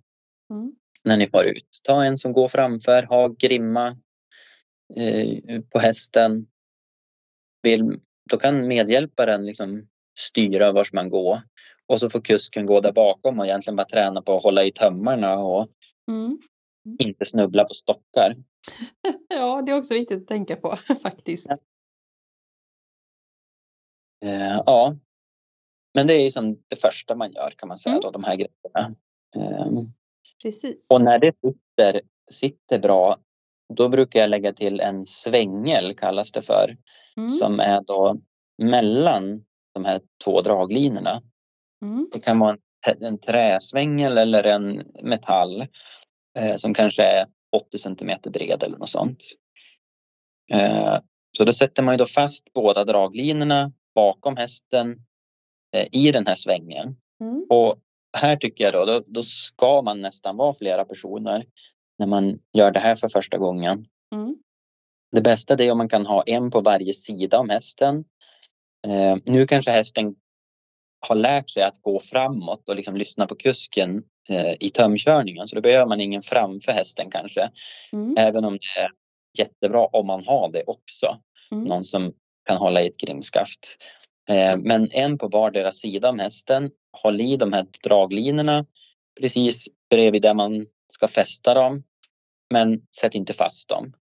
Mm. 0.49 0.72
när 1.03 1.18
ni 1.18 1.28
far 1.28 1.43
ut. 1.43 1.80
Ta 1.84 2.03
en 2.03 2.18
som 2.18 2.34
går 2.34 2.47
framför, 2.47 3.03
ha 3.03 3.28
grimma 3.28 3.88
eh, 4.95 5.61
på 5.70 5.80
hästen. 5.80 6.47
Vill, 7.61 7.99
då 8.30 8.38
kan 8.38 8.68
medhjälparen 8.68 9.45
liksom 9.45 9.88
styra 10.20 10.72
vart 10.72 10.93
man 10.93 11.09
går. 11.09 11.41
Och 11.88 12.00
så 12.00 12.10
får 12.10 12.22
kusken 12.22 12.66
gå 12.66 12.80
där 12.82 12.92
bakom 12.92 13.40
och 13.40 13.46
egentligen 13.46 13.76
bara 13.76 13.86
träna 13.88 14.22
på 14.22 14.38
att 14.38 14.44
hålla 14.44 14.64
i 14.64 14.72
tömmarna 14.72 15.40
och 15.40 15.68
Mm. 16.10 16.38
inte 17.00 17.26
snubbla 17.26 17.64
på 17.66 17.74
stockar. 17.74 18.36
Ja, 19.30 19.62
det 19.62 19.72
är 19.72 19.78
också 19.78 19.94
viktigt 19.94 20.22
att 20.22 20.28
tänka 20.28 20.56
på 20.56 20.76
faktiskt. 21.02 21.46
Ja. 21.50 21.58
Eh, 24.26 24.62
ja. 24.66 24.96
Men 25.94 26.08
det 26.08 26.14
är 26.14 26.24
ju 26.24 26.32
som 26.32 26.64
det 26.68 26.76
första 26.76 27.16
man 27.16 27.32
gör 27.32 27.54
kan 27.58 27.70
man 27.70 27.78
säga 27.78 27.94
Mm. 27.94 28.02
då, 28.02 28.12
de 28.12 28.24
här 28.24 28.36
grejerna. 28.36 28.96
Eh, 29.36 29.68
Precis. 30.42 30.86
och 30.90 31.02
när 31.02 31.20
det 31.20 31.34
sitter, 31.42 32.02
sitter 32.32 32.80
bra, 32.80 33.18
då 33.74 33.90
brukar 33.90 34.20
jag 34.20 34.30
lägga 34.30 34.54
till 34.54 34.80
en 34.80 35.06
svängel 35.06 35.94
kallas 35.94 36.32
det 36.32 36.42
för. 36.42 36.78
Mm. 37.18 37.28
som 37.28 37.60
är 37.60 37.82
då 37.82 38.18
mellan 38.58 39.46
de 39.74 39.86
här 39.86 40.02
två 40.26 40.42
draglinorna. 40.42 41.22
Mm. 41.82 42.09
Det 42.13 42.19
kan 42.19 42.39
vara 42.39 42.57
en, 42.88 43.03
en 43.03 43.19
träsvängel 43.19 44.17
eller 44.17 44.43
en 44.43 44.84
metall 45.03 45.67
eh, 46.39 46.55
som 46.55 46.73
kanske 46.73 47.03
är 47.03 47.25
80 47.51 47.78
centimeter 47.78 48.32
bred 48.32 48.63
eller 48.63 48.78
något 48.78 48.89
sånt. 48.89 49.23
Eh, 50.51 50.99
så 51.38 51.43
då 51.43 51.53
sätter 51.53 51.84
man 51.84 51.93
ju 51.93 51.97
då 51.97 52.05
fast 52.05 52.53
båda 52.53 52.84
draglinorna 52.84 53.71
bakom 53.95 54.38
hästen 54.38 54.97
eh, 55.75 55.88
i 55.91 56.11
den 56.11 56.28
här 56.28 56.36
svängen. 56.36 56.95
Mm. 57.21 57.45
Och 57.49 57.75
här 58.17 58.36
tycker 58.36 58.63
jag 58.63 58.73
då, 58.73 58.86
då, 58.86 59.03
då 59.07 59.23
ska 59.23 59.82
man 59.82 60.01
nästan 60.01 60.38
vara 60.38 60.53
flera 60.53 60.86
personer 60.86 61.45
när 61.99 62.07
man 62.07 62.39
gör 62.53 62.71
det 62.71 62.80
här 62.80 62.95
för 62.95 63.09
första 63.09 63.38
gången. 63.38 63.86
Mm. 64.15 64.38
Det 65.11 65.21
bästa 65.21 65.53
är 65.53 65.71
om 65.71 65.78
man 65.78 65.89
kan 65.89 66.05
ha 66.05 66.23
en 66.23 66.51
på 66.51 66.61
varje 66.61 66.93
sida 66.93 67.39
om 67.39 67.49
hästen. 67.49 68.05
Eh, 68.88 69.17
nu 69.25 69.47
kanske 69.47 69.71
hästen 69.71 70.15
har 71.00 71.16
lärt 71.16 71.50
sig 71.50 71.64
att 71.64 71.82
gå 71.82 72.00
framåt 72.00 72.70
och 72.70 72.76
liksom 72.76 72.95
lyssna 72.95 73.28
på 73.28 73.36
kusken 73.36 74.04
eh, 74.30 74.54
i 74.60 74.70
tömkörningen 74.70 75.48
så 75.48 75.56
då 75.56 75.62
behöver 75.62 75.86
man 75.86 76.02
ingen 76.02 76.22
framför 76.22 76.72
hästen 76.72 77.12
kanske. 77.12 77.50
Mm. 77.93 78.16
Även 78.18 78.45
om 78.45 78.54
det 78.54 78.82
är 78.82 78.89
jättebra 79.38 79.86
om 79.86 80.08
man 80.08 80.26
har 80.26 80.52
det 80.52 80.64
också. 80.68 81.18
Mm. 81.52 81.64
Någon 81.64 81.84
som 81.84 82.14
kan 82.48 82.58
hålla 82.58 82.82
i 82.82 82.88
ett 82.88 82.98
grimskaft. 82.98 83.78
Eh, 84.30 84.58
men 84.58 84.88
en 84.91 85.18
på 85.18 85.28
vardera 85.28 85.72
sida 85.72 86.10
om 86.10 86.20
hästen. 86.20 86.72
Håll 86.91 87.22
i 87.22 87.38
de 87.38 87.54
här 87.54 87.66
draglinorna 87.84 88.66
precis 89.22 89.68
bredvid 89.89 90.22
där 90.22 90.34
man 90.34 90.66
ska 90.89 91.08
fästa 91.08 91.54
dem. 91.54 91.84
Men 92.54 92.82
sätt 93.02 93.16
inte 93.16 93.34
fast 93.34 93.70
dem. 93.70 93.93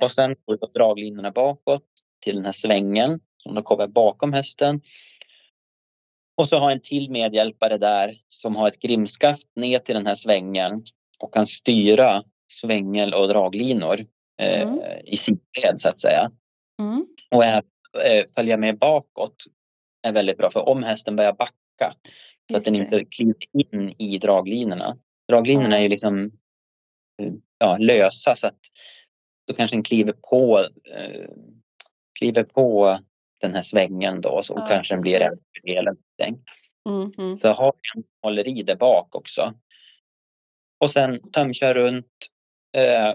Och 0.00 0.10
sen 0.10 0.34
går 0.44 0.72
draglinorna 0.74 1.30
bakåt 1.30 1.84
till 2.24 2.36
den 2.36 2.44
här 2.44 2.52
svängen 2.52 3.20
som 3.42 3.54
då 3.54 3.62
kommer 3.62 3.86
bakom 3.86 4.32
hästen. 4.32 4.80
Och 6.36 6.48
så 6.48 6.58
har 6.58 6.70
en 6.70 6.80
till 6.80 7.10
medhjälpare 7.10 7.78
där 7.78 8.14
som 8.28 8.56
har 8.56 8.68
ett 8.68 8.80
grimskaft 8.80 9.48
ner 9.56 9.78
till 9.78 9.94
den 9.94 10.06
här 10.06 10.14
svängen 10.14 10.82
och 11.18 11.34
kan 11.34 11.46
styra 11.46 12.22
svängel 12.52 13.14
och 13.14 13.28
draglinor 13.28 14.00
eh, 14.42 14.62
Mm. 14.62 14.78
i 15.04 15.16
sidled 15.16 15.80
så 15.80 15.88
att 15.88 16.00
säga. 16.00 16.30
Mm. 16.82 17.06
Och 17.30 17.44
är, 17.44 17.62
eh, 18.04 18.24
följa 18.36 18.56
med 18.56 18.78
bakåt 18.78 19.36
är 20.06 20.12
väldigt 20.12 20.38
bra 20.38 20.50
för 20.50 20.68
om 20.68 20.82
hästen 20.82 21.16
börjar 21.16 21.32
backa 21.32 21.54
så 21.78 21.84
att 21.84 21.94
Just 22.50 22.64
den 22.64 22.74
inte 22.74 23.04
kliver 23.04 23.36
in 23.52 23.94
i 23.98 24.18
draglinorna. 24.18 24.98
Draglinorna 25.28 25.78
är 25.78 25.82
ju 25.82 25.88
liksom 25.88 26.24
eh, 27.22 27.32
ja, 27.58 27.76
lösa 27.78 28.34
så 28.34 28.46
att 28.46 28.60
då 29.46 29.54
kanske 29.54 29.76
den 29.76 29.82
kliver 29.82 30.12
på, 30.12 30.58
eh, 30.94 31.28
kliver 32.18 32.42
på 32.44 32.98
den 33.46 33.54
här 33.54 33.62
svängen 33.62 34.20
då 34.20 34.42
så 34.42 34.54
Ja, 34.56 34.66
kanske 34.66 34.94
den 34.94 35.02
blir 35.02 35.20
en 35.20 35.38
eller 35.64 35.82
någonting. 35.82 36.44
Mm. 36.88 37.10
Mm. 37.18 37.36
Så 37.36 37.52
ha 37.52 37.72
en 37.96 38.02
som 38.04 38.16
håller 38.22 38.48
i 38.48 38.62
där 38.62 38.76
bak 38.76 39.14
också. 39.14 39.54
Och 40.80 40.90
sen 40.90 41.30
tömkör 41.30 41.74
runt. 41.74 42.06
Eh, 42.76 43.14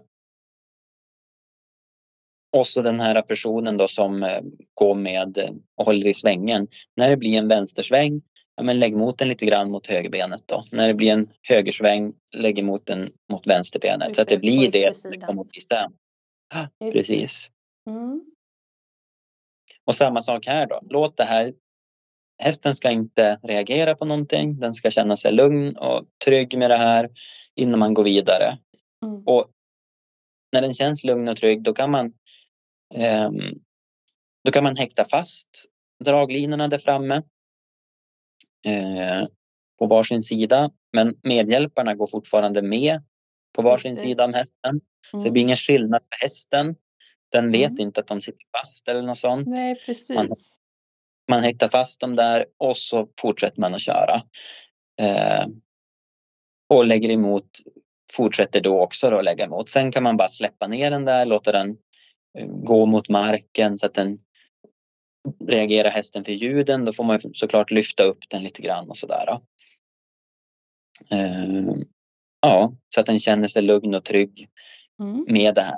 och 2.58 2.68
så 2.68 2.82
den 2.82 3.00
här 3.00 3.22
personen 3.22 3.78
då 3.78 3.88
som 3.88 4.24
eh, 4.24 4.42
går 4.74 4.96
med 4.96 5.38
och 5.76 5.86
håller 5.86 6.08
i 6.08 6.14
svängen. 6.14 6.68
När 6.96 7.10
det 7.10 7.18
blir 7.18 7.38
en 7.38 7.48
vänstersväng, 7.48 8.22
ja, 8.56 8.64
men 8.64 8.80
lägg 8.80 8.96
moten 8.96 9.30
lite 9.30 9.46
grann 9.46 9.72
mot 9.72 9.88
högerbenet 9.88 10.42
då. 10.46 10.64
När 10.72 10.88
det 10.88 10.94
blir 10.94 11.12
en 11.12 11.28
högersväng, 11.42 12.14
lägg 12.36 12.64
moten 12.64 13.12
mot 13.32 13.48
vänsterbenet. 13.48 14.16
Så 14.16 14.22
att 14.22 14.28
det 14.28 14.38
blir 14.38 14.72
det 14.72 14.98
som 14.98 15.12
det 15.12 15.18
kommer 15.18 15.42
att 15.42 15.50
bli 15.50 15.62
sen. 15.62 15.92
Det. 16.80 16.92
Precis. 16.92 17.52
Mm. 17.90 18.26
Och 19.90 19.96
samma 19.96 20.22
sak 20.22 20.46
här 20.48 20.68
då. 20.68 20.80
Låt 20.90 21.18
det 21.18 21.24
här. 21.24 21.54
Hästen 22.42 22.76
ska 22.76 22.92
inte 22.92 23.40
reagera 23.44 23.96
på 23.96 24.06
någonting. 24.06 24.60
Den 24.60 24.74
ska 24.74 24.92
känna 24.92 25.16
sig 25.18 25.32
lugn 25.32 25.78
och 25.78 26.06
trygg 26.26 26.58
med 26.58 26.70
det 26.72 26.78
här 26.78 27.10
innan 27.56 27.80
man 27.80 27.94
går 27.94 28.04
vidare. 28.04 28.58
Mm. 29.06 29.24
Och 29.26 29.50
när 30.54 30.62
den 30.62 30.74
känns 30.74 31.04
lugn 31.04 31.28
och 31.28 31.38
trygg 31.38 31.64
då 31.64 31.74
kan 31.74 31.92
man 31.92 32.14
ehm, 32.96 33.40
då 34.46 34.52
kan 34.52 34.64
man 34.64 34.76
häkta 34.78 35.06
fast 35.06 35.50
draglinorna 36.04 36.68
där 36.68 36.78
framme 36.78 37.16
eh, 38.66 39.28
på 39.80 39.88
varsin 39.88 40.22
sida. 40.22 40.70
Men 40.94 41.16
medhjälparna 41.24 41.96
går 41.96 42.08
fortfarande 42.08 42.62
med 42.62 43.02
på 43.56 43.62
varsin 43.62 43.98
sida 43.98 44.26
om 44.26 44.34
hästen. 44.34 44.82
Så 45.12 45.18
det 45.18 45.24
Mm. 45.24 45.34
blir 45.34 45.44
ingen 45.44 45.56
skillnad 45.58 46.02
för 46.02 46.22
hästen. 46.26 46.76
Den 47.32 47.52
vet 47.52 47.70
Mm. 47.72 47.82
inte 47.82 48.00
att 48.00 48.08
de 48.08 48.22
sitter 48.22 48.46
fast 48.58 48.88
eller 48.88 49.02
något 49.02 49.18
sånt. 49.18 49.48
Nej, 49.48 49.76
precis. 49.86 50.10
Man- 50.10 50.36
Man 51.30 51.44
häktar 51.44 51.68
fast 51.68 52.02
dem 52.02 52.16
där 52.16 52.46
och 52.58 52.78
så 52.78 53.08
fortsätter 53.22 53.62
man 53.62 53.74
att 53.74 53.82
köra. 53.82 54.22
Eh, 55.02 55.46
och 56.74 56.86
lägger 56.86 57.10
emot, 57.10 57.46
fortsätter 58.14 58.62
då 58.62 58.82
också 58.82 59.10
då 59.10 59.18
att 59.18 59.24
lägga 59.26 59.46
emot. 59.46 59.70
Sen 59.70 59.92
kan 59.92 60.04
man 60.04 60.18
bara 60.18 60.30
släppa 60.30 60.68
ner 60.68 60.92
den 60.92 61.06
där, 61.06 61.26
låta 61.26 61.52
den 61.52 61.78
eh, 62.38 62.48
gå 62.48 62.86
mot 62.86 63.10
marken 63.10 63.78
så 63.78 63.86
att 63.86 63.94
den 63.94 64.20
reagerar 65.48 65.90
hästen 65.90 66.24
för 66.26 66.32
ljuden 66.32 66.86
då 66.86 66.94
får 66.94 67.04
man 67.04 67.20
såklart 67.34 67.72
lyfta 67.72 68.04
upp 68.04 68.20
den 68.30 68.44
lite 68.44 68.62
grann 68.62 68.90
och 68.90 68.98
sådär. 68.98 69.40
Eh, 71.12 71.76
ja, 72.42 72.74
så 72.96 73.00
att 73.00 73.06
den 73.06 73.20
känner 73.20 73.48
sig 73.48 73.62
lugn 73.62 73.96
och 73.96 74.06
trygg 74.06 74.50
mm. 75.02 75.26
med 75.28 75.56
det 75.56 75.62
här. 75.62 75.78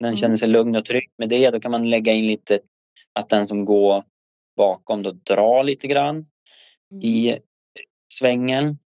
Den 0.00 0.08
mm. 0.08 0.16
känner 0.16 0.36
sig 0.36 0.48
lugn 0.48 0.76
och 0.76 0.84
trygg 0.84 1.10
med 1.18 1.28
det. 1.28 1.50
Då 1.50 1.60
kan 1.60 1.70
man 1.70 1.90
lägga 1.90 2.12
in 2.12 2.26
lite 2.26 2.60
att 3.12 3.28
den 3.28 3.46
som 3.46 3.64
går 3.64 4.04
bakom 4.56 5.02
då 5.02 5.10
drar 5.10 5.64
lite 5.64 5.86
grann 5.86 6.16
mm. 6.16 7.02
i 7.02 7.38
svängen 8.14 8.78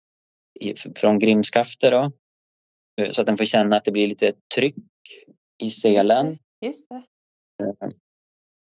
i, 0.60 0.74
från 0.74 1.18
grimskaftet 1.18 1.90
då. 1.90 2.12
Eh, 3.00 3.10
så 3.10 3.20
att 3.20 3.26
den 3.26 3.36
får 3.36 3.44
känna 3.44 3.76
att 3.76 3.84
det 3.84 3.92
blir 3.92 4.06
lite 4.06 4.32
tryck 4.54 4.76
i 5.62 5.70
selen. 5.70 6.38
Just 6.60 6.88
det. 6.88 7.02
Eh, 7.64 7.90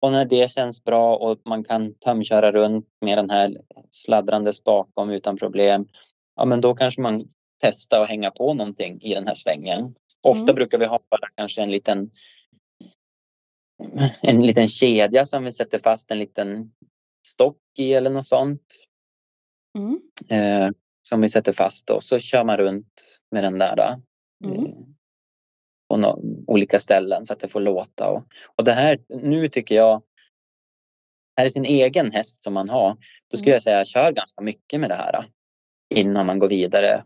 och 0.02 0.12
när 0.12 0.26
det 0.26 0.52
känns 0.52 0.84
bra 0.84 1.16
och 1.16 1.40
man 1.46 1.64
kan 1.64 1.94
tömköra 1.94 2.52
runt 2.52 2.88
med 3.02 3.18
den 3.18 3.30
här 3.30 3.58
sladdrandes 3.90 4.64
bakom 4.64 5.10
utan 5.10 5.38
problem, 5.38 5.88
ja 6.36 6.46
men 6.46 6.62
då 6.62 6.76
kanske 6.76 7.02
man 7.02 7.30
testar 7.62 8.02
att 8.02 8.10
hänga 8.10 8.32
på 8.32 8.54
någonting 8.54 9.02
i 9.02 9.14
den 9.14 9.28
här 9.28 9.34
svängen. 9.34 9.96
Ofta 10.28 10.44
mm. 10.44 10.56
brukar 10.56 10.78
vi 10.78 10.86
ha 10.86 11.00
bara 11.10 11.30
kanske 11.36 11.62
en 11.62 11.72
liten 11.72 12.12
en 14.22 14.46
liten 14.46 14.68
kedja 14.68 15.26
som 15.26 15.44
vi 15.44 15.52
sätter 15.52 15.80
fast 15.80 16.12
en 16.12 16.20
liten 16.20 16.72
stock 17.28 17.58
i 17.78 17.94
eller 17.94 18.10
något 18.10 18.26
sånt. 18.26 18.62
Mm. 19.78 20.00
Eh, 20.30 20.70
som 21.02 21.22
vi 21.22 21.30
sätter 21.30 21.54
fast 21.54 21.90
och 21.90 22.04
så 22.04 22.20
kör 22.20 22.44
man 22.44 22.58
runt 22.58 23.20
med 23.32 23.44
den 23.44 23.58
där. 23.60 23.96
Mm. 24.46 24.66
Eh, 24.66 24.74
på 25.90 25.98
no 25.98 26.22
olika 26.48 26.80
ställen 26.80 27.26
så 27.26 27.34
att 27.34 27.40
det 27.40 27.48
får 27.48 27.60
låta. 27.60 28.10
Och, 28.10 28.24
och 28.56 28.64
det 28.64 28.72
här, 28.72 29.00
nu 29.10 29.48
tycker 29.50 29.76
jag, 29.76 30.04
är 31.36 31.44
det 31.44 31.50
sin 31.50 31.66
egen 31.66 32.12
häst 32.12 32.44
som 32.44 32.54
man 32.54 32.70
har, 32.70 32.98
då 33.32 33.38
skulle 33.38 33.52
mm. 33.52 33.56
jag 33.56 33.62
säga 33.62 33.86
kör 33.86 34.12
ganska 34.12 34.42
mycket 34.42 34.80
med 34.80 34.90
det 34.90 34.96
här 34.96 35.26
innan 35.96 36.26
man 36.26 36.40
går 36.40 36.50
vidare. 36.50 37.04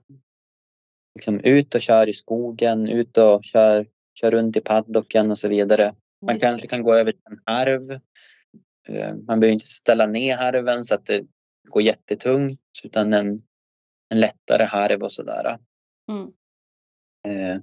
Liksom 1.16 1.40
ut 1.40 1.76
och 1.76 1.82
kör 1.82 2.10
i 2.10 2.14
skogen, 2.14 2.90
ut 2.90 3.18
och 3.18 3.44
kör, 3.44 3.88
kör 4.20 4.32
runt 4.32 4.58
i 4.58 4.62
paddocken 4.62 5.32
och 5.32 5.38
så 5.38 5.48
vidare. 5.48 5.96
Man 6.26 6.40
kanske 6.40 6.68
kan 6.68 6.84
gå 6.84 6.94
över 6.94 7.12
till 7.12 7.22
en 7.32 7.40
harv. 7.46 7.92
Eh, 8.88 9.16
man 9.16 9.40
behöver 9.40 9.54
inte 9.54 9.66
ställa 9.66 10.06
ner 10.06 10.38
harven 10.38 10.84
så 10.84 10.96
att 10.96 11.06
det 11.06 11.26
går 11.70 11.82
jättetungt 11.82 12.60
utan 12.84 13.14
en, 13.14 13.44
en 14.10 14.20
lättare 14.20 14.64
harv 14.64 15.04
och 15.04 15.12
sådär. 15.12 15.58
Mm. 16.12 16.32
Eh, 17.28 17.62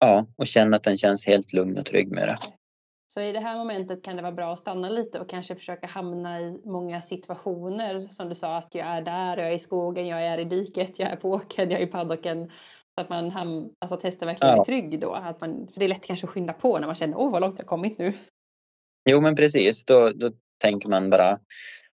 ja, 0.00 0.26
och 0.36 0.46
känna 0.46 0.76
att 0.76 0.82
den 0.82 0.96
känns 0.96 1.26
helt 1.26 1.52
lugn 1.52 1.78
och 1.78 1.86
trygg 1.86 2.10
med 2.10 2.28
det. 2.28 2.38
Så 3.14 3.20
i 3.20 3.32
det 3.32 3.40
här 3.40 3.58
momentet 3.58 4.02
kan 4.02 4.16
det 4.16 4.22
vara 4.22 4.32
bra 4.32 4.52
att 4.52 4.58
stanna 4.58 4.88
lite 4.88 5.20
och 5.20 5.28
kanske 5.28 5.54
försöka 5.54 5.86
hamna 5.86 6.40
i 6.40 6.60
många 6.64 7.02
situationer. 7.02 8.08
Som 8.10 8.28
du 8.28 8.34
sa 8.34 8.56
att 8.56 8.74
jag 8.74 8.86
är 8.86 9.02
där, 9.02 9.36
jag 9.36 9.48
är 9.48 9.52
i 9.52 9.58
skogen, 9.58 10.06
jag 10.06 10.26
är 10.26 10.38
i 10.38 10.44
diket, 10.44 10.98
jag 10.98 11.10
är 11.10 11.16
på 11.16 11.30
åkern, 11.30 11.70
jag 11.70 11.80
är 11.80 11.86
i 11.86 11.90
paddocken. 11.90 12.50
Så 12.94 13.00
att 13.00 13.08
man 13.08 13.30
ham 13.30 13.72
alltså, 13.78 13.98
testar 14.02 14.26
verkligen 14.26 14.54
ja. 14.54 14.60
är 14.60 14.64
trygg 14.64 15.00
då. 15.00 15.12
Att 15.12 15.40
man, 15.40 15.68
för 15.72 15.80
det 15.80 15.86
är 15.86 15.88
lätt 15.88 16.06
kanske 16.06 16.26
att 16.26 16.32
skynda 16.32 16.52
på 16.52 16.78
när 16.78 16.86
man 16.86 16.96
känner 16.96 17.16
åh 17.16 17.32
vad 17.32 17.40
långt 17.40 17.58
jag 17.58 17.66
kommit 17.66 17.98
nu. 17.98 18.12
Jo 19.10 19.20
men 19.20 19.36
precis, 19.36 19.84
då, 19.84 20.10
då 20.10 20.30
tänker 20.60 20.88
man 20.88 21.10
bara 21.10 21.30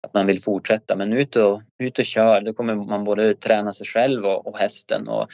att 0.02 0.14
man 0.14 0.26
vill 0.26 0.42
fortsätta. 0.42 0.96
Men 0.96 1.12
ut 1.12 1.36
och, 1.36 1.62
ut 1.82 1.98
och 1.98 2.04
kör, 2.04 2.40
då 2.40 2.52
kommer 2.52 2.74
man 2.74 3.04
både 3.04 3.34
träna 3.34 3.72
sig 3.72 3.86
själv 3.86 4.24
och, 4.24 4.46
och 4.46 4.58
hästen. 4.58 5.08
Och, 5.08 5.28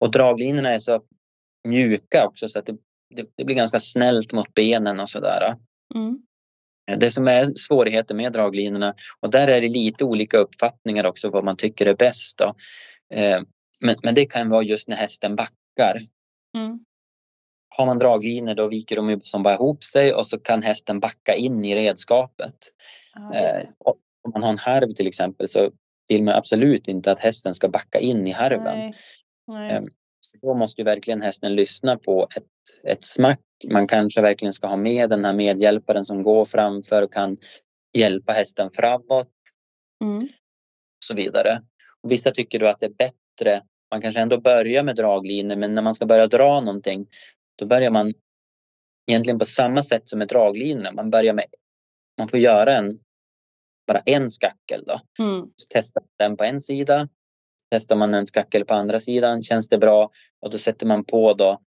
och 0.00 0.10
draglinorna 0.10 0.70
är 0.70 0.78
så 0.78 1.02
mjuka 1.68 2.26
också 2.26 2.48
så 2.48 2.58
att 2.58 2.66
det, 2.66 2.76
det, 3.16 3.26
det 3.36 3.44
blir 3.44 3.56
ganska 3.56 3.80
snällt 3.80 4.32
mot 4.32 4.54
benen 4.54 5.00
och 5.00 5.08
sådär. 5.08 5.56
Mm. 5.94 6.22
Det 7.00 7.10
som 7.10 7.28
är 7.28 7.46
svårigheten 7.54 8.16
med 8.16 8.32
draglinorna 8.32 8.94
och 9.20 9.30
där 9.30 9.48
är 9.48 9.60
det 9.60 9.68
lite 9.68 10.04
olika 10.04 10.38
uppfattningar 10.38 11.06
också 11.06 11.30
vad 11.30 11.44
man 11.44 11.56
tycker 11.56 11.86
är 11.86 11.94
bäst. 11.94 12.38
Då. 12.38 12.54
Eh, 13.16 13.40
men, 13.80 13.96
men 14.02 14.14
det 14.14 14.26
kan 14.26 14.48
vara 14.48 14.62
just 14.62 14.88
när 14.88 14.96
hästen 14.96 15.36
backar. 15.36 16.00
Mm. 16.56 16.84
Har 17.68 17.86
man 17.86 17.98
draglinor 17.98 18.54
då 18.54 18.68
viker 18.68 18.96
de 18.96 19.20
som 19.22 19.42
bara 19.42 19.54
ihop 19.54 19.84
sig 19.84 20.14
och 20.14 20.26
så 20.26 20.38
kan 20.38 20.62
hästen 20.62 21.00
backa 21.00 21.34
in 21.34 21.64
i 21.64 21.74
redskapet. 21.74 22.56
Ja, 23.14 23.34
eh, 23.34 23.68
om 24.22 24.30
man 24.32 24.42
har 24.42 24.50
en 24.50 24.58
harv 24.58 24.88
till 24.88 25.06
exempel 25.06 25.48
så 25.48 25.70
vill 26.08 26.22
man 26.22 26.34
absolut 26.34 26.88
inte 26.88 27.12
att 27.12 27.20
hästen 27.20 27.54
ska 27.54 27.68
backa 27.68 27.98
in 27.98 28.26
i 28.26 28.30
harven. 28.30 28.78
Nej. 28.78 28.94
Nej. 29.46 29.72
Eh, 29.72 29.82
så 30.20 30.38
då 30.42 30.54
måste 30.54 30.80
ju 30.80 30.84
verkligen 30.84 31.20
hästen 31.20 31.54
lyssna 31.54 31.96
på 31.98 32.28
ett, 32.36 32.46
ett 32.88 33.04
smack. 33.04 33.40
Man 33.70 33.86
kanske 33.86 34.22
verkligen 34.22 34.52
ska 34.52 34.66
ha 34.66 34.76
med 34.76 35.10
den 35.10 35.24
här 35.24 35.32
medhjälparen 35.32 36.04
som 36.04 36.22
går 36.22 36.44
framför 36.44 37.02
och 37.02 37.12
kan 37.12 37.36
hjälpa 37.98 38.32
hästen 38.32 38.70
framåt. 38.70 39.30
Mm. 40.04 40.18
Och 40.18 41.04
så 41.04 41.14
vidare. 41.14 41.62
Och 42.02 42.10
vissa 42.10 42.30
tycker 42.30 42.58
då 42.58 42.66
att 42.66 42.78
det 42.78 42.86
är 42.86 42.94
bättre 42.94 43.62
man 43.92 44.00
kanske 44.00 44.20
ändå 44.20 44.40
börjar 44.40 44.82
med 44.82 44.96
draglinor 44.96 45.56
men 45.56 45.74
när 45.74 45.82
man 45.82 45.94
ska 45.94 46.06
börja 46.06 46.26
dra 46.26 46.60
någonting 46.60 47.06
då 47.56 47.66
börjar 47.66 47.90
man 47.90 48.12
egentligen 49.06 49.38
på 49.38 49.44
samma 49.44 49.82
sätt 49.82 50.08
som 50.08 50.18
med 50.18 50.28
draglinorna. 50.28 50.92
Man 50.92 51.10
börjar 51.10 51.34
med, 51.34 51.46
man 52.18 52.28
får 52.28 52.38
göra 52.38 52.76
en, 52.76 52.98
bara 53.86 53.98
en 53.98 54.30
skackel 54.30 54.84
då. 54.86 55.00
Mm. 55.24 55.46
Testar 55.68 56.02
den 56.18 56.36
på 56.36 56.44
en 56.44 56.60
sida. 56.60 57.08
Testar 57.70 57.96
man 57.96 58.14
en 58.14 58.26
skackel 58.26 58.64
på 58.64 58.74
andra 58.74 59.00
sidan, 59.00 59.42
känns 59.42 59.68
det 59.68 59.78
bra? 59.78 60.10
Och 60.40 60.50
då 60.50 60.58
sätter 60.58 60.86
man 60.86 61.04
på 61.04 61.34
då, 61.34 61.60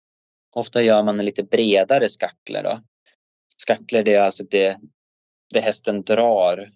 ofta 0.55 0.81
gör 0.81 1.03
man 1.03 1.19
en 1.19 1.25
lite 1.25 1.43
bredare 1.43 2.09
skackel 2.09 2.63
då. 2.63 2.81
Skacklor 3.57 4.03
det 4.03 4.13
är 4.13 4.21
alltså 4.21 4.43
det, 4.49 4.77
det 5.53 5.59
hästen 5.59 6.03
drar 6.03 6.69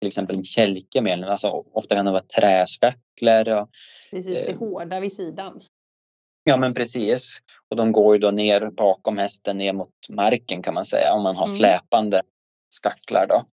till 0.00 0.06
exempel 0.08 0.36
en 0.36 0.44
kälke 0.44 1.00
med. 1.00 1.24
Alltså, 1.24 1.48
ofta 1.72 1.94
kan 1.94 2.04
det 2.04 2.10
vara 2.10 2.22
träskacklor. 2.22 3.48
Och, 3.48 3.68
precis, 4.10 4.34
det 4.34 4.50
eh, 4.50 4.58
hårda 4.58 5.00
vid 5.00 5.12
sidan. 5.12 5.62
Ja 6.44 6.56
men 6.56 6.74
precis. 6.74 7.38
Och 7.70 7.76
de 7.76 7.92
går 7.92 8.14
ju 8.14 8.18
då 8.18 8.30
ner 8.30 8.70
bakom 8.70 9.18
hästen 9.18 9.58
ner 9.58 9.72
mot 9.72 10.08
marken 10.08 10.62
kan 10.62 10.74
man 10.74 10.84
säga 10.84 11.12
om 11.12 11.22
man 11.22 11.36
har 11.36 11.46
mm. 11.46 11.56
släpande 11.56 12.22
skacklar 12.70 13.26
då. 13.26 13.44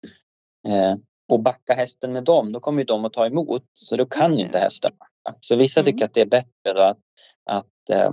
Eh, 0.70 0.96
och 1.28 1.42
backa 1.42 1.74
hästen 1.74 2.12
med 2.12 2.24
dem, 2.24 2.52
då 2.52 2.60
kommer 2.60 2.78
ju 2.78 2.84
de 2.84 3.04
att 3.04 3.12
ta 3.12 3.26
emot. 3.26 3.64
Så 3.72 3.96
då 3.96 4.06
kan 4.06 4.38
inte 4.38 4.58
hästen 4.58 4.92
backa. 4.98 5.38
Så 5.40 5.56
vissa 5.56 5.80
mm. 5.80 5.92
tycker 5.92 6.04
att 6.04 6.14
det 6.14 6.20
är 6.20 6.26
bättre 6.26 6.72
då 6.74 6.80
att, 6.80 7.00
att 7.44 7.90
eh, 7.90 8.10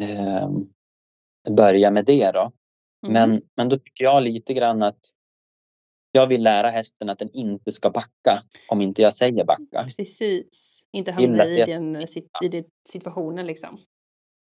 eh, 0.00 0.50
börja 1.50 1.90
med 1.90 2.04
det 2.04 2.30
då. 2.30 2.52
Mm. 3.06 3.12
Men, 3.12 3.42
men 3.56 3.68
då 3.68 3.78
tycker 3.78 4.04
jag 4.04 4.22
lite 4.22 4.54
grann 4.54 4.82
att 4.82 5.00
jag 6.12 6.26
vill 6.26 6.42
lära 6.42 6.70
hästen 6.70 7.10
att 7.10 7.18
den 7.18 7.30
inte 7.32 7.72
ska 7.72 7.90
backa 7.90 8.42
om 8.68 8.80
inte 8.80 9.02
jag 9.02 9.14
säger 9.14 9.44
backa. 9.44 9.86
Precis, 9.96 10.84
inte 10.92 11.12
hamna 11.12 11.46
i 11.46 11.56
den, 11.56 11.96
i 12.42 12.48
den 12.48 12.64
situationen 12.88 13.46
liksom. 13.46 13.80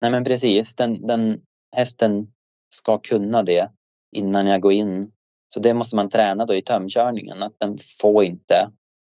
Nej 0.01 0.11
men 0.11 0.25
precis, 0.25 0.75
den, 0.77 1.07
den, 1.07 1.41
hästen 1.77 2.33
ska 2.75 2.99
kunna 2.99 3.43
det 3.43 3.71
innan 4.17 4.47
jag 4.47 4.61
går 4.61 4.73
in. 4.73 5.13
Så 5.55 5.61
det 5.61 5.75
måste 5.75 5.97
man 5.97 6.09
träna 6.09 6.47
då 6.47 6.55
i 6.55 6.63
tömkörningen, 6.63 7.43
att 7.43 7.55
den 7.59 7.79
får 8.01 8.25
inte 8.25 8.71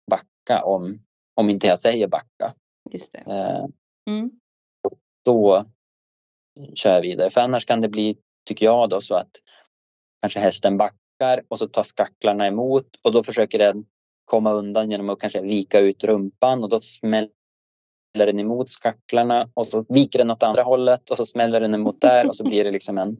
backa 0.09 0.63
om, 0.63 0.99
om 1.33 1.49
inte 1.49 1.67
jag 1.67 1.79
säger 1.79 2.07
backa. 2.07 2.55
Just 2.91 3.13
det. 3.13 3.19
Eh, 3.19 3.65
mm. 4.09 4.31
Då 5.25 5.65
kör 6.75 6.93
jag 6.93 7.01
vidare, 7.01 7.29
för 7.29 7.41
annars 7.41 7.65
kan 7.65 7.81
det 7.81 7.89
bli, 7.89 8.17
tycker 8.45 8.65
jag 8.65 8.89
då, 8.89 9.01
så 9.01 9.15
att 9.15 9.31
kanske 10.21 10.39
hästen 10.39 10.77
backar 10.77 11.43
och 11.47 11.59
så 11.59 11.67
tar 11.67 11.83
skacklarna 11.83 12.47
emot 12.47 12.87
och 13.03 13.11
då 13.11 13.23
försöker 13.23 13.59
den 13.59 13.85
komma 14.25 14.53
undan 14.53 14.91
genom 14.91 15.09
att 15.09 15.19
kanske 15.19 15.41
vika 15.41 15.79
ut 15.79 16.03
rumpan 16.03 16.63
och 16.63 16.69
då 16.69 16.79
smäller 16.79 17.29
den 18.13 18.39
emot 18.39 18.69
skacklarna 18.69 19.49
och 19.53 19.67
så 19.67 19.85
viker 19.89 20.19
den 20.19 20.31
åt 20.31 20.43
andra 20.43 20.63
hållet 20.63 21.09
och 21.09 21.17
så 21.17 21.25
smäller 21.25 21.59
den 21.59 21.73
emot 21.73 22.01
där 22.01 22.27
och 22.27 22.35
så 22.35 22.43
blir 22.43 22.63
det 22.63 22.71
liksom 22.71 22.97
en 22.97 23.17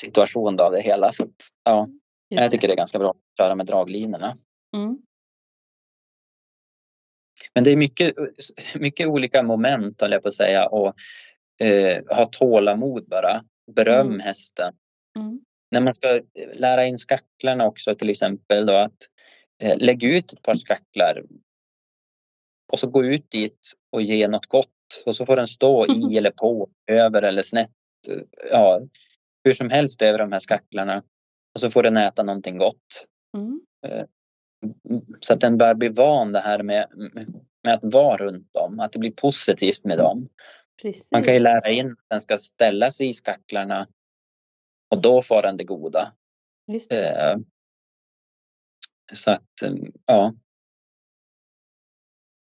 situation 0.00 0.60
av 0.60 0.72
det 0.72 0.80
hela. 0.80 1.12
Så 1.12 1.26
ja, 1.64 1.88
jag 2.28 2.50
tycker 2.50 2.68
det 2.68 2.74
är 2.74 2.76
ganska 2.76 2.98
bra 2.98 3.10
att 3.10 3.36
köra 3.38 3.54
med 3.54 3.66
draglinorna. 3.66 4.36
Mm. 4.76 4.98
Men 7.54 7.64
det 7.64 7.70
är 7.70 7.76
mycket, 7.76 8.14
mycket 8.74 9.08
olika 9.08 9.42
moment, 9.42 10.00
håller 10.00 10.14
jag 10.14 10.22
på 10.22 10.28
att 10.28 10.34
säga, 10.34 10.66
och 10.66 10.94
eh, 11.60 12.16
ha 12.16 12.28
tålamod 12.32 13.08
bara. 13.08 13.44
Beröm 13.74 14.06
mm. 14.06 14.20
hästen. 14.20 14.74
Mm 15.18 15.40
när 15.72 15.80
man 15.80 15.94
ska 15.94 16.20
lära 16.54 16.86
in 16.86 16.98
skacklarna 16.98 17.66
också 17.66 17.94
till 17.94 18.10
exempel 18.10 18.66
då 18.66 18.72
att 18.72 18.96
eh, 19.62 19.78
lägga 19.78 20.08
ut 20.08 20.32
ett 20.32 20.42
par 20.42 20.56
skacklar 20.56 21.22
och 22.72 22.78
så 22.78 22.86
gå 22.86 23.04
ut 23.04 23.30
dit 23.30 23.72
och 23.92 24.02
ge 24.02 24.28
något 24.28 24.46
gott 24.46 24.68
och 25.06 25.16
så 25.16 25.26
får 25.26 25.36
den 25.36 25.46
stå 25.46 25.86
i 25.86 26.16
eller 26.18 26.30
på, 26.30 26.70
över 26.86 27.22
eller 27.22 27.42
snett. 27.42 27.70
Ja, 28.50 28.80
hur 29.44 29.52
som 29.52 29.70
helst 29.70 30.02
över 30.02 30.18
de 30.18 30.32
här 30.32 30.38
skacklarna 30.38 31.02
och 31.54 31.60
så 31.60 31.70
får 31.70 31.82
den 31.82 31.96
äta 31.96 32.22
någonting 32.22 32.58
gott. 32.58 33.06
Mm. 33.36 33.60
Eh, 33.86 34.04
så 35.20 35.34
att 35.34 35.40
den 35.40 35.58
börjar 35.58 35.74
bli 35.74 35.88
van 35.88 36.32
det 36.32 36.40
här 36.40 36.62
med, 36.62 36.86
med 37.62 37.74
att 37.74 37.94
vara 37.94 38.16
runt 38.16 38.52
dem, 38.52 38.80
att 38.80 38.92
det 38.92 38.98
blir 38.98 39.12
positivt 39.12 39.84
med 39.84 39.98
dem. 39.98 40.28
Precis. 40.82 41.10
Man 41.10 41.22
kan 41.22 41.34
ju 41.34 41.40
lära 41.40 41.70
in 41.70 41.90
att 41.90 42.08
den 42.10 42.20
ska 42.20 42.38
ställa 42.38 42.90
sig 42.90 43.08
i 43.08 43.14
skacklarna 43.14 43.86
och 44.90 45.02
då 45.02 45.22
får 45.22 45.42
den 45.42 45.56
det 45.56 45.64
goda. 45.64 46.14
Det. 46.66 47.08
Eh, 47.08 47.36
så 49.12 49.30
att, 49.30 49.62
eh, 49.64 49.72
ja. 50.06 50.34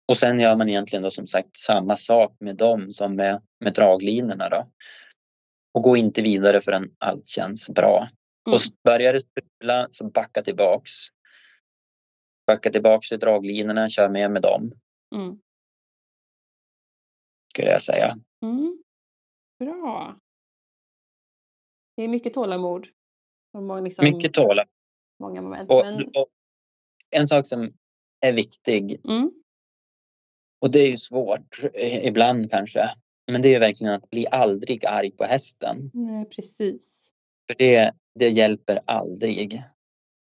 Och 0.07 0.17
sen 0.17 0.39
gör 0.39 0.55
man 0.55 0.69
egentligen 0.69 1.03
då 1.03 1.11
som 1.11 1.27
sagt 1.27 1.57
samma 1.57 1.95
sak 1.95 2.37
med 2.39 2.55
dem 2.55 2.91
som 2.91 3.15
med, 3.15 3.41
med 3.59 3.73
draglinorna 3.73 4.49
då. 4.49 4.71
Och 5.73 5.83
gå 5.83 5.97
inte 5.97 6.21
vidare 6.21 6.61
förrän 6.61 6.95
allt 6.97 7.27
känns 7.27 7.69
bra. 7.69 8.09
Mm. 8.47 8.55
Och 8.55 8.61
börjar 8.83 9.13
det 9.13 9.21
strula 9.21 9.87
så 9.91 10.09
backa 10.09 10.41
tillbaks. 10.41 10.91
Backa 12.47 12.69
tillbaks 12.69 13.09
till 13.09 13.19
draglinorna, 13.19 13.89
kör 13.89 14.09
med 14.09 14.31
med 14.31 14.41
dem. 14.41 14.71
Mm. 15.15 15.39
Skulle 17.53 17.71
jag 17.71 17.81
säga. 17.81 18.17
Mm. 18.41 18.83
Bra. 19.59 20.19
Det 21.95 22.03
är 22.03 22.07
mycket 22.07 22.33
tålamod. 22.33 22.87
Och 23.53 23.63
många, 23.63 23.81
liksom, 23.81 24.05
Mycket 24.05 24.33
tålamod. 24.33 24.67
många 25.19 25.41
moment. 25.41 25.69
Och, 25.71 25.85
Men, 25.85 26.07
och 26.07 26.27
en 27.09 27.27
sak 27.27 27.47
som 27.47 27.73
är 28.21 28.33
viktig 28.33 29.01
mm, 29.05 29.31
och 30.61 30.71
det 30.71 30.79
är 30.79 30.89
ju 30.89 30.97
svårt 30.97 31.63
eh, 31.73 32.05
ibland 32.05 32.51
kanske. 32.51 32.89
Men 33.31 33.41
det 33.41 33.55
är 33.55 33.59
verkligen 33.59 33.93
att 33.93 34.09
bli 34.09 34.27
aldrig 34.31 34.85
arg 34.85 35.11
på 35.11 35.23
hästen. 35.23 35.91
nej, 35.93 36.25
precis. 36.25 37.11
För 37.47 37.55
det, 37.57 37.93
det 38.15 38.29
hjälper 38.29 38.79
aldrig. 38.85 39.63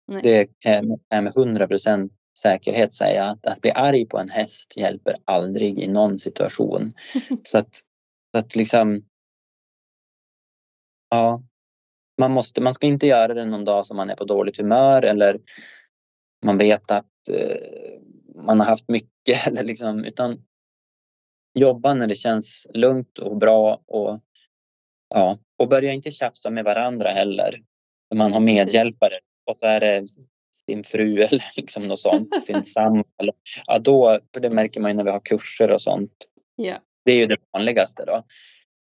Nej. 0.07 0.21
Det 0.23 0.49
jag 0.63 1.23
med 1.23 1.33
hundra 1.35 1.67
procent 1.67 2.13
säkerhet 2.39 2.93
säga 2.93 3.23
att, 3.23 3.45
att 3.45 3.61
bli 3.61 3.71
arg 3.71 4.05
på 4.05 4.17
en 4.19 4.29
häst 4.29 4.77
hjälper 4.77 5.15
aldrig 5.25 5.79
i 5.79 5.87
någon 5.87 6.19
situation. 6.19 6.93
Så 7.43 7.57
att, 7.57 7.81
att 8.37 8.55
liksom 8.55 9.01
Ja, 11.09 11.43
man, 12.17 12.31
måste, 12.31 12.61
man 12.61 12.73
ska 12.73 12.87
inte 12.87 13.07
göra 13.07 13.33
det 13.33 13.45
någon 13.45 13.65
dag 13.65 13.85
som 13.85 13.97
man 13.97 14.09
är 14.09 14.15
på 14.15 14.23
dåligt 14.23 14.57
humör 14.57 15.01
eller 15.01 15.39
man 16.45 16.57
vet 16.57 16.91
att 16.91 17.29
eh, 17.31 17.57
man 18.35 18.59
har 18.59 18.67
haft 18.67 18.89
mycket 18.89 19.47
eller 19.47 19.63
liksom, 19.63 20.05
utan 20.05 20.45
jobba 21.59 21.93
när 21.93 22.07
det 22.07 22.15
känns 22.15 22.67
lugnt 22.73 23.19
och 23.19 23.37
bra 23.37 23.81
och 23.85 24.19
ja, 25.09 25.37
och 25.57 25.69
börja 25.69 25.93
inte 25.93 26.11
tjafsa 26.11 26.49
med 26.49 26.65
varandra 26.65 27.09
heller. 27.09 27.61
Man 28.15 28.33
har 28.33 28.39
medhjälpare 28.39 29.19
och 29.45 29.57
så 29.59 29.65
är 29.65 29.79
det 29.79 30.05
sin 30.65 30.83
fru 30.83 31.21
eller 31.23 31.43
liksom 31.57 31.87
något 31.87 31.99
sånt, 31.99 32.43
sin 32.43 32.63
sambo. 32.65 33.03
Ja, 33.65 33.79
då, 33.79 34.19
för 34.33 34.39
det 34.39 34.49
märker 34.49 34.81
man 34.81 34.91
ju 34.91 34.97
när 34.97 35.03
vi 35.03 35.11
har 35.11 35.19
kurser 35.19 35.71
och 35.71 35.81
sånt. 35.81 36.13
Ja. 36.55 36.79
Det 37.07 37.11
är 37.11 37.17
ju 37.17 37.25
det 37.25 37.37
vanligaste 37.51 38.05
då. 38.05 38.23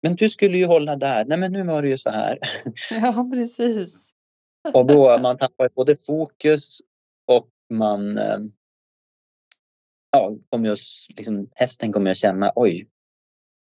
Men 0.01 0.15
du 0.15 0.29
skulle 0.29 0.57
ju 0.57 0.65
hålla 0.65 0.95
där. 0.95 1.25
Nej 1.25 1.37
men 1.37 1.51
nu 1.51 1.63
var 1.63 1.81
det 1.81 1.87
ju 1.89 1.97
så 1.97 2.09
här. 2.09 2.39
ja, 2.91 3.29
precis. 3.33 3.93
Och 4.73 4.85
då 4.85 5.17
man 5.17 5.37
tappar 5.37 5.69
både 5.75 5.95
fokus 5.95 6.79
och 7.27 7.49
man 7.69 8.17
eh, 8.17 8.37
ja, 10.11 10.35
kommer 10.49 10.65
ju, 10.65 10.73
att- 10.73 11.17
liksom, 11.17 11.49
hästen 11.55 11.93
kommer 11.93 12.11
att 12.11 12.17
känna 12.17 12.51
oj, 12.55 12.87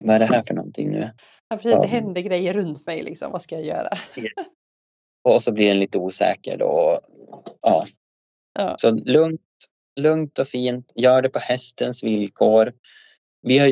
vad 0.03 0.15
är 0.15 0.19
det 0.19 0.25
här 0.25 0.43
för 0.43 0.53
någonting 0.53 0.91
nu? 0.91 1.11
Ja, 1.49 1.57
precis. 1.57 1.79
Det 1.81 1.87
händer 1.87 2.21
grejer 2.21 2.53
runt 2.53 2.85
mig. 2.85 3.03
Liksom. 3.03 3.31
Vad 3.31 3.41
ska 3.41 3.55
jag 3.55 3.65
göra? 3.65 3.89
Och 5.23 5.43
så 5.43 5.51
blir 5.51 5.67
den 5.67 5.79
lite 5.79 5.97
osäker 5.97 6.57
då. 6.57 6.99
Ja. 7.61 7.85
Ja. 8.53 8.75
Så 8.77 8.91
lugnt, 8.91 9.41
lugnt 9.99 10.39
och 10.39 10.47
fint. 10.47 10.91
Gör 10.95 11.21
det 11.21 11.29
på 11.29 11.39
hästens 11.39 12.03
villkor. 12.03 12.73
Vi 13.41 13.57
har, 13.57 13.67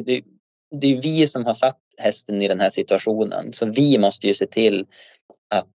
det, 0.72 0.88
är 0.88 1.02
vi 1.02 1.28
som 1.28 1.46
har 1.46 1.54
satt 1.54 1.80
hästen 1.98 2.42
i 2.42 2.48
den 2.48 2.60
här 2.60 2.70
situationen. 2.70 3.54
Så 3.54 3.66
vi 3.66 3.98
måste 3.98 4.28
ju 4.28 4.34
se 4.34 4.48
till 4.48 4.88
att 5.48 5.74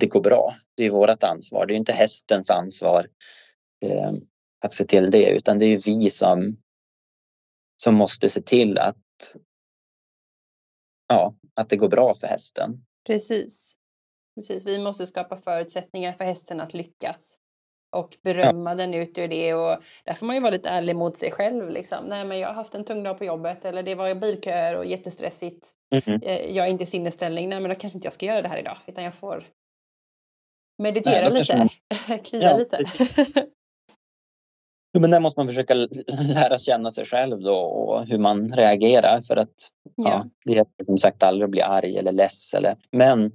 det 0.00 0.06
går 0.06 0.20
bra. 0.20 0.54
Det 0.76 0.84
är 0.84 0.90
vårt 0.90 1.22
ansvar. 1.22 1.66
Det 1.66 1.74
är 1.74 1.76
inte 1.76 1.92
hästens 1.92 2.50
ansvar 2.50 3.08
eh, 3.80 4.12
att 4.60 4.74
se 4.74 4.84
till 4.84 5.10
det. 5.10 5.30
Utan 5.30 5.58
det 5.58 5.66
är 5.66 5.82
vi 5.86 6.10
som, 6.10 6.56
som 7.76 7.94
måste 7.94 8.28
se 8.28 8.42
till 8.42 8.78
att, 8.78 9.36
ja, 11.08 11.34
att 11.54 11.68
det 11.68 11.76
går 11.76 11.88
bra 11.88 12.14
för 12.14 12.26
hästen. 12.26 12.84
Precis. 13.06 13.72
Precis. 14.34 14.66
Vi 14.66 14.78
måste 14.78 15.06
skapa 15.06 15.36
förutsättningar 15.36 16.12
för 16.12 16.24
hästen 16.24 16.60
att 16.60 16.74
lyckas. 16.74 17.38
Och 17.96 18.16
berömma 18.22 18.74
den 18.74 18.94
ut 18.94 19.18
ur 19.18 19.28
det. 19.28 19.54
Och 19.54 19.82
där 20.04 20.14
får 20.14 20.26
man 20.26 20.36
ju 20.36 20.42
vara 20.42 20.50
lite 20.50 20.68
ärlig 20.68 20.96
mot 20.96 21.16
sig 21.16 21.30
själv. 21.30 21.70
Liksom. 21.70 22.04
Nej, 22.04 22.24
men 22.24 22.38
jag 22.38 22.48
har 22.48 22.54
haft 22.54 22.74
en 22.74 22.84
tung 22.84 23.02
dag 23.02 23.18
på 23.18 23.24
jobbet. 23.24 23.64
Eller 23.64 23.82
det 23.82 23.94
var 23.94 24.14
bilköer 24.14 24.76
och 24.76 24.86
jättestressigt. 24.86 25.66
Eh, 26.22 26.40
Jag 26.56 26.66
är 26.66 26.70
inte 26.70 26.84
i 26.84 26.86
sinnesställning. 26.86 27.48
Nej, 27.48 27.60
men 27.60 27.68
då 27.68 27.74
kanske 27.74 27.96
inte 27.96 28.06
jag 28.06 28.12
ska 28.12 28.26
göra 28.26 28.42
det 28.42 28.48
här 28.48 28.58
idag. 28.58 28.78
Utan 28.86 29.04
jag 29.04 29.14
får 29.14 29.36
Nej, 30.78 30.92
meditera 30.92 31.30
kanske 31.30 31.58
lite. 31.58 32.18
Klia 32.24 32.42
Ja, 32.42 32.56
lite. 32.56 32.84
Jo, 34.94 35.00
men 35.00 35.10
där 35.10 35.20
måste 35.20 35.40
man 35.40 35.46
försöka 35.46 35.74
lära 36.08 36.58
känna 36.58 36.90
sig 36.90 37.04
själv 37.04 37.40
då 37.40 37.56
och 37.56 38.06
hur 38.06 38.18
man 38.18 38.52
reagerar 38.56 39.20
för 39.20 39.36
att 39.36 39.54
ja. 39.96 40.08
ja. 40.08 40.26
det 40.44 40.52
hjälper 40.52 40.84
som 40.84 40.98
sagt 40.98 41.22
aldrig 41.22 41.44
att 41.44 41.50
bli 41.50 41.62
arg 41.62 41.96
eller 41.98 42.12
less. 42.12 42.54
Eller, 42.54 42.76
men 42.90 43.32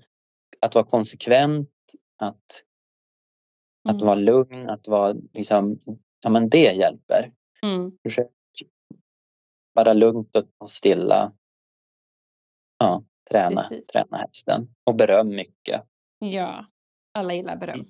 att 0.59 0.75
vara 0.75 0.85
konsekvent, 0.85 1.69
att, 2.21 2.63
att 3.89 3.95
Mm. 4.01 4.05
vara 4.05 4.15
lugn, 4.15 4.69
att 4.69 4.87
vara 4.87 5.13
liksom, 5.33 5.79
ja 6.21 6.29
men 6.29 6.49
det 6.49 6.71
hjälper. 6.75 7.31
Mm. 7.63 7.91
Försök 8.03 8.27
bara 9.75 9.93
lugnt 9.93 10.35
och- 10.57 10.71
stilla. 10.71 11.31
Ja, 12.79 13.03
träna, 13.29 13.61
Precis. 13.61 13.85
träna 13.85 14.17
hästen 14.17 14.67
och 14.83 14.95
beröm 14.95 15.29
mycket. 15.29 15.83
ja. 16.19 16.65
Alla 17.13 17.33
gillar 17.33 17.55
beröm. 17.57 17.85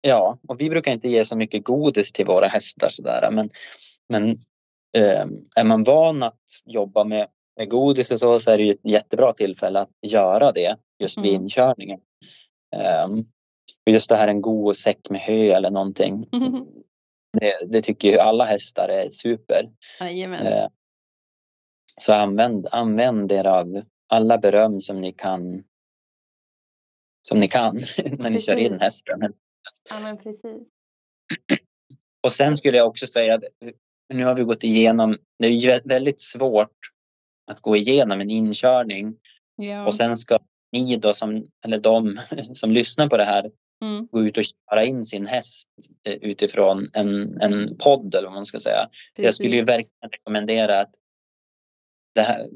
Ja, 0.00 0.38
och 0.48 0.60
vi 0.60 0.70
brukar 0.70 0.92
inte 0.92 1.08
ge 1.08 1.24
så 1.24 1.36
mycket 1.36 1.64
godis 1.64 2.12
till 2.12 2.26
våra 2.26 2.46
hästar 2.46 2.88
sådär 2.88 3.30
men, 3.32 3.50
men 4.08 4.30
eh, 4.96 5.26
är 5.56 5.64
man 5.64 5.82
van 5.82 6.22
att 6.22 6.40
jobba 6.64 7.04
med, 7.04 7.28
med 7.56 7.70
godis 7.70 8.10
och 8.10 8.20
så, 8.20 8.40
så 8.40 8.50
är 8.50 8.58
det 8.58 8.64
ju 8.64 8.70
ett 8.70 8.84
jättebra 8.84 9.32
tillfälle 9.32 9.80
att 9.80 9.90
göra 10.06 10.52
det 10.52 10.76
just 10.98 11.18
vid 11.18 11.30
Mm. 11.32 11.42
inkörningen. 11.42 12.00
Eh, 12.76 13.08
och 13.86 13.92
just 13.92 14.08
det 14.08 14.16
här 14.16 14.28
en 14.28 14.40
god 14.40 14.76
säck 14.76 15.10
med 15.10 15.20
hö 15.20 15.52
eller 15.56 15.70
någonting. 15.70 16.28
Det, 17.40 17.66
det 17.66 17.82
tycker 17.82 18.08
ju 18.08 18.18
alla 18.18 18.44
hästar 18.44 18.88
är 18.88 19.10
super. 19.10 19.70
Jajamän. 20.00 20.46
Eh, 20.46 20.68
så 22.00 22.14
använd, 22.14 22.66
använd 22.72 23.32
er 23.32 23.46
av 23.46 23.82
alla 24.08 24.38
beröm 24.38 24.80
som 24.80 25.00
ni 25.00 25.12
kan 25.12 25.64
som 27.28 27.40
ni 27.40 27.48
kan 27.48 27.74
när 28.18 28.30
ni 28.30 28.40
kör 28.40 28.56
in 28.56 28.80
hästen. 28.80 29.20
Ja, 29.90 30.00
men 30.02 30.16
precis. 30.16 30.62
Och 32.22 32.32
sen 32.32 32.56
skulle 32.56 32.76
jag 32.78 32.86
också 32.86 33.06
säga 33.06 33.34
att 33.34 33.44
nu 34.14 34.24
har 34.24 34.34
vi 34.34 34.42
gått 34.42 34.64
igenom, 34.64 35.18
det 35.38 35.46
är 35.46 35.50
ju 35.50 35.80
väldigt 35.84 36.20
svårt 36.20 36.76
att 37.46 37.60
gå 37.60 37.76
igenom 37.76 38.20
en 38.20 38.30
inkörning 38.30 39.16
Ja. 39.56 39.86
och 39.86 39.94
sen 39.94 40.16
ska 40.16 40.38
ni 40.72 40.96
då 40.96 41.12
som, 41.12 41.46
eller 41.64 41.78
de 41.78 42.20
som 42.54 42.70
lyssnar 42.70 43.08
på 43.08 43.16
det 43.16 43.24
här 43.24 43.50
Mm. 43.84 44.06
gå 44.06 44.22
ut 44.22 44.38
och 44.38 44.44
köra 44.70 44.84
in 44.84 45.04
sin 45.04 45.26
häst 45.26 45.68
eh, 46.08 46.12
utifrån 46.14 46.88
en, 46.92 47.40
en 47.40 47.76
podd 47.78 48.14
eller 48.14 48.28
vad 48.28 48.34
man 48.34 48.46
ska 48.46 48.60
säga. 48.60 48.88
Jag 49.16 49.34
skulle 49.34 49.56
ju 49.56 49.64
Precis. 49.66 49.68
verkligen 49.68 50.10
rekommendera 50.10 50.80
att 50.80 50.90
det 52.14 52.20
här, 52.20 52.46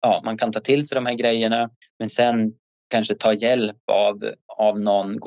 ja, 0.00 0.22
man 0.24 0.38
kan 0.38 0.52
ta 0.52 0.60
till 0.60 0.88
sig 0.88 0.94
de 0.94 1.06
här 1.06 1.14
grejerna 1.14 1.70
men 1.98 2.08
sen 2.10 2.52
kanske 2.90 3.14
ta 3.14 3.32
hjälp 3.34 3.90
av, 3.92 4.34
av 4.46 4.80
någon. 4.80 5.18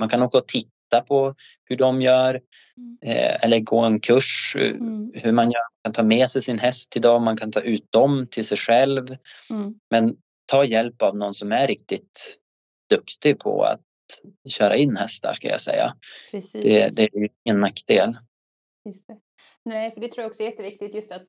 Man 0.00 0.08
kan 0.08 0.22
åka 0.22 0.38
och 0.38 0.48
titta 0.48 1.00
på 1.08 1.34
hur 1.64 1.76
de 1.76 2.02
gör 2.02 2.40
Mm. 2.76 2.98
eh, 3.02 3.44
eller 3.44 3.58
gå 3.60 3.78
en 3.80 4.00
kurs 4.00 4.56
eh, 4.58 4.70
Mm. 4.70 5.12
hur 5.14 5.32
man 5.32 5.50
gör. 5.50 5.60
Man 5.60 5.82
kan 5.84 5.92
ta 5.92 6.02
med 6.02 6.30
sig 6.30 6.42
sin 6.42 6.58
häst 6.58 6.90
till 6.90 7.02
dem, 7.02 7.24
man 7.24 7.36
kan 7.36 7.52
ta 7.52 7.60
ut 7.60 7.92
dem 7.92 8.26
till 8.30 8.46
sig 8.46 8.58
själv. 8.58 9.16
Mm. 9.50 9.74
Men 9.90 10.16
ta 10.46 10.64
hjälp 10.64 11.02
av 11.02 11.16
någon 11.16 11.34
som 11.34 11.52
är 11.52 11.66
riktigt 11.66 12.36
duktig 12.90 13.38
på 13.38 13.62
att 13.62 13.80
köra 14.48 14.76
in 14.76 14.96
hästar 14.96 15.32
ska 15.32 15.48
jag 15.48 15.60
säga. 15.60 15.94
Precis. 16.30 16.62
Det, 16.62 16.96
det 16.96 17.02
är 17.02 17.18
ju 17.18 17.28
en 17.44 17.60
nackdel. 17.60 18.16
Just 18.84 19.06
det. 19.06 19.16
Nej, 19.64 19.90
för 19.94 20.00
det 20.00 20.08
tror 20.08 20.22
jag 20.22 20.30
också 20.30 20.42
är 20.42 20.46
jätteviktigt 20.46 20.94
just 20.94 21.12
att, 21.12 21.26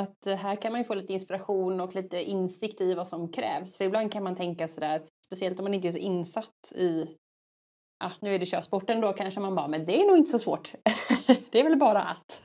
att 0.00 0.26
eh, 0.26 0.36
här 0.36 0.56
kan 0.56 0.72
man 0.72 0.80
ju 0.80 0.84
få 0.84 0.94
lite 0.94 1.12
inspiration 1.12 1.80
och 1.80 1.94
lite 1.94 2.22
insikt 2.22 2.80
i 2.80 2.94
vad 2.94 3.08
som 3.08 3.32
krävs. 3.32 3.76
För 3.76 3.84
ibland 3.84 4.12
kan 4.12 4.22
man 4.24 4.36
tänka 4.36 4.68
sådär, 4.68 5.02
speciellt 5.26 5.58
om 5.58 5.64
man 5.64 5.74
inte 5.74 5.88
är 5.88 5.92
så 5.92 5.98
insatt 5.98 6.72
i 6.74 7.06
ah, 8.04 8.10
nu 8.20 8.34
är 8.34 8.38
det 8.38 8.46
körsporten 8.46 9.00
då 9.00 9.12
kanske 9.12 9.40
man 9.40 9.54
bara, 9.54 9.68
men 9.68 9.86
det 9.86 10.00
är 10.00 10.06
nog 10.06 10.16
inte 10.16 10.30
så 10.30 10.38
svårt. 10.38 10.72
det 11.50 11.58
är 11.60 11.64
väl 11.64 11.76
bara 11.78 12.02
att. 12.02 12.40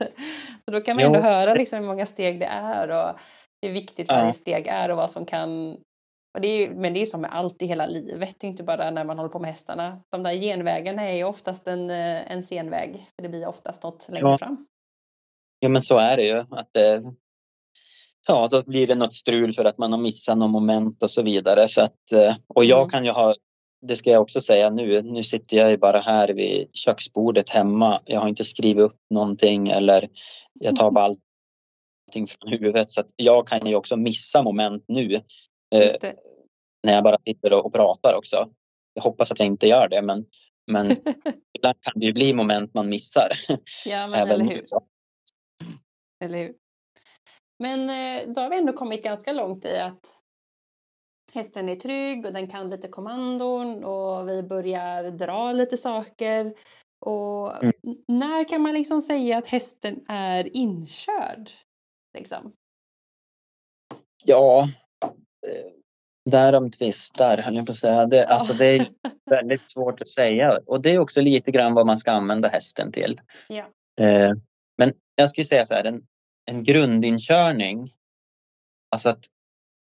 Så 0.64 0.70
då 0.70 0.80
kan 0.80 0.96
man 0.96 1.02
Jo. 1.02 1.06
ändå 1.06 1.20
höra 1.20 1.54
liksom 1.54 1.78
hur 1.78 1.86
många 1.86 2.06
steg 2.06 2.40
det 2.40 2.46
är 2.46 2.88
och 2.88 3.18
hur 3.62 3.72
viktigt 3.72 4.06
Ja. 4.08 4.14
varje 4.14 4.32
steg 4.34 4.66
är 4.66 4.90
och 4.90 4.96
vad 4.96 5.10
som 5.10 5.26
kan 5.26 5.78
och 6.34 6.40
det 6.40 6.48
är 6.48 6.70
men 6.70 6.94
det 6.94 7.02
är 7.02 7.06
som 7.06 7.20
med 7.20 7.32
allt 7.34 7.62
i 7.62 7.66
hela 7.66 7.86
livet, 7.86 8.36
det 8.40 8.46
är 8.46 8.48
inte 8.48 8.62
bara 8.62 8.90
när 8.90 9.04
man 9.04 9.18
håller 9.18 9.30
på 9.30 9.38
med 9.38 9.50
hästarna. 9.50 10.00
De 10.08 10.22
där 10.22 10.32
genvägarna 10.34 11.02
är 11.02 11.16
ju 11.16 11.24
oftast 11.24 11.66
en, 11.68 11.90
eh, 11.90 12.32
en 12.32 12.42
senväg, 12.42 13.06
för 13.16 13.22
det 13.22 13.28
blir 13.28 13.46
oftast 13.48 13.82
något 13.82 14.08
längre 14.08 14.28
Ja. 14.28 14.38
fram. 14.38 14.66
Ja 15.58 15.68
men 15.68 15.82
så 15.82 15.98
är 15.98 16.16
det 16.16 16.22
ju. 16.22 16.38
Att, 16.50 16.76
eh, 16.76 17.00
ja, 18.26 18.48
då 18.50 18.62
blir 18.62 18.86
det 18.86 18.94
något 18.94 19.14
strul 19.14 19.52
för 19.52 19.64
att 19.64 19.78
man 19.78 19.92
har 19.92 19.98
missat 19.98 20.38
något 20.38 20.50
moment 20.50 21.02
och 21.02 21.10
så 21.10 21.22
vidare. 21.22 21.68
Så 21.68 21.82
att, 21.82 22.12
eh, 22.12 22.34
och 22.46 22.64
jag 22.64 22.78
Mm. 22.78 22.90
kan 22.90 23.04
ju 23.04 23.10
ha 23.10 23.34
det 23.86 23.96
ska 23.96 24.10
jag 24.10 24.22
också 24.22 24.40
säga 24.40 24.70
nu. 24.70 25.02
Nu 25.02 25.22
sitter 25.22 25.56
jag 25.56 25.70
ju 25.70 25.76
bara 25.76 26.00
här 26.00 26.28
vid 26.28 26.68
köksbordet 26.72 27.50
hemma. 27.50 28.00
Jag 28.04 28.20
har 28.20 28.28
inte 28.28 28.44
skrivit 28.44 28.82
upp 28.82 28.96
någonting 29.10 29.68
eller 29.68 30.08
jag 30.52 30.76
tar 30.76 30.90
bara 30.90 31.04
allting 32.08 32.26
från 32.26 32.52
huvudet. 32.52 32.90
Så 32.90 33.02
jag 33.16 33.46
kan 33.46 33.66
ju 33.66 33.74
också 33.74 33.96
missa 33.96 34.42
moment 34.42 34.84
nu. 34.88 35.20
Eh, 35.74 36.12
när 36.82 36.94
jag 36.94 37.04
bara 37.04 37.18
sitter 37.24 37.52
och, 37.52 37.66
och 37.66 37.72
pratar 37.72 38.14
också. 38.14 38.50
Jag 38.94 39.02
hoppas 39.02 39.32
att 39.32 39.38
jag 39.38 39.46
inte 39.46 39.66
gör 39.66 39.88
det 39.88 40.02
men, 40.02 40.26
men 40.66 40.90
ibland 41.58 41.80
kan 41.80 41.92
det 41.94 42.06
ju 42.06 42.12
bli 42.12 42.34
moment 42.34 42.74
man 42.74 42.88
missar. 42.88 43.28
Ja, 43.86 44.08
men 44.10 44.28
eller 44.28 44.44
hur. 44.44 44.66
Eller 46.24 46.38
hur. 46.38 46.54
Men 47.58 47.90
eh, 47.90 48.32
då 48.32 48.40
har 48.40 48.50
vi 48.50 48.56
ändå 48.56 48.72
kommit 48.72 49.04
ganska 49.04 49.32
långt 49.32 49.64
i 49.64 49.78
att 49.78 50.20
hästen 51.32 51.68
är 51.68 51.76
trygg 51.76 52.26
och 52.26 52.32
den 52.32 52.50
kan 52.50 52.70
lite 52.70 52.88
kommandon 52.88 53.84
och 53.84 54.28
vi 54.28 54.42
börjar 54.42 55.10
dra 55.10 55.52
lite 55.52 55.76
saker. 55.76 56.54
Och 57.06 57.62
mm. 57.62 57.74
när 58.08 58.48
kan 58.48 58.62
man 58.62 58.74
liksom 58.74 59.02
säga 59.02 59.38
att 59.38 59.46
hästen 59.46 60.04
är 60.08 60.56
inkörd? 60.56 61.50
Liksom? 62.18 62.52
Ja, 64.24 64.68
eh, 65.46 66.30
därom 66.30 66.70
tvistar 66.70 67.38
höll 67.38 67.56
jag 67.56 67.66
på 67.66 67.72
att 67.72 67.78
säga. 67.78 68.06
Det, 68.06 68.26
alltså 68.26 68.54
det 68.54 68.66
är 68.66 68.90
väldigt 69.30 69.70
svårt 69.70 70.00
att 70.00 70.08
säga 70.08 70.58
och 70.66 70.80
det 70.80 70.90
är 70.90 70.98
också 70.98 71.20
lite 71.20 71.50
grann 71.50 71.74
vad 71.74 71.86
man 71.86 71.98
ska 71.98 72.10
använda 72.10 72.48
hästen 72.48 72.92
till. 72.92 73.20
Ja. 73.48 73.64
Eh, 74.04 74.32
men 74.78 74.92
jag 75.14 75.30
skulle 75.30 75.44
säga 75.44 75.64
så 75.64 75.74
här, 75.74 75.84
en, 75.84 76.02
en 76.44 76.64
grundinkörning, 76.64 77.88
alltså 78.90 79.08
att 79.08 79.24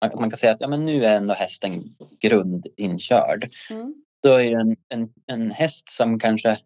man, 0.02 0.20
man, 0.20 0.30
kan 0.30 0.38
säga 0.38 0.52
att 0.52 0.62
ja, 0.62 0.68
men 0.68 0.86
nu 0.86 1.06
är 1.06 1.18
ändå 1.18 1.34
hästen 1.34 1.96
grundinkörd. 2.20 3.52
Mm. 3.70 3.96
Då 4.24 4.34
är 4.34 4.52
det 4.52 4.62
en, 4.62 4.76
en, 4.90 5.14
en 5.26 5.52
häst 5.52 5.90
som 5.90 6.20
kanske 6.20 6.58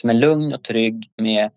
som 0.00 0.10
är 0.10 0.14
lugn 0.14 0.52
och 0.52 0.64
trygg 0.64 1.10
med 1.16 1.50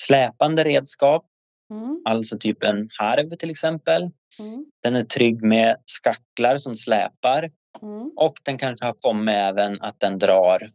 släpande 0.00 0.64
redskap. 0.64 1.26
Mm. 1.72 2.02
Alltså 2.04 2.38
typ 2.38 2.62
en 2.62 2.88
harv 2.98 3.30
till 3.30 3.50
exempel. 3.50 4.10
Mm. 4.38 4.66
Den 4.82 4.96
är 4.96 5.02
trygg 5.02 5.42
med 5.42 5.76
skacklar 5.84 6.56
som 6.56 6.76
släpar. 6.76 7.50
Mm. 7.82 8.10
Och 8.16 8.34
den 8.42 8.58
kanske 8.58 8.86
har 8.86 8.92
kommit 8.92 9.34
även 9.34 9.82
att 9.82 10.00
den 10.00 10.18
drar 10.18 10.70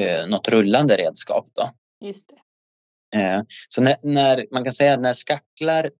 eh, 0.00 0.26
något 0.26 0.48
rullande 0.48 0.96
redskap. 0.96 1.48
Då. 1.52 1.70
Just 2.00 2.28
det. 2.28 3.18
Eh, 3.18 3.42
så 3.68 3.82
när, 3.82 3.96
när, 4.02 4.46
man 4.50 4.64
kan 4.64 4.72
säga 4.72 4.94
att 4.94 5.00
när 5.00 5.12
skacklar 5.12 5.90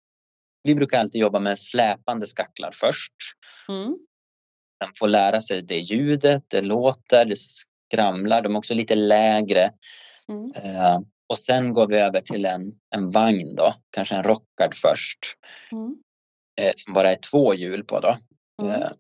vi 0.64 0.74
brukar 0.74 1.00
alltid 1.00 1.20
jobba 1.20 1.38
med 1.38 1.58
släpande 1.58 2.26
skacklar 2.26 2.70
först. 2.72 3.12
Mm. 3.68 3.98
Den 4.80 4.90
får 4.98 5.08
lära 5.08 5.40
sig 5.40 5.62
det 5.62 5.78
ljudet, 5.78 6.44
det 6.48 6.60
låter, 6.60 7.24
det 7.24 7.38
skramlar. 7.38 8.42
De 8.42 8.54
är 8.54 8.58
också 8.58 8.74
lite 8.74 8.94
lägre. 8.94 9.70
Mm. 10.28 10.52
Eh, 10.54 11.00
och 11.28 11.38
sen 11.38 11.72
går 11.72 11.86
vi 11.86 11.98
över 11.98 12.20
till 12.20 12.46
en, 12.46 12.72
en 12.94 13.10
vagn 13.10 13.56
då, 13.56 13.74
kanske 13.90 14.14
en 14.14 14.22
rockard 14.22 14.74
först. 14.74 15.18
Mm. 15.72 15.96
Eh, 16.60 16.72
som 16.76 16.94
bara 16.94 17.12
är 17.12 17.18
två 17.30 17.54
hjul 17.54 17.84
på 17.84 18.00
då. 18.00 18.16
Mm. 18.62 18.82
Eh, 18.82 18.90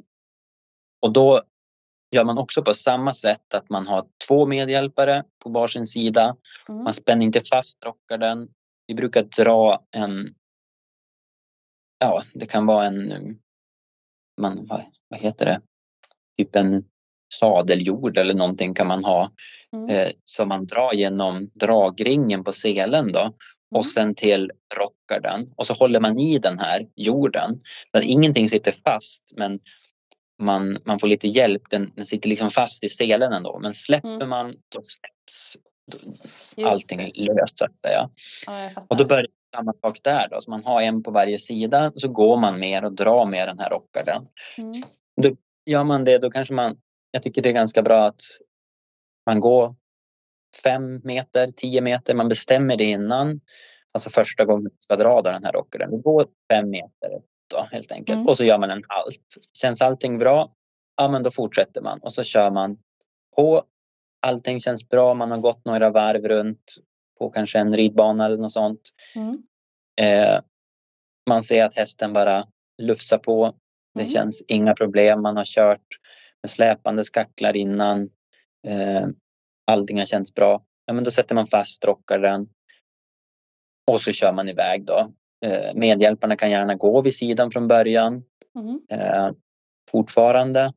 och 1.02 1.12
då 1.12 1.42
gör 2.10 2.24
man 2.24 2.38
också 2.38 2.62
på 2.62 2.74
samma 2.74 3.14
sätt 3.14 3.54
att 3.54 3.70
man 3.70 3.86
har 3.86 4.06
två 4.28 4.46
medhjälpare 4.46 5.24
på 5.38 5.50
varsin 5.50 5.86
sida. 5.86 6.36
Mm. 6.68 6.84
Man 6.84 6.94
spänner 6.94 7.24
inte 7.24 7.40
fast 7.40 7.84
rockarden. 7.84 8.48
Vi 8.86 8.94
brukar 8.94 9.22
dra 9.22 9.86
en 9.90 10.34
ja, 11.98 12.22
det 12.34 12.46
kan 12.46 12.66
vara 12.66 12.86
en, 12.86 13.38
man, 14.40 14.66
vad, 14.66 14.84
vad 15.08 15.20
heter 15.20 15.44
det, 15.44 15.60
typ 16.36 16.56
en 16.56 16.84
sadeljord 17.38 18.18
eller 18.18 18.34
någonting 18.34 18.74
kan 18.74 18.86
man 18.86 19.04
ha 19.04 19.30
mm. 19.72 19.88
eh, 19.88 20.08
som 20.24 20.48
man 20.48 20.66
drar 20.66 20.92
genom 20.92 21.50
dragringen 21.54 22.44
på 22.44 22.52
selen 22.52 23.12
då 23.12 23.20
mm. 23.20 23.32
och 23.74 23.86
sen 23.86 24.14
till 24.14 24.50
rockarden 24.76 25.52
och 25.56 25.66
så 25.66 25.74
håller 25.74 26.00
man 26.00 26.18
i 26.18 26.38
den 26.38 26.58
här 26.58 26.86
jorden. 26.96 27.60
Så 27.90 27.98
att 27.98 28.04
ingenting 28.04 28.48
sitter 28.48 28.72
fast 28.84 29.32
men 29.36 29.58
man, 30.42 30.78
man 30.84 30.98
får 30.98 31.06
lite 31.06 31.28
hjälp, 31.28 31.62
den, 31.70 31.92
den 31.96 32.06
sitter 32.06 32.28
liksom 32.28 32.50
fast 32.50 32.84
i 32.84 32.88
selen 32.88 33.32
ändå 33.32 33.58
men 33.62 33.74
släpper 33.74 34.14
mm. 34.14 34.28
man 34.28 34.46
då 34.46 34.80
släpps 34.82 35.56
allting 36.64 37.12
löst 37.14 37.58
så 37.58 37.64
att 37.64 37.76
säga. 37.76 38.08
Ja, 38.46 38.70
och 38.88 38.96
då 38.96 39.04
börjar 39.04 39.26
samma 39.56 39.72
sak 39.72 39.98
där 40.02 40.28
då, 40.30 40.40
så 40.40 40.50
man 40.50 40.64
har 40.64 40.82
en 40.82 41.02
på 41.02 41.10
varje 41.10 41.38
sida 41.38 41.92
så 41.94 42.08
går 42.08 42.36
man 42.36 42.60
mer 42.60 42.84
och 42.84 42.92
drar 42.92 43.26
med 43.26 43.48
den 43.48 43.58
här 43.58 43.70
rockarden. 43.70 44.26
Mm. 44.58 44.82
Då 45.22 45.36
gör 45.66 45.84
man 45.84 46.04
det 46.04 46.18
då 46.18 46.30
kanske 46.30 46.54
man, 46.54 46.76
jag 47.14 47.22
tycker 47.22 47.42
det 47.42 47.48
är 47.48 47.52
ganska 47.52 47.82
bra 47.82 48.06
att 48.06 48.20
man 49.26 49.40
går 49.40 49.74
fem 50.64 51.00
meter, 51.04 51.50
tio 51.56 51.80
meter, 51.80 52.14
man 52.14 52.28
bestämmer 52.28 52.76
det 52.76 52.84
innan. 52.84 53.40
Alltså 53.92 54.10
första 54.10 54.44
gången 54.44 54.62
man 54.62 54.70
ska 54.78 54.96
dra 54.96 55.22
den 55.22 55.44
här 55.44 55.52
rockarden. 55.52 55.90
Vi 55.90 55.96
går 55.96 56.26
fem 56.52 56.70
meter 56.70 57.10
då, 57.50 57.66
helt 57.72 57.92
enkelt 57.92 58.16
mm. 58.16 58.28
och 58.28 58.36
så 58.36 58.44
gör 58.44 58.58
man 58.58 58.70
en 58.70 58.82
halt. 58.88 59.36
Känns 59.60 59.82
allting 59.82 60.18
bra? 60.18 60.52
Ja, 60.96 61.08
men 61.08 61.22
då 61.22 61.30
fortsätter 61.30 61.82
man 61.82 61.98
och 61.98 62.12
så 62.12 62.22
kör 62.22 62.50
man 62.50 62.78
på. 63.36 63.64
Allting 64.26 64.60
känns 64.60 64.88
bra, 64.88 65.14
man 65.14 65.30
har 65.30 65.38
gått 65.38 65.64
några 65.64 65.90
varv 65.90 66.28
runt 66.28 66.74
på 67.18 67.30
kanske 67.30 67.58
en 67.58 67.76
ridbana 67.76 68.26
eller 68.26 68.36
något 68.36 68.52
sånt. 68.52 68.90
Mm. 69.16 69.42
Eh, 70.02 70.40
man 71.28 71.42
ser 71.42 71.64
att 71.64 71.74
hästen 71.74 72.12
bara 72.12 72.44
lufsar 72.82 73.18
på. 73.18 73.54
Det 73.94 74.00
mm. 74.00 74.12
känns 74.12 74.44
inga 74.48 74.74
problem. 74.74 75.22
Man 75.22 75.36
har 75.36 75.44
kört 75.44 75.86
med 76.44 76.50
släpande 76.50 77.04
skacklar 77.04 77.56
innan. 77.56 78.02
Eh, 78.66 79.06
allting 79.66 79.98
har 79.98 80.06
känts 80.06 80.34
bra. 80.34 80.64
Ja, 80.86 80.92
men 80.92 81.04
då 81.04 81.10
sätter 81.10 81.34
man 81.34 81.46
fast 81.46 81.84
rockaren 81.84 82.48
och 83.90 84.00
så 84.00 84.12
kör 84.12 84.32
man 84.32 84.48
iväg 84.48 84.84
då. 84.84 85.12
Eh, 85.46 85.74
medhjälparna 85.74 86.36
kan 86.36 86.50
gärna 86.50 86.74
gå 86.74 87.02
vid 87.02 87.14
sidan 87.14 87.50
från 87.50 87.68
början. 87.68 88.24
Mm. 88.58 88.80
Eh, 88.90 89.30
fortfarande. 89.90 90.72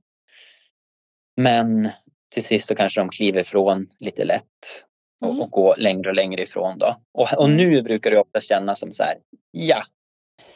Men 1.42 1.90
till 2.34 2.44
sist 2.44 2.68
så 2.68 2.76
kanske 2.76 3.02
de 3.02 3.10
kliver 3.10 3.42
ifrån 3.42 3.88
lite 4.00 4.26
lätt 4.26 4.86
och, 5.22 5.30
mm. 5.30 5.42
och 5.42 5.52
gå 5.52 5.76
längre 5.78 6.10
och 6.10 6.16
längre 6.16 6.42
ifrån. 6.42 6.78
Då. 6.78 6.96
Och, 7.14 7.28
och 7.38 7.46
mm. 7.46 7.58
nu 7.58 7.82
brukar 7.82 8.12
det 8.12 8.20
ofta 8.20 8.42
kännas 8.42 8.80
som 8.80 8.94
så 8.94 9.04
här, 9.04 9.18
ja, 9.52 9.82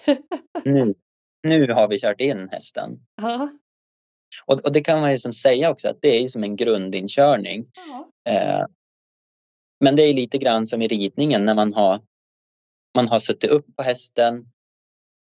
nu, 0.66 0.94
nu 1.44 1.74
har 1.74 1.88
vi 1.88 2.00
kört 2.00 2.22
in 2.22 2.50
hästen. 2.52 3.00
Ja. 3.22 3.50
Och, 4.46 4.66
och, 4.66 4.72
det 4.72 4.82
kan 4.82 5.02
man 5.02 5.12
ju 5.12 5.20
som 5.20 5.34
säga 5.34 5.72
också 5.72 5.90
att 5.90 6.02
det 6.02 6.24
är 6.24 6.28
som 6.28 6.44
en 6.44 6.56
grundinkörning. 6.56 7.66
Ja. 7.88 8.32
Eh, 8.32 8.66
men 9.80 9.96
det 9.96 10.04
är 10.04 10.14
lite 10.14 10.38
grann 10.38 10.68
som 10.68 10.82
i 10.82 10.88
ridningen 10.88 11.46
när 11.46 11.56
man 11.56 11.74
har, 11.74 12.00
man 12.96 13.08
har 13.08 13.20
suttit 13.20 13.50
upp 13.50 13.76
på 13.76 13.84
hästen 13.84 14.34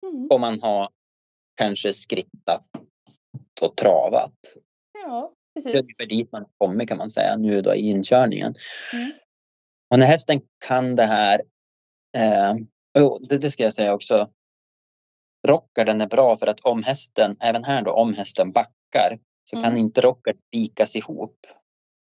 mm. 0.06 0.28
och 0.30 0.40
man 0.40 0.62
har 0.62 0.88
kanske 1.56 1.92
skrittat 1.92 2.70
och 3.60 3.76
travat. 3.76 4.34
Ja, 5.04 5.32
precis. 5.54 5.72
Det 5.72 5.78
är 5.78 5.82
ungefär 5.82 6.06
dit 6.06 6.32
man 6.32 6.44
kommer 6.58 6.84
kan 6.84 6.98
man 6.98 7.10
säga 7.10 7.36
nu 7.36 7.60
då 7.60 7.74
i 7.74 7.80
inkörningen. 7.80 8.54
Mm. 8.92 9.12
Och 9.90 9.98
när 9.98 10.06
hästen 10.06 10.40
kan 10.66 10.96
det 10.96 11.04
här, 11.04 11.42
eh, 12.16 12.54
det, 13.28 13.38
det, 13.38 13.50
ska 13.50 13.62
jag 13.62 13.74
säga 13.74 13.94
också, 13.94 14.30
rockaren 15.46 16.00
är 16.00 16.06
bra 16.06 16.36
för 16.36 16.46
att 16.46 16.60
om 16.60 16.82
hästen, 16.82 17.36
även 17.40 17.64
här 17.64 17.82
då, 17.82 17.92
om 17.92 18.14
hästen 18.14 18.52
backar 18.52 18.72
så 19.44 19.56
mm. 19.56 19.64
kan 19.64 19.76
inte 19.76 20.00
rockaren 20.00 20.38
vikas 20.50 20.96
ihop. 20.96 21.46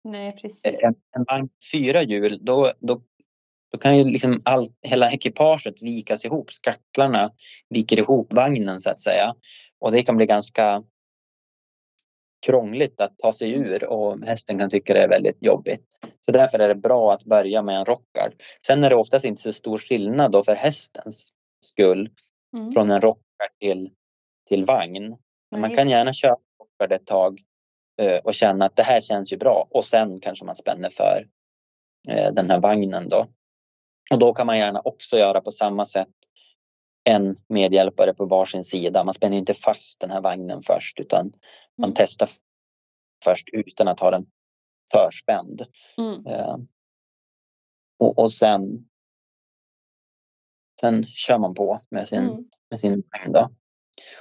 Nej, 0.05 0.30
precis. 0.30 0.61
En, 0.64 0.95
en 1.16 1.24
vagn 1.24 1.49
fyra 1.72 2.03
hjul, 2.03 2.38
då, 2.43 2.72
då, 2.80 3.03
då 3.72 3.78
kan 3.78 3.99
ju 3.99 4.05
liksom 4.05 4.43
all, 4.45 4.66
hela 4.82 5.11
ekipaget 5.12 5.82
vikas 5.82 6.24
ihop. 6.24 6.53
Skacklarna 6.53 7.30
viker 7.68 7.99
ihop 7.99 8.32
vagnen 8.32 8.80
så 8.80 8.91
att 8.91 9.01
säga. 9.01 9.34
Och 9.78 9.93
det 9.93 10.03
kan 10.03 10.16
bli 10.16 10.26
ganska 10.26 10.82
krångligt 12.47 13.01
att 13.01 13.18
ta 13.18 13.32
sig 13.32 13.51
ur 13.53 13.84
och 13.84 14.20
hästen 14.20 14.59
kan 14.59 14.70
tycka 14.70 14.95
det 14.95 15.03
är 15.03 15.09
väldigt 15.09 15.38
jobbigt. 15.41 15.86
Så 16.20 16.32
därför 16.32 16.59
är 16.59 16.68
det 16.68 16.74
bra 16.74 17.12
att 17.12 17.24
börja 17.24 17.62
med 17.62 17.76
en 17.76 17.84
rockard. 17.84 18.32
Sen 18.66 18.84
är 18.84 18.91
det 18.91 18.97
oftast 18.97 19.24
inte 19.24 19.43
så 19.43 19.53
stor 19.53 19.78
skillnad 19.78 20.32
då 20.32 20.43
för 20.43 20.55
hästens 20.55 21.32
skull 21.64 22.11
mm. 22.57 22.70
från 22.70 22.91
en 22.91 23.01
rockard 23.01 23.51
till, 23.61 23.91
till 24.49 24.64
vagn. 24.64 25.16
Men 25.51 25.61
man 25.61 25.76
kan 25.76 25.88
gärna 25.88 26.12
rockard 26.81 26.93
ett 26.93 27.07
tag 27.07 27.43
eh, 28.03 28.18
och 28.24 28.35
känna 28.35 28.66
att 28.66 28.76
det 28.76 28.83
här 28.83 29.01
känns 29.01 29.33
ju 29.33 29.37
bra 29.37 29.68
och 29.70 29.85
sen 29.85 30.20
kanske 30.20 30.45
man 30.45 30.57
spänner 30.57 30.91
för 30.91 31.26
eh, 32.09 32.33
den 32.33 32.51
här 32.51 32.61
vagnen 32.61 33.09
då. 33.09 33.26
Och 34.11 34.18
då 34.18 34.35
kan 34.35 34.47
man 34.47 34.59
gärna 34.59 34.81
också 34.81 35.18
göra 35.18 35.41
på 35.41 35.53
samma 35.53 35.85
sätt 35.85 36.09
en 37.05 37.37
medhjälpare 37.49 38.14
på 38.14 38.26
varsin 38.26 38.64
sida. 38.64 39.05
Man 39.05 39.14
spänner 39.14 39.37
inte 39.37 39.55
fast 39.55 40.01
den 40.01 40.11
här 40.11 40.20
vagnen 40.20 40.62
först 40.62 41.01
utan 41.01 41.33
man 41.78 41.91
mm. 41.91 41.95
testar 41.99 42.28
först 43.24 43.49
utan 43.53 43.89
att 43.89 44.01
ha 44.01 44.11
den 44.11 44.26
förspänd. 44.93 45.62
Mm. 45.99 46.26
Eh, 46.26 46.57
och, 47.99 48.18
och 48.18 48.33
sen, 48.33 48.89
sen 50.81 51.05
kör 51.05 51.39
man 51.39 51.55
på 51.55 51.81
med 51.91 52.09
sin, 52.09 52.24
mm. 52.24 52.45
med 52.70 52.81
sin 52.81 53.03
vagn. 53.12 53.33
Då. 53.33 53.51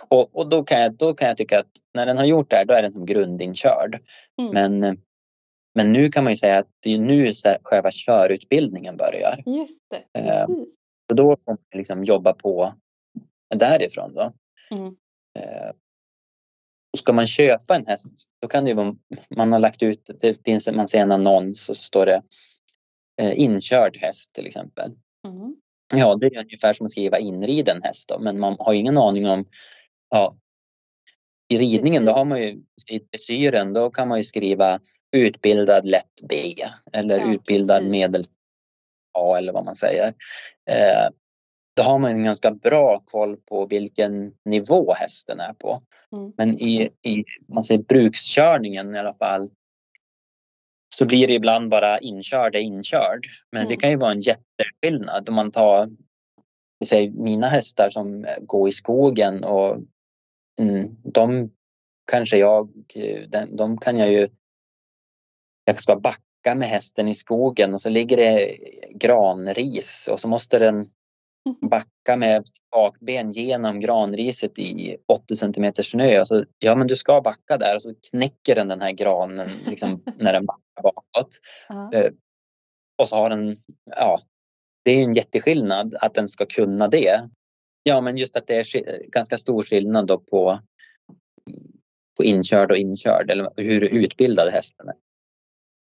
Och, 0.09 0.35
och 0.35 0.49
då, 0.49 0.63
kan 0.63 0.81
jag, 0.81 0.93
då 0.93 1.13
kan 1.13 1.27
jag 1.27 1.37
tycka 1.37 1.59
att 1.59 1.71
när 1.93 2.05
den 2.05 2.17
har 2.17 2.25
gjort 2.25 2.49
det 2.49 2.55
här, 2.55 2.65
då 2.65 2.73
är 2.73 2.81
den 2.81 2.93
som 2.93 3.05
grundinkörd. 3.05 3.99
Mm. 4.41 4.53
Men, 4.53 4.97
men 5.75 5.91
nu 5.93 6.09
kan 6.09 6.23
man 6.23 6.33
ju 6.33 6.37
säga 6.37 6.57
att 6.57 6.67
det 6.79 6.93
är 6.93 6.97
nu 6.97 7.33
själva 7.63 7.91
körutbildningen 7.91 8.97
börjar. 8.97 9.43
Just 9.45 9.83
det, 9.89 10.19
Eh. 10.19 10.47
Så 11.09 11.15
då 11.15 11.37
får 11.37 11.51
man 11.51 11.57
liksom 11.75 12.03
jobba 12.03 12.33
på 12.33 12.73
därifrån. 13.55 14.13
Då. 14.13 14.33
Mm. 14.71 14.95
Eh, 15.39 15.71
och 16.93 16.99
ska 16.99 17.13
man 17.13 17.27
köpa 17.27 17.75
en 17.75 17.85
häst, 17.85 18.29
då 18.41 18.47
kan 18.47 18.63
det 18.63 18.69
ju 18.69 18.75
vara, 18.75 18.95
man 19.29 19.51
har 19.51 19.59
lagt 19.59 19.83
ut, 19.83 20.09
det 20.21 20.45
finns, 20.45 20.69
man 20.71 20.87
ser 20.87 20.99
en 20.99 21.11
annons 21.11 21.69
och 21.69 21.75
så 21.75 21.83
står 21.83 22.05
det 22.05 22.21
eh, 23.21 23.39
inkörd 23.39 23.97
häst 23.97 24.33
till 24.33 24.47
exempel. 24.47 24.91
Mm. 25.27 25.55
Ja, 25.93 26.15
det 26.15 26.25
är 26.25 26.39
ungefär 26.39 26.73
som 26.73 26.85
att 26.85 26.91
skriva 26.91 27.19
inriden 27.19 27.81
häst 27.83 28.09
då, 28.09 28.19
men 28.19 28.39
man 28.39 28.55
har 28.59 28.73
ingen 28.73 28.97
aning 28.97 29.27
om, 29.27 29.45
ja, 30.09 30.35
i 31.53 31.57
ridningen 31.57 32.05
då 32.05 32.11
har 32.11 32.25
man 32.25 32.41
ju 32.41 32.47
i 32.91 32.99
dressyren, 33.11 33.73
då 33.73 33.89
kan 33.89 34.07
man 34.07 34.17
ju 34.17 34.23
skriva 34.23 34.79
utbildad 35.11 35.85
lätt 35.85 36.21
B 36.29 36.35
eller 36.93 37.19
Ja, 37.19 37.33
utbildad 37.33 37.77
precis. 37.77 37.91
medel 37.91 38.21
A 39.17 39.37
eller 39.37 39.53
vad 39.53 39.65
man 39.65 39.75
säger. 39.75 40.07
Eh, 40.69 41.09
då 41.75 41.83
har 41.83 41.99
man 41.99 42.11
en 42.11 42.23
ganska 42.23 42.51
bra 42.51 42.99
koll 43.05 43.37
på 43.37 43.65
vilken 43.65 44.33
nivå 44.45 44.93
hästen 44.93 45.39
är 45.39 45.53
på. 45.53 45.81
Mm. 46.11 46.33
Men 46.37 46.59
i, 46.59 46.89
i 47.01 47.23
man 47.47 47.63
säger 47.63 47.81
brukskörningen 47.83 48.95
i 48.95 48.99
alla 48.99 49.13
fall 49.13 49.49
så 50.95 51.05
blir 51.05 51.27
det 51.27 51.33
ibland 51.33 51.69
bara 51.69 51.99
inkörd 51.99 52.55
är 52.55 52.59
inkörd. 52.59 53.25
Men 53.51 53.61
det 53.67 53.73
Mm. 53.73 53.79
kan 53.79 53.89
ju 53.89 53.95
vara 53.97 54.11
en 54.11 54.21
jätteskillnad 54.81 55.29
om 55.29 55.35
man 55.35 55.51
tar 55.51 55.89
säger, 56.85 57.11
mina 57.11 57.47
hästar 57.47 57.89
som 57.89 58.25
går 58.41 58.69
i 58.69 58.71
skogen 58.71 59.43
och 59.43 59.77
mm, 60.59 60.95
de 61.03 61.51
kanske 62.11 62.37
jag, 62.37 62.69
den, 63.27 63.55
de 63.55 63.77
kan 63.77 63.97
jag 63.97 64.11
ju 64.11 64.27
jag 65.65 65.79
ska 65.79 65.95
backa 65.95 66.55
med 66.55 66.67
hästen 66.67 67.07
i 67.07 67.15
skogen 67.15 67.73
och 67.73 67.81
så 67.81 67.89
ligger 67.89 68.17
det 68.17 68.57
granris 68.89 70.09
och 70.11 70.19
så 70.19 70.27
måste 70.27 70.59
den 70.59 70.85
backa 71.61 72.15
med 72.17 72.43
bakben 72.71 73.31
genom 73.31 73.79
granriset 73.79 74.59
i 74.59 74.97
80 75.07 75.35
centimeter 75.35 75.83
snö. 75.83 76.25
Så, 76.25 76.45
ja 76.59 76.75
men 76.75 76.87
du 76.87 76.95
ska 76.95 77.21
backa 77.21 77.57
där 77.57 77.75
och 77.75 77.81
så 77.81 77.93
knäcker 78.09 78.55
den 78.55 78.67
den 78.67 78.81
här 78.81 78.91
granen 78.91 79.49
liksom, 79.65 80.03
när 80.17 80.33
den 80.33 80.45
backar 80.45 80.83
bakåt. 80.83 81.39
Ja. 81.69 81.91
Eh, 81.93 82.11
Och 82.97 83.09
så 83.09 83.15
har 83.15 83.29
den, 83.29 83.57
ja, 83.85 84.19
det 84.89 84.93
är 84.93 85.03
en 85.03 85.13
jätteskillnad 85.13 85.95
att 86.01 86.13
den 86.13 86.27
ska 86.27 86.45
kunna 86.45 86.87
det. 86.87 87.29
Ja 87.83 88.01
men 88.01 88.17
just 88.17 88.35
att 88.35 88.47
det 88.47 88.55
är 88.55 89.07
ganska 89.07 89.37
stor 89.37 89.63
skillnad 89.63 90.07
då 90.07 90.19
på, 90.19 90.59
på 92.17 92.23
inkörd 92.23 92.71
och 92.71 92.77
inkörd 92.77 93.31
eller 93.31 93.49
hur 93.55 93.83
utbildad 93.83 94.49
hästen 94.49 94.89
är. 94.89 94.93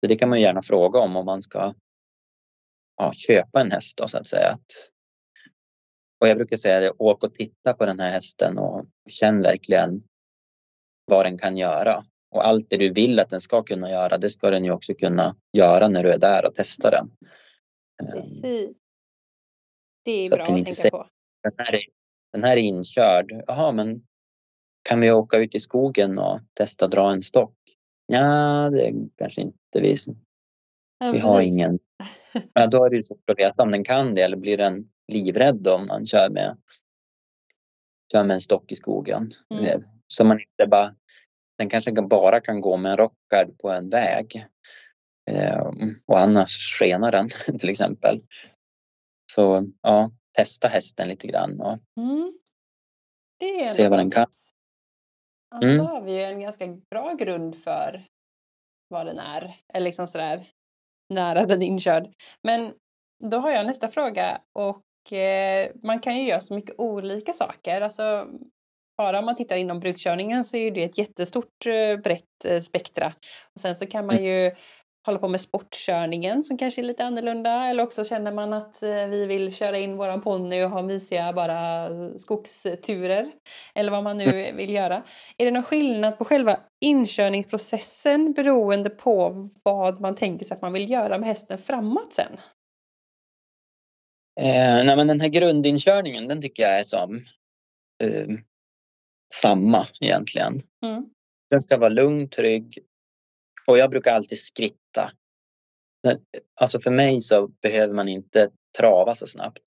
Så 0.01 0.09
det 0.09 0.17
kan 0.17 0.29
man 0.29 0.41
gärna 0.41 0.63
fråga 0.63 0.99
om 0.99 1.17
om 1.17 1.27
man 1.27 1.43
ska 1.43 1.75
ja, 2.97 3.13
köpa 3.13 3.61
en 3.61 3.71
häst 3.71 3.99
då 3.99 4.09
så 4.09 4.19
att 4.19 4.27
säga. 4.27 4.49
Att, 4.49 4.91
och 6.21 6.29
jag 6.29 6.37
brukar 6.37 6.57
säga 6.57 6.81
det, 6.81 6.91
åk 6.91 7.25
och 7.25 7.35
titta 7.35 7.75
på 7.75 7.87
den 7.87 8.01
här 8.01 8.11
hästen 8.11 8.59
och 8.59 8.87
känn 9.09 9.43
verkligen 9.43 10.03
vad 11.05 11.27
den 11.27 11.39
kan 11.39 11.57
göra. 11.57 12.05
Och 12.31 12.47
allt 12.47 12.71
det 12.71 12.77
du 12.77 12.93
vill 12.93 13.21
att 13.21 13.31
den 13.31 13.41
ska 13.41 13.63
kunna 13.63 13.91
göra, 13.91 14.19
det 14.19 14.31
ska 14.31 14.51
den 14.51 14.65
ju 14.65 14.71
också 14.71 14.95
kunna 14.95 15.37
göra 15.53 15.89
när 15.89 16.03
du 16.03 16.13
är 16.13 16.19
där 16.19 16.47
och 16.47 16.53
testar 16.55 16.91
den. 16.91 17.11
Eh, 18.03 18.13
Precis. 18.13 18.88
Det 20.09 20.13
är 20.13 20.27
Så 20.27 20.35
att 20.35 20.39
bra 20.39 20.43
att 20.43 20.49
inte 20.59 20.65
tänka 20.65 20.75
säger- 20.75 20.91
på. 20.91 21.07
Den 21.43 21.53
här, 21.59 21.75
är, 21.75 21.81
den 22.33 22.45
här 22.45 22.57
är 22.57 22.61
inkörd. 22.61 23.33
Jaha, 23.47 23.73
men 23.73 24.03
kan 24.89 25.01
vi 25.01 25.11
åka 25.11 25.37
ut 25.37 25.55
i 25.55 25.61
skogen 25.61 26.19
och 26.19 26.41
testa 26.55 26.89
dra 26.89 27.11
en 27.13 27.23
stock? 27.23 27.55
Ja, 28.07 28.71
det 28.71 28.93
kanske 29.19 29.41
inte 29.41 29.55
vi. 29.81 29.97
Ja, 30.99 31.11
Vi 31.13 31.19
har 31.19 31.41
ingen. 31.41 31.79
Ja, 32.55 32.67
då 32.67 32.85
är 32.85 32.91
det 32.91 32.97
ju 32.97 33.03
svårt 33.03 33.31
att 33.31 33.39
veta 33.39 33.63
om 33.63 33.71
den 33.71 33.85
kan 33.85 34.15
det 34.15 34.23
eller 34.23 34.37
blir 34.37 34.57
den 34.57 34.87
livrädd 35.13 35.69
om 35.69 35.87
man 35.87 36.07
kör 36.07 36.29
med, 36.31 36.57
kör 38.13 38.25
med 38.25 38.35
en 38.35 38.41
stock 38.41 38.73
i 38.73 38.77
skogen. 38.77 39.31
Mm. 39.55 39.65
Eh, 39.65 39.81
Så 40.07 40.25
man 40.25 40.39
inte 40.41 40.71
bara, 40.71 40.95
den 41.59 41.69
kanske 41.69 41.95
kan- 41.95 42.09
bara 42.09 42.41
kan 42.41 42.61
gå 42.61 42.77
med 42.77 42.91
en 42.93 42.99
rockad 42.99 43.59
på 43.59 43.71
en 43.71 43.91
väg. 43.91 44.47
Eh, 45.31 45.67
och 46.07 46.21
annars 46.21 46.79
skenar 46.79 47.13
den 47.13 47.29
till 47.59 47.69
exempel. 47.69 48.23
Så 49.33 49.67
ja, 49.83 50.11
testa 50.37 50.69
hästen 50.69 51.09
lite 51.09 51.27
grann 51.27 51.61
och 51.61 51.79
Mm. 51.97 52.39
Det 53.39 53.65
är 53.65 53.73
Se 53.73 53.89
vad 53.89 53.99
den 53.99 54.11
kan. 54.11 54.27
Ja, 55.51 55.59
men 55.61 55.69
Mm. 55.69 55.79
Då 55.79 55.85
har 55.85 56.01
vi 56.01 56.13
ju 56.13 56.23
en 56.23 56.41
ganska 56.41 56.67
bra 56.91 57.15
grund 57.15 57.57
för 57.57 58.05
vad 58.89 59.07
den 59.07 59.19
är. 59.19 59.57
Eller 59.75 59.85
liksom 59.85 60.07
sådär 60.07 60.47
nära 61.15 61.47
den 61.47 61.63
inkörd. 61.63 62.15
Men 62.43 62.73
då 63.25 63.39
har 63.39 63.51
jag 63.51 63.67
nästa 63.67 63.89
fråga 63.89 64.41
och 64.53 65.13
eh, 65.13 65.71
man 65.83 66.01
kan 66.01 66.17
ju 66.17 66.29
göra 66.29 66.41
så 66.41 66.55
mycket 66.55 66.75
olika 66.79 67.33
saker. 67.33 67.81
Alltså, 67.81 68.29
bara 68.97 69.19
om 69.19 69.25
man 69.25 69.37
tittar 69.37 69.57
inom 69.57 69.81
brukkörningen 69.81 70.45
så 70.45 70.57
är 70.57 70.71
det 70.71 70.85
ett 70.85 70.99
jättestort 70.99 71.67
eh, 71.67 71.97
brett 71.97 72.45
eh, 72.45 72.61
spektra. 72.61 73.13
Och 73.55 73.61
sen 73.61 73.77
så 73.77 73.87
kan 73.87 74.07
man 74.07 74.25
ju 74.25 74.55
hålla 75.09 75.19
på 75.19 75.29
med 75.29 75.41
sportkörningen 75.41 76.43
som 76.43 76.59
kanske 76.59 76.81
är 76.81 76.85
lite 76.85 77.05
annorlunda 77.05 77.67
eller 77.67 77.83
också 77.83 78.05
känner 78.05 78.33
man 78.33 78.53
att 78.53 78.83
eh, 78.83 79.07
vi 79.07 79.27
vill 79.27 79.55
köra 79.55 79.79
in 79.79 79.97
våran 79.97 80.21
ponny 80.21 80.63
och 80.63 80.71
ha 80.71 80.83
mysiga 80.83 81.33
bara 81.33 81.89
skogsturer 82.19 83.33
eller 83.75 83.91
vad 83.91 84.05
man 84.05 84.19
nu 84.19 84.53
vill 84.53 84.71
göra. 84.71 85.03
Är 85.39 85.45
det 85.45 85.51
någon 85.51 85.63
skillnad 85.63 86.19
på 86.19 86.25
själva 86.25 86.61
inkörningsprocessen 86.81 88.33
beroende 88.33 88.91
på 88.91 89.49
vad 89.63 90.01
man 90.01 90.15
tänker 90.15 90.47
sig 90.47 90.55
att 90.55 90.63
man 90.63 90.73
vill 90.73 90.91
göra 90.91 91.19
med 91.19 91.29
hästen 91.29 91.59
framåt 91.59 92.13
sen? 92.13 92.33
Eh, 94.41 94.85
nej, 94.85 94.97
men 94.97 95.07
den 95.07 95.21
här 95.21 95.29
grundinkörningen 95.29 96.29
den 96.29 96.43
tycker 96.43 96.63
jag 96.63 96.79
är 96.79 96.85
som 96.85 97.17
eh, 98.03 98.27
samma 99.35 99.87
egentligen. 100.01 100.63
Mm. 100.85 101.05
Den 101.51 101.61
ska 101.61 101.77
vara 101.77 101.89
lugn, 101.89 102.29
trygg 102.29 102.79
och 103.69 103.79
jag 103.79 103.91
brukar 103.91 104.15
alltid 104.15 104.39
skritta. 104.39 104.77
Men, 106.03 106.19
Alltså 106.55 106.81
för 106.81 106.91
mig 106.91 107.21
så 107.21 107.47
behöver 107.47 107.95
man 107.95 108.09
inte 108.09 108.51
trava 108.79 109.15
så 109.15 109.27
snabbt. 109.27 109.63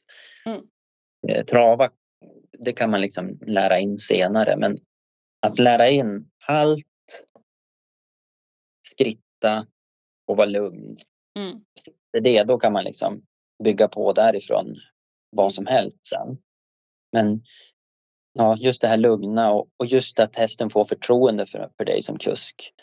Mm. 0.46 0.62
Eh, 1.28 1.46
trava, 1.46 1.90
det 2.60 2.74
kan 2.74 2.92
man 2.92 3.02
liksom 3.02 3.40
lära 3.48 3.80
in 3.80 4.00
senare 4.00 4.58
men 4.58 4.78
att 5.42 5.60
lära 5.60 5.90
in 5.90 6.30
halt, 6.38 6.86
skritta 8.88 9.66
och 10.28 10.38
vara 10.38 10.46
lugn. 10.46 10.98
Mm. 11.40 11.64
Det 12.24 12.44
då 12.44 12.58
kan 12.58 12.74
man 12.74 12.84
liksom 12.84 13.26
bygga 13.64 13.88
på 13.88 14.14
därifrån 14.14 14.76
vad 15.30 15.54
som 15.54 15.66
helst 15.66 16.06
sen. 16.06 16.38
Men 17.12 17.44
ja, 18.34 18.58
just 18.58 18.82
det 18.82 18.88
här 18.88 18.98
lugna 18.98 19.52
och, 19.52 19.68
och 19.78 19.86
just 19.86 20.20
att 20.20 20.36
hästen 20.36 20.70
får 20.70 20.86
förtroende 20.86 21.46
för, 21.46 21.72
för 21.78 21.86
dig 21.86 22.02
som 22.02 22.18
kusk. 22.18 22.74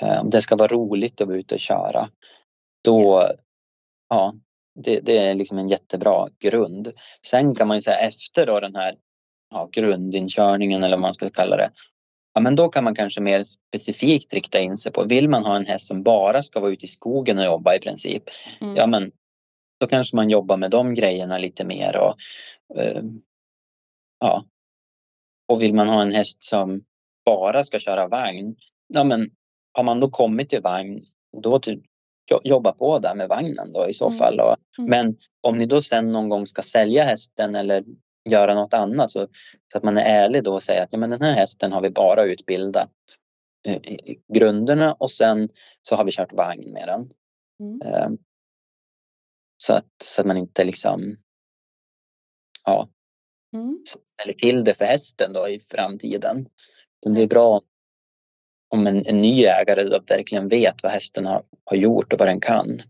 Eh, 0.00 0.20
Om 0.20 0.30
det 0.30 0.42
ska 0.42 0.56
vara 0.56 0.68
roligt 0.68 1.20
att 1.20 1.28
vara 1.28 1.38
ute 1.38 1.54
och 1.54 1.60
köra. 1.60 2.08
Då, 2.84 3.30
ja, 4.08 4.34
det, 4.74 5.00
det 5.00 5.18
är 5.18 5.34
liksom 5.34 5.58
en 5.58 5.68
jättebra 5.68 6.28
grund. 6.38 6.92
Sen 7.26 7.54
kan 7.54 7.68
man 7.68 7.76
ju 7.76 7.80
säga 7.80 7.96
efter 7.98 8.46
då 8.46 8.60
den 8.60 8.76
här 8.76 8.96
ja, 9.50 9.68
grundinkörningen 9.72 10.82
eller 10.82 10.96
vad 10.96 11.02
man 11.02 11.14
ska 11.14 11.30
kalla 11.30 11.56
det. 11.56 11.70
Ja, 12.34 12.40
men 12.40 12.56
då 12.56 12.68
kan 12.68 12.84
man 12.84 12.94
kanske 12.94 13.20
mer 13.20 13.42
specifikt 13.42 14.34
rikta 14.34 14.58
in 14.58 14.76
sig 14.76 14.92
på, 14.92 15.04
vill 15.04 15.28
man 15.28 15.44
ha 15.44 15.56
en 15.56 15.66
häst 15.66 15.86
som 15.86 16.02
bara 16.02 16.42
ska 16.42 16.60
vara 16.60 16.72
ute 16.72 16.84
i 16.84 16.88
skogen 16.88 17.38
och 17.38 17.44
jobba 17.44 17.74
i 17.74 17.78
princip, 17.80 18.22
Mm. 18.60 18.76
ja 18.76 18.86
men 18.86 19.12
då 19.80 19.86
kanske 19.86 20.16
man 20.16 20.30
jobbar 20.30 20.56
med 20.56 20.70
de 20.70 20.94
grejerna 20.94 21.38
lite 21.38 21.64
mer 21.64 21.96
och 21.96 22.16
eh, 22.78 23.02
ja. 24.20 24.44
Och 25.48 25.62
vill 25.62 25.74
man 25.74 25.88
ha 25.88 26.02
en 26.02 26.12
häst 26.12 26.42
som 26.42 26.84
bara 27.24 27.64
ska 27.64 27.78
köra 27.78 28.08
vagn, 28.08 28.56
ja 28.88 29.04
men 29.04 29.30
har 29.76 29.84
man 29.84 30.00
då 30.00 30.10
kommit 30.10 30.50
till 30.50 30.62
vagn, 30.62 31.00
då 31.42 31.58
typ 31.58 31.80
jo- 32.30 32.40
jobba 32.44 32.72
på 32.72 32.98
där 32.98 33.14
med 33.14 33.28
vagnen 33.28 33.72
då 33.72 33.88
i 33.88 33.94
så 33.94 34.06
Mm. 34.06 34.18
fall. 34.18 34.40
Mm. 34.40 34.56
Men 34.90 35.16
om 35.40 35.58
ni 35.58 35.66
då 35.66 35.82
sen 35.82 36.12
någon 36.12 36.28
gång 36.28 36.46
ska 36.46 36.62
sälja 36.62 37.02
hästen 37.04 37.54
eller 37.54 37.84
göra 38.30 38.54
något 38.54 38.74
annat 38.74 39.10
så, 39.10 39.28
så 39.72 39.78
att 39.78 39.84
man 39.84 39.96
är 39.98 40.02
ärlig 40.04 40.44
då 40.44 40.52
och 40.54 40.62
säger 40.62 40.82
att 40.82 40.92
ja, 40.92 40.98
men 40.98 41.10
den 41.10 41.22
här 41.22 41.32
hästen 41.32 41.72
har 41.72 41.80
vi 41.80 41.90
bara 41.90 42.22
utbildat 42.24 42.90
eh, 43.68 43.80
grunderna 44.34 44.94
och 44.94 45.10
sen 45.10 45.48
så 45.82 45.96
har 45.96 46.04
vi 46.04 46.10
kört 46.10 46.32
vagn 46.32 46.72
med 46.72 46.88
den. 46.88 47.10
Mm. 47.60 47.80
Eh, 47.84 48.08
Så 49.62 49.74
att, 49.74 49.86
så 50.04 50.20
att 50.22 50.26
man 50.26 50.36
inte 50.36 50.64
liksom 50.64 51.16
ja, 52.64 52.88
Mm. 53.54 53.78
ställer 54.04 54.32
till 54.32 54.64
det 54.64 54.74
för 54.74 54.84
hästen 54.84 55.32
då 55.32 55.48
i 55.48 55.60
framtiden. 55.60 56.48
Men 57.04 57.14
det 57.14 57.22
är 57.22 57.26
bra 57.26 57.48
om 57.48 57.60
en, 58.74 58.86
en 58.86 59.20
ny 59.20 59.44
ägare 59.44 59.84
då 59.84 60.00
verkligen 60.08 60.48
vet 60.48 60.82
vad 60.82 60.92
hästen 60.92 61.26
har, 61.26 61.42
har 61.64 61.76
gjort 61.76 62.12
och 62.12 62.18
vad 62.18 62.28
den 62.28 62.40
kan. 62.40 62.82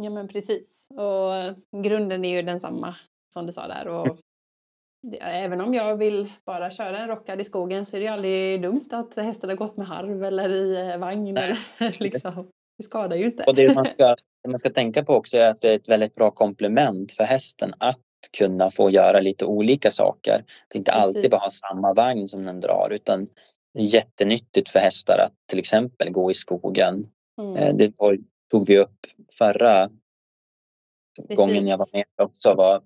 Ja 0.00 0.10
men 0.10 0.28
precis. 0.28 0.88
Och 0.90 1.82
grunden 1.82 2.24
är 2.24 2.36
ju 2.36 2.42
densamma 2.42 2.96
som 3.34 3.46
du 3.46 3.52
sa 3.52 3.68
där. 3.68 3.88
Och 3.88 4.18
Även 5.20 5.60
om 5.60 5.74
jag 5.74 5.96
vill 5.96 6.32
bara 6.44 6.70
köra 6.70 6.98
en 6.98 7.08
rockad 7.08 7.40
i 7.40 7.44
skogen 7.44 7.86
så 7.86 7.96
är 7.96 8.00
det 8.00 8.06
ju 8.06 8.12
aldrig 8.12 8.62
dumt 8.62 8.88
att 8.90 9.16
hästen 9.16 9.50
har 9.50 9.56
gått 9.56 9.76
med 9.76 9.86
harv 9.86 10.24
eller 10.24 10.52
i 10.52 10.90
eh, 10.90 10.98
vagn. 10.98 11.36
Eller, 11.36 11.56
liksom. 11.98 12.50
Det 12.78 12.84
skadar 12.84 13.16
ju 13.16 13.24
inte. 13.24 13.44
Och 13.44 13.54
det 13.54 13.74
man, 13.74 13.84
ska, 13.84 14.16
det 14.42 14.48
man 14.48 14.58
ska 14.58 14.70
tänka 14.70 15.04
på 15.04 15.14
också 15.14 15.36
är 15.36 15.48
att 15.48 15.60
det 15.60 15.70
är 15.70 15.76
ett 15.76 15.88
väldigt 15.88 16.14
bra 16.14 16.30
komplement 16.30 17.12
för 17.12 17.24
hästen 17.24 17.72
att 17.78 18.00
kunna 18.38 18.70
få 18.70 18.90
göra 18.90 19.20
lite 19.20 19.44
olika 19.44 19.90
saker. 19.90 20.44
Det 20.68 20.76
är 20.76 20.78
inte 20.78 20.92
Precis. 20.92 21.04
alltid 21.04 21.30
bara 21.30 21.40
ha 21.40 21.50
samma 21.50 21.92
vagn 21.92 22.28
som 22.28 22.44
den 22.44 22.60
drar 22.60 22.88
utan 22.90 23.26
det 23.74 23.80
är 23.80 23.94
jättenyttigt 23.94 24.70
för 24.70 24.78
hästar 24.78 25.18
att 25.18 25.34
till 25.46 25.58
exempel 25.58 26.10
gå 26.10 26.30
i 26.30 26.34
skogen. 26.34 27.06
Mm. 27.40 27.56
Eh, 27.56 27.74
det 27.74 27.92
tog 28.50 28.66
vi 28.66 28.78
upp 28.78 29.06
förra 29.38 29.90
Precis. 31.16 31.36
gången 31.36 31.66
jag 31.66 31.78
var 31.78 31.88
med 31.92 32.04
också. 32.22 32.54
Var 32.54 32.82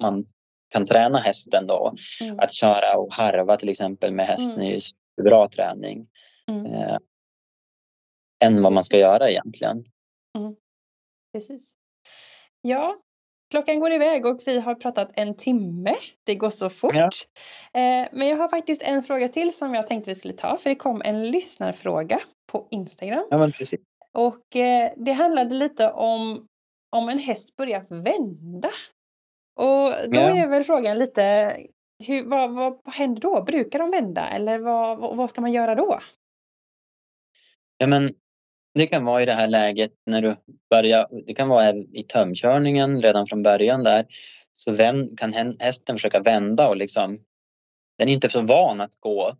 man 0.00 0.26
kan 0.68 0.86
träna 0.86 1.18
hästen 1.18 1.66
då. 1.66 1.94
Mm. 2.20 2.38
Att 2.38 2.52
köra 2.52 2.98
och 2.98 3.12
harva 3.12 3.56
till 3.56 3.68
exempel 3.68 4.12
med 4.12 4.26
hästen 4.26 4.56
mm. 4.56 4.68
är 4.68 4.72
ju 4.72 4.80
bra 5.22 5.48
träning. 5.48 6.08
Mm. 6.48 6.66
Eh, 6.66 6.98
än 8.44 8.62
vad 8.62 8.72
man 8.72 8.84
ska 8.84 8.98
göra 8.98 9.30
egentligen. 9.30 9.84
Mm. 10.38 10.56
Precis. 11.32 11.74
Ja, 12.60 12.96
klockan 13.50 13.80
går 13.80 13.92
iväg 13.92 14.26
och 14.26 14.40
vi 14.46 14.60
har 14.60 14.74
pratat 14.74 15.10
en 15.14 15.36
timme. 15.36 15.94
Det 16.24 16.34
går 16.34 16.50
så 16.50 16.70
fort. 16.70 16.94
Ja. 16.94 17.10
Eh, 17.80 18.08
men 18.12 18.28
jag 18.28 18.36
har 18.36 18.48
faktiskt 18.48 18.82
en 18.82 19.02
fråga 19.02 19.28
till 19.28 19.56
som 19.56 19.74
jag 19.74 19.86
tänkte 19.86 20.10
vi 20.10 20.14
skulle 20.14 20.34
ta. 20.34 20.58
För 20.58 20.70
det 20.70 20.76
kom 20.76 21.02
en 21.04 21.30
lyssnarfråga 21.30 22.18
på 22.52 22.68
Instagram. 22.70 23.26
Ja, 23.30 23.38
men 23.38 23.52
precis. 23.52 23.80
Och 24.14 24.56
eh, 24.56 24.92
det 24.96 25.12
handlade 25.12 25.54
lite 25.54 25.90
om 25.90 26.46
om 26.90 27.08
en 27.08 27.18
häst 27.18 27.56
börjar 27.56 27.86
vända. 27.88 28.70
Och 29.56 30.10
då 30.10 30.20
ja. 30.20 30.36
är 30.36 30.48
väl 30.48 30.64
frågan 30.64 30.98
lite, 30.98 31.56
hur, 32.04 32.24
vad, 32.24 32.54
vad, 32.54 32.80
vad 32.84 32.94
händer 32.94 33.20
då? 33.20 33.42
Brukar 33.42 33.78
de 33.78 33.90
vända 33.90 34.28
eller 34.28 34.58
vad, 34.58 34.98
vad, 34.98 35.16
vad 35.16 35.30
ska 35.30 35.40
man 35.40 35.52
göra 35.52 35.74
då? 35.74 36.00
Ja 37.78 37.86
men 37.86 38.14
det 38.78 38.86
kan 38.86 39.04
vara 39.04 39.22
i 39.22 39.26
det 39.26 39.32
här 39.32 39.48
läget 39.48 39.92
när 40.06 40.22
du 40.22 40.36
börjar, 40.70 41.06
det 41.26 41.34
kan 41.34 41.48
vara 41.48 41.74
i 41.74 42.04
tömkörningen 42.08 43.02
redan 43.02 43.26
från 43.26 43.42
början 43.42 43.84
där. 43.84 44.06
Så 44.52 44.72
vänd, 44.72 45.18
kan 45.18 45.32
hästen 45.60 45.96
försöka 45.96 46.20
vända 46.20 46.68
och 46.68 46.76
liksom, 46.76 47.18
den 47.98 48.08
är 48.08 48.12
inte 48.12 48.28
så 48.28 48.40
van 48.40 48.80
att 48.80 49.00
gå 49.00 49.36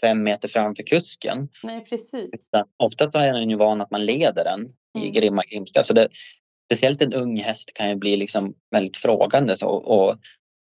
fem 0.00 0.22
meter 0.22 0.48
framför 0.48 0.82
kusken. 0.82 1.48
Nej, 1.62 1.84
precis. 1.84 2.30
Ofta 2.76 3.10
så 3.10 3.18
är 3.18 3.32
den 3.32 3.50
ju 3.50 3.56
van 3.56 3.80
att 3.80 3.90
man 3.90 4.04
leder 4.06 4.44
den 4.44 4.60
mm. 4.60 5.08
i 5.08 5.10
grimma 5.10 5.42
grimska. 5.50 5.82
Så 5.82 5.92
det, 5.92 6.08
speciellt 6.68 7.02
en 7.02 7.12
ung 7.12 7.36
häst 7.36 7.74
kan 7.74 7.88
ju 7.88 7.94
bli 7.94 8.16
liksom 8.16 8.54
väldigt 8.70 8.96
frågande 8.96 9.54
och, 9.62 9.88
och 9.88 10.18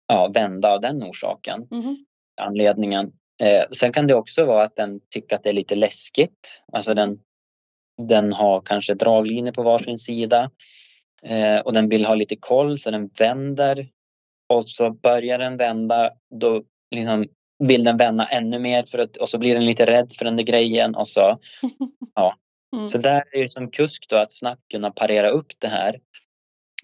ja, 0.08 0.32
vända 0.34 0.74
av 0.74 0.82
den 0.82 1.03
orsaken. 1.03 1.68
Mm. 1.72 2.05
Anledningen. 2.41 3.12
Eh, 3.43 3.64
sen 3.72 3.93
kan 3.93 4.08
det 4.08 4.16
också 4.16 4.45
vara 4.45 4.64
att 4.64 4.76
den 4.76 4.99
tycker 5.10 5.36
att 5.36 5.43
det 5.43 5.49
är 5.49 5.53
lite 5.53 5.76
läskigt. 5.76 6.64
Alltså 6.74 6.93
den, 6.93 7.20
den 7.98 8.34
har 8.34 8.62
kanske 8.62 8.93
draglinor 8.93 9.52
på 9.52 9.64
varsin 9.64 9.98
sida 9.98 10.52
eh, 11.24 11.60
och 11.60 11.74
den 11.74 11.89
vill 11.89 12.06
ha 12.06 12.16
lite 12.16 12.36
koll 12.36 12.80
så 12.80 12.91
den 12.91 13.10
vänder 13.20 13.88
och 14.54 14.70
så 14.70 14.91
börjar 14.91 15.39
den 15.39 15.58
vända. 15.58 16.12
Då 16.39 16.64
liksom 16.95 17.26
vill 17.64 17.84
den 17.84 17.98
vända 17.98 18.26
ännu 18.26 18.60
mer 18.60 18.84
för 18.84 19.00
att, 19.00 19.18
och 19.18 19.30
så 19.30 19.38
blir 19.38 19.54
den 19.54 19.66
lite 19.66 19.86
rädd 19.86 20.08
för 20.18 20.26
den 20.26 20.36
där 20.36 20.43
grejen 20.43 20.95
och 20.95 21.08
så 21.08 21.39
ja, 22.16 22.36
Mm. 22.76 22.88
Så 22.88 22.98
där 22.98 23.24
är 23.32 23.41
det 23.41 23.50
som 23.50 23.72
kusk 23.72 24.06
då 24.10 24.16
att 24.16 24.32
snabbt 24.32 24.62
kunna 24.72 24.91
parera 24.91 25.30
upp 25.30 25.52
det 25.60 25.68
här 25.68 25.95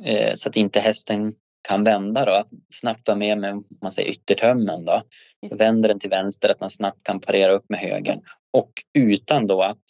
eh, 0.04 0.36
så 0.36 0.50
att 0.50 0.56
inte 0.56 0.80
hästen 0.80 1.34
kan 1.68 1.84
vända 1.84 2.26
då, 2.26 2.32
att 2.32 2.50
snabbt 2.74 3.08
vara 3.08 3.18
med 3.18 3.38
med 3.38 3.64
man 3.82 3.92
säger, 3.92 4.12
yttertömmen 4.12 4.86
då. 4.86 5.02
Så 5.50 5.58
vänder 5.58 5.90
den 5.90 6.00
till 6.00 6.10
vänster, 6.10 6.50
att 6.50 6.60
man 6.60 6.70
snabbt 6.70 7.04
kan 7.04 7.20
parera 7.20 7.52
upp 7.52 7.66
med 7.70 7.80
högern 7.80 8.22
och 8.54 8.72
utan 8.94 9.48
då 9.48 9.62
att 9.62 9.84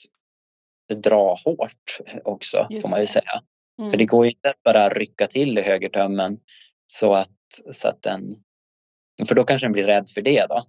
dra 0.89 1.38
hårt 1.45 1.99
också 2.23 2.67
Just 2.69 2.81
får 2.81 2.89
man 2.89 3.01
ju 3.01 3.07
säga. 3.07 3.41
Mm. 3.79 3.89
För 3.89 3.97
det 3.97 4.05
går 4.05 4.25
ju 4.25 4.31
inte 4.31 4.49
att 4.49 4.63
bara 4.63 4.89
rycka 4.89 5.27
till 5.27 5.57
i 5.57 5.61
högertömmen 5.61 6.39
så 6.86 7.13
att, 7.13 7.29
så 7.71 7.88
att 7.88 8.01
den, 8.01 8.36
för 9.27 9.36
då 9.36 9.43
kanske 9.43 9.65
den 9.65 9.71
blir 9.71 9.84
rädd 9.84 10.09
för 10.09 10.21
det 10.21 10.45
då. 10.49 10.63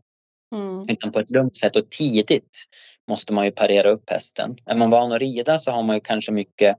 Mm. 0.57 0.85
Utan 0.89 1.13
på 1.13 1.19
ett 1.19 1.31
lugnt 1.31 1.57
sätt 1.57 1.77
och 1.77 1.91
tidigt 1.91 2.65
måste 3.09 3.33
man 3.33 3.45
ju 3.45 3.51
parera 3.51 3.91
upp 3.91 4.11
hästen. 4.11 4.57
Är 4.67 4.77
man 4.77 4.91
van 4.91 5.13
att 5.13 5.21
rida 5.21 5.59
så 5.59 5.71
har 5.71 5.83
man 5.83 5.97
ju 5.97 6.01
kanske 6.01 6.33
mycket 6.33 6.77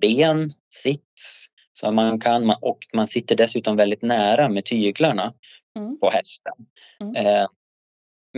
ben, 0.00 0.50
sits, 0.74 1.46
så 1.72 1.92
man 1.92 2.20
kan, 2.20 2.54
och 2.60 2.78
man 2.94 3.06
sitter 3.06 3.36
dessutom 3.36 3.76
väldigt 3.76 4.02
nära 4.02 4.48
med 4.48 4.64
tyglarna 4.64 5.32
mm. 5.78 5.98
på 5.98 6.10
hästen. 6.10 6.52
Mm. 7.00 7.26
Eh, 7.26 7.46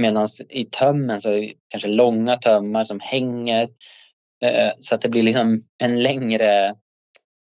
Medan 0.00 0.28
i 0.48 0.64
tömmen 0.64 1.20
så 1.20 1.30
är 1.30 1.40
det 1.40 1.54
kanske 1.68 1.88
långa 1.88 2.36
tömmar 2.36 2.84
som 2.84 3.00
hänger 3.00 3.68
eh, 4.44 4.72
så 4.78 4.94
att 4.94 5.00
det 5.00 5.08
blir 5.08 5.22
liksom 5.22 5.62
en 5.78 6.02
längre, 6.02 6.74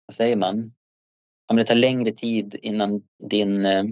vad 0.07 0.15
säger 0.15 0.37
man, 0.37 0.73
om 1.51 1.57
det 1.57 1.65
tar 1.65 1.75
längre 1.75 2.11
tid 2.11 2.59
innan 2.63 3.03
din 3.31 3.67
eh, 3.67 3.85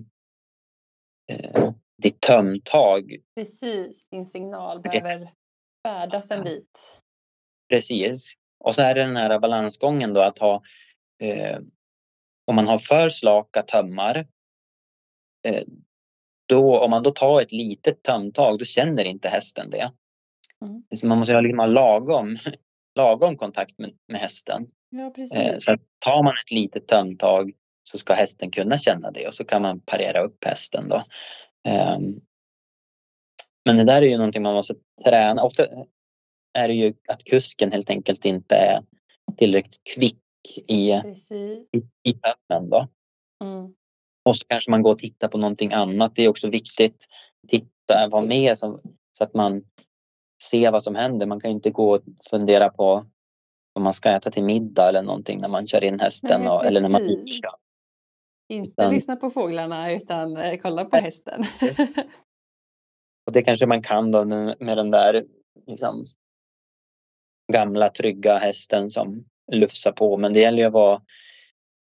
eh 1.32 1.72
ditt 2.02 2.20
tömtag. 2.20 3.16
Precis, 3.34 4.06
din 4.10 4.26
signal 4.26 4.80
behöver 4.80 5.16
färdas 5.88 6.30
en 6.30 6.44
bit. 6.44 7.00
Precis. 7.68 8.32
Och 8.64 8.74
så 8.74 8.82
är 8.82 8.94
det 8.94 9.00
den 9.00 9.16
här 9.16 9.38
balansgången 9.38 10.14
då 10.14 10.20
att 10.20 10.38
ha 10.38 10.62
eh, 11.22 11.58
om 12.46 12.56
man 12.56 12.66
har 12.66 12.78
för 12.78 13.08
slaka 13.08 13.62
tömmar 13.62 14.26
eh, 15.48 15.62
då, 16.52 16.78
om 16.78 16.90
man 16.90 17.02
då 17.02 17.10
tar 17.10 17.40
ett 17.40 17.52
litet 17.52 18.02
tömtag 18.02 18.58
då 18.58 18.64
känner 18.64 19.04
inte 19.04 19.28
hästen 19.28 19.70
det. 19.70 19.92
Mm. 20.64 20.82
Så 20.94 21.06
man 21.06 21.18
måste 21.18 21.34
ha 21.34 21.40
liksom 21.40 21.70
lagom, 21.70 22.36
lagom 22.94 23.36
kontakt 23.36 23.78
med, 23.78 23.92
med 24.08 24.20
hästen. 24.20 24.66
Ja. 24.90 25.12
Eh, 25.34 25.54
så 25.58 25.76
tar 25.98 26.22
man 26.22 26.32
ett 26.32 26.52
litet 26.52 26.88
tömtag 26.88 27.52
så 27.82 27.98
ska 27.98 28.14
hästen 28.14 28.50
kunna 28.50 28.78
känna 28.78 29.10
det 29.10 29.26
och 29.26 29.34
så 29.34 29.44
kan 29.44 29.62
man 29.62 29.80
parera 29.80 30.22
upp 30.22 30.44
hästen 30.44 30.88
då. 30.88 30.96
Um, 31.68 32.20
men 33.64 33.76
det 33.76 33.84
där 33.84 34.02
är 34.02 34.06
ju 34.06 34.16
någonting 34.16 34.42
man 34.42 34.54
måste 34.54 34.74
träna. 35.04 35.42
Ofta 35.42 35.66
är 36.58 36.68
det 36.68 36.74
ju 36.74 36.94
att 37.08 37.24
kusken 37.24 37.72
helt 37.72 37.90
enkelt 37.90 38.24
inte 38.24 38.54
är 38.54 38.80
tillräckligt 39.36 39.80
kvick 39.94 40.18
i, 40.68 40.90
i, 40.90 41.78
i 42.02 42.12
tömmen 42.12 42.70
då. 42.70 42.88
Mm. 43.44 43.74
Och 44.24 44.36
så 44.36 44.46
kanske 44.46 44.70
man 44.70 44.82
går 44.82 44.92
och 44.92 44.98
tittar 44.98 45.28
på 45.28 45.38
någonting 45.38 45.72
annat. 45.72 46.14
Det 46.14 46.24
är 46.24 46.28
också 46.28 46.48
viktigt. 46.48 47.06
Titta, 47.48 48.08
vara 48.10 48.22
med 48.22 48.58
så, 48.58 48.80
så 49.18 49.24
att 49.24 49.34
man 49.34 49.64
ser 50.42 50.70
vad 50.70 50.82
som 50.82 50.94
händer. 50.94 51.26
Man 51.26 51.40
kan 51.40 51.50
inte 51.50 51.70
gå 51.70 51.94
och 51.94 52.02
fundera 52.30 52.68
på 52.68 53.06
vad 53.72 53.84
man 53.84 53.92
ska 53.92 54.10
äta 54.10 54.30
till 54.30 54.44
middag 54.44 54.88
eller 54.88 55.02
någonting 55.02 55.40
när 55.40 55.48
man 55.48 55.66
kör 55.66 55.84
in 55.84 56.00
hästen 56.00 56.40
Nej, 56.40 56.50
och, 56.50 56.64
eller 56.64 56.80
när 56.80 56.88
man 56.88 57.26
kör. 57.26 57.54
Inte 58.48 58.72
utan, 58.72 58.94
lyssna 58.94 59.16
på 59.16 59.30
fåglarna 59.30 59.92
utan 59.92 60.36
eh, 60.36 60.58
kolla 60.62 60.84
på 60.84 60.96
hästen. 60.96 61.44
och 63.26 63.32
det 63.32 63.42
kanske 63.42 63.66
man 63.66 63.82
kan 63.82 64.10
då 64.10 64.24
med 64.24 64.76
den 64.76 64.90
där 64.90 65.24
liksom, 65.66 66.06
gamla 67.52 67.88
trygga 67.88 68.38
hästen 68.38 68.90
som 68.90 69.24
lufsar 69.52 69.92
på. 69.92 70.16
Men 70.16 70.32
det 70.32 70.40
gäller 70.40 70.58
ju 70.58 70.64
att 70.64 70.72
vara 70.72 71.02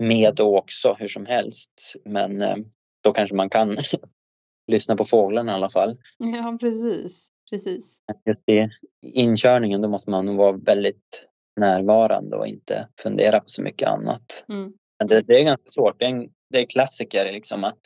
med 0.03 0.35
då 0.35 0.59
också 0.59 0.97
hur 0.99 1.09
som 1.09 1.27
helst. 1.27 1.95
Men 2.05 2.43
eh, 2.43 2.57
då 3.05 3.13
kanske 3.13 3.37
man 3.37 3.51
kan 3.51 3.77
lyssna 4.67 4.97
på 4.97 5.05
fåglarna 5.05 5.53
i 5.53 5.55
alla 5.55 5.71
fall. 5.71 5.97
Ja 6.19 6.59
precis. 6.61 7.27
precis. 7.51 7.97
Just 8.27 8.49
i 8.49 8.69
inkörningen 9.03 9.81
då 9.83 9.89
måste 9.89 10.11
man 10.11 10.37
vara 10.37 10.53
väldigt 10.53 11.27
närvarande 11.61 12.37
och 12.37 12.47
inte 12.47 12.89
fundera 13.03 13.41
på 13.41 13.49
så 13.49 13.63
mycket 13.63 13.89
annat. 13.89 14.45
Mm. 14.49 14.73
Men 14.99 15.09
det, 15.09 15.21
det, 15.21 15.41
är 15.41 15.45
ganska 15.45 15.71
svårt. 15.71 15.99
Det 15.99 16.05
är, 16.05 16.11
en, 16.11 16.29
det 16.51 16.59
är 16.59 16.67
klassiker 16.67 17.33
liksom 17.33 17.65
att 17.65 17.81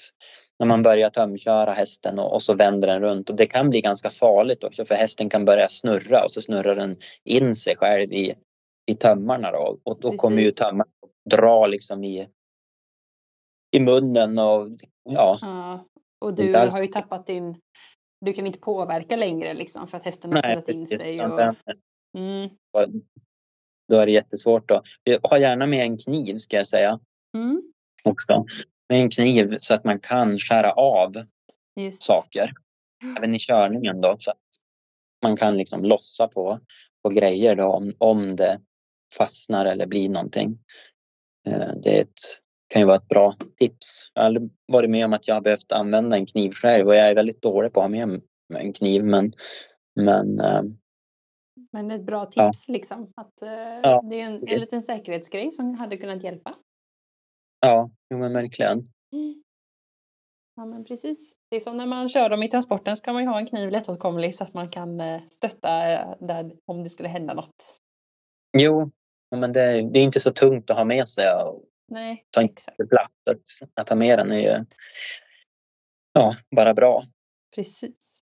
när 0.58 0.66
man 0.66 0.82
börjar 0.82 1.10
tömköra 1.10 1.72
hästen 1.72 2.18
och, 2.18 2.34
och, 2.34 2.42
så 2.42 2.54
vänder 2.54 2.88
den 2.88 3.00
runt 3.00 3.30
och 3.30 3.36
det 3.36 3.46
kan 3.46 3.70
bli 3.70 3.80
ganska 3.80 4.10
farligt 4.10 4.64
också 4.64 4.84
för 4.84 4.94
hästen 4.94 5.30
kan 5.30 5.44
börja 5.44 5.68
snurra 5.68 6.24
och 6.24 6.30
så 6.30 6.42
snurrar 6.42 6.74
den 6.74 6.96
in 7.24 7.54
sig 7.54 7.76
själv 7.76 8.12
i, 8.12 8.34
i 8.86 8.94
tömmarna 8.94 9.50
då 9.50 9.78
och 9.82 10.00
då 10.00 10.08
Precis. 10.08 10.20
kommer 10.20 10.42
ju 10.42 10.52
tömmarna 10.52 10.90
dra 11.30 11.66
liksom 11.66 12.04
i, 12.04 12.28
i 13.76 13.80
munnen 13.80 14.38
och 14.38 14.68
ja. 15.04 15.38
ja. 15.40 15.84
Och 16.18 16.34
du 16.34 16.52
har 16.52 16.82
ju 16.82 16.86
tappat 16.86 17.26
din, 17.26 17.60
du 18.20 18.32
kan 18.32 18.46
inte 18.46 18.58
påverka 18.58 19.16
längre 19.16 19.54
liksom 19.54 19.88
för 19.88 19.96
att 19.96 20.04
hästen 20.04 20.32
har 20.32 20.38
ställt 20.38 20.68
in 20.68 20.86
sig. 20.86 21.24
Och... 21.24 21.40
Mm. 22.18 22.50
Då 23.88 23.96
är 23.96 24.06
det 24.06 24.12
jättesvårt 24.12 24.68
då. 24.68 24.82
Ha 25.22 25.38
gärna 25.38 25.66
med 25.66 25.82
en 25.82 25.98
kniv 25.98 26.36
ska 26.36 26.56
jag 26.56 26.66
säga. 26.66 27.00
Mm. 27.36 27.62
Också 28.04 28.44
med 28.88 29.00
en 29.00 29.10
kniv 29.10 29.56
så 29.60 29.74
att 29.74 29.84
man 29.84 30.00
kan 30.00 30.38
skära 30.38 30.72
av 30.72 31.12
Just. 31.80 32.02
saker. 32.02 32.52
Även 33.18 33.34
i 33.34 33.38
körningen 33.38 34.00
då. 34.00 34.16
Så 34.18 34.30
att 34.30 34.38
man 35.22 35.36
kan 35.36 35.56
liksom 35.56 35.84
lossa 35.84 36.28
på, 36.28 36.60
på 37.02 37.08
grejer 37.08 37.56
då 37.56 37.64
om, 37.64 37.92
om 37.98 38.36
det 38.36 38.60
fastnar 39.18 39.66
eller 39.66 39.86
blir 39.86 40.08
någonting. 40.08 40.58
Eh, 41.46 41.74
det 41.82 41.98
ett 41.98 42.18
kan 42.68 42.82
ju 42.82 42.86
vara 42.86 42.96
ett 42.96 43.08
bra 43.08 43.36
tips. 43.58 44.10
Jag 44.14 44.22
har 44.22 44.26
aldrig 44.26 44.50
varit 44.66 44.90
med 44.90 45.04
om 45.04 45.12
att 45.12 45.28
jag 45.28 45.34
har 45.34 45.40
behövt 45.40 45.72
använda 45.72 46.16
en 46.16 46.26
kniv 46.26 46.50
själv 46.50 46.86
och 46.88 46.94
jag 46.94 47.10
är 47.10 47.14
väldigt 47.14 47.42
dålig 47.42 47.72
på 47.72 47.80
att 47.80 47.84
ha 47.84 47.88
med 47.88 48.20
en 48.54 48.72
kniv 48.72 49.04
men, 49.04 49.30
men 50.00 50.40
eh, 50.40 50.62
Men 51.72 51.90
ett 51.90 52.06
bra 52.06 52.26
tips 52.26 52.68
liksom. 52.68 53.12
Att, 53.16 53.42
eh, 53.42 53.50
Ja, 53.82 54.02
det 54.10 54.20
är 54.20 54.24
en, 54.24 54.48
en 54.48 54.60
liten 54.60 54.82
säkerhetsgrej 54.82 55.50
som 55.50 55.74
hade 55.74 55.96
kunnat 55.96 56.22
hjälpa. 56.22 56.54
ja, 57.60 57.90
jo, 58.10 58.18
men 58.18 58.32
verkligen. 58.32 58.92
Ja 60.56 60.64
men 60.64 60.84
precis. 60.84 61.34
Det 61.50 61.56
är 61.56 61.60
som 61.60 61.76
när 61.76 61.86
man 61.86 62.08
kör 62.08 62.28
dem 62.28 62.42
i 62.42 62.48
transporten 62.48 62.96
ska 62.96 63.12
man 63.12 63.22
ju 63.22 63.28
ha 63.28 63.38
en 63.38 63.46
kniv 63.46 63.70
lättåtkomlig 63.70 64.34
så 64.34 64.44
att 64.44 64.54
man 64.54 64.70
kan 64.70 65.02
stötta 65.30 65.68
där 66.20 66.52
om 66.64 66.82
det 66.82 66.90
skulle 66.90 67.08
hända 67.08 67.34
något. 67.34 67.78
Jo, 68.58 68.90
men 69.36 69.52
det, 69.52 69.62
är- 69.62 69.82
det 69.82 69.98
är 69.98 70.02
inte 70.02 70.20
så 70.20 70.30
tungt 70.30 70.70
att 70.70 70.76
ha 70.76 70.84
med 70.84 71.08
sig 71.08 71.34
och 71.34 71.62
Nej, 71.88 72.24
ta 72.30 72.42
inte 72.42 72.52
exakt. 72.60 72.88
plats. 72.88 73.12
Att, 73.62 73.80
att 73.80 73.88
ha 73.88 73.96
med 73.96 74.18
den 74.18 74.32
är 74.32 74.40
ju 74.40 74.64
ja, 76.12 76.32
bara 76.56 76.74
bra. 76.74 77.02
Precis. 77.54 78.20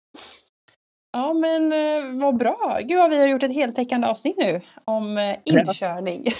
Ja 1.11 1.33
men 1.33 1.71
eh, 1.73 2.21
vad 2.21 2.37
bra. 2.37 2.79
Gud 2.83 2.97
vad 2.97 3.09
vi 3.09 3.17
har 3.17 3.27
gjort 3.27 3.43
ett 3.43 3.53
heltäckande 3.53 4.07
avsnitt 4.07 4.37
nu 4.37 4.61
om 4.85 5.17
eh, 5.17 5.35
Ja. 5.43 5.59
inkörning. 5.61 6.25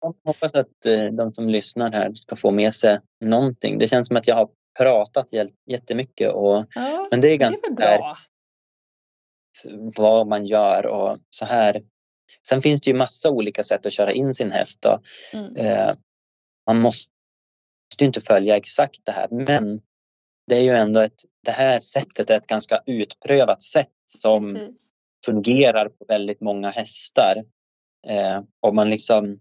Jag 0.00 0.14
hoppas 0.24 0.54
att 0.54 0.86
eh, 0.86 1.04
de 1.12 1.32
som 1.32 1.48
lyssnar 1.48 1.92
här 1.92 2.14
ska 2.14 2.36
få 2.36 2.50
med 2.50 2.74
sig 2.74 3.00
någonting. 3.24 3.78
Det 3.78 3.88
känns 3.88 4.06
som 4.06 4.16
att 4.16 4.28
jag 4.28 4.34
har 4.34 4.48
pratat 4.78 5.32
jä- 5.32 5.52
jättemycket 5.70 6.32
och, 6.32 6.64
ja, 6.74 7.08
men 7.10 7.20
det 7.20 7.26
är 7.26 7.30
det 7.30 7.34
är 7.34 7.36
ganska 7.36 7.68
väl 7.68 7.76
där 7.76 7.98
bra. 7.98 8.16
vad 9.96 10.26
man 10.26 10.44
gör 10.44 10.86
och 10.86 11.18
så 11.30 11.44
här. 11.44 11.82
Sen 12.48 12.62
finns 12.62 12.80
det 12.80 12.90
ju 12.90 12.96
massa 12.96 13.30
olika 13.30 13.62
sätt 13.62 13.86
att 13.86 13.92
köra 13.92 14.12
in 14.12 14.34
sin 14.34 14.50
häst. 14.50 14.86
Mm. 15.32 15.56
Eh, 15.56 15.94
man 16.66 16.80
måste 16.80 17.10
ju 18.00 18.06
inte 18.06 18.20
följa 18.20 18.56
exakt 18.56 19.00
det 19.04 19.12
här 19.12 19.28
men 19.30 19.80
det 20.46 20.56
är 20.56 20.62
ju 20.62 20.70
ändå 20.70 21.00
ett, 21.00 21.22
det 21.44 21.50
här 21.50 21.80
sättet 21.80 22.30
är 22.30 22.36
ett 22.36 22.46
ganska 22.46 22.82
utprövat 22.86 23.62
sätt 23.62 23.92
som 24.04 24.54
Precis. 24.54 24.88
fungerar 25.26 25.88
på 25.88 26.04
väldigt 26.08 26.40
många 26.40 26.70
hästar. 26.70 27.44
Eh, 28.06 28.40
om 28.60 28.76
man 28.76 28.90
liksom 28.90 29.40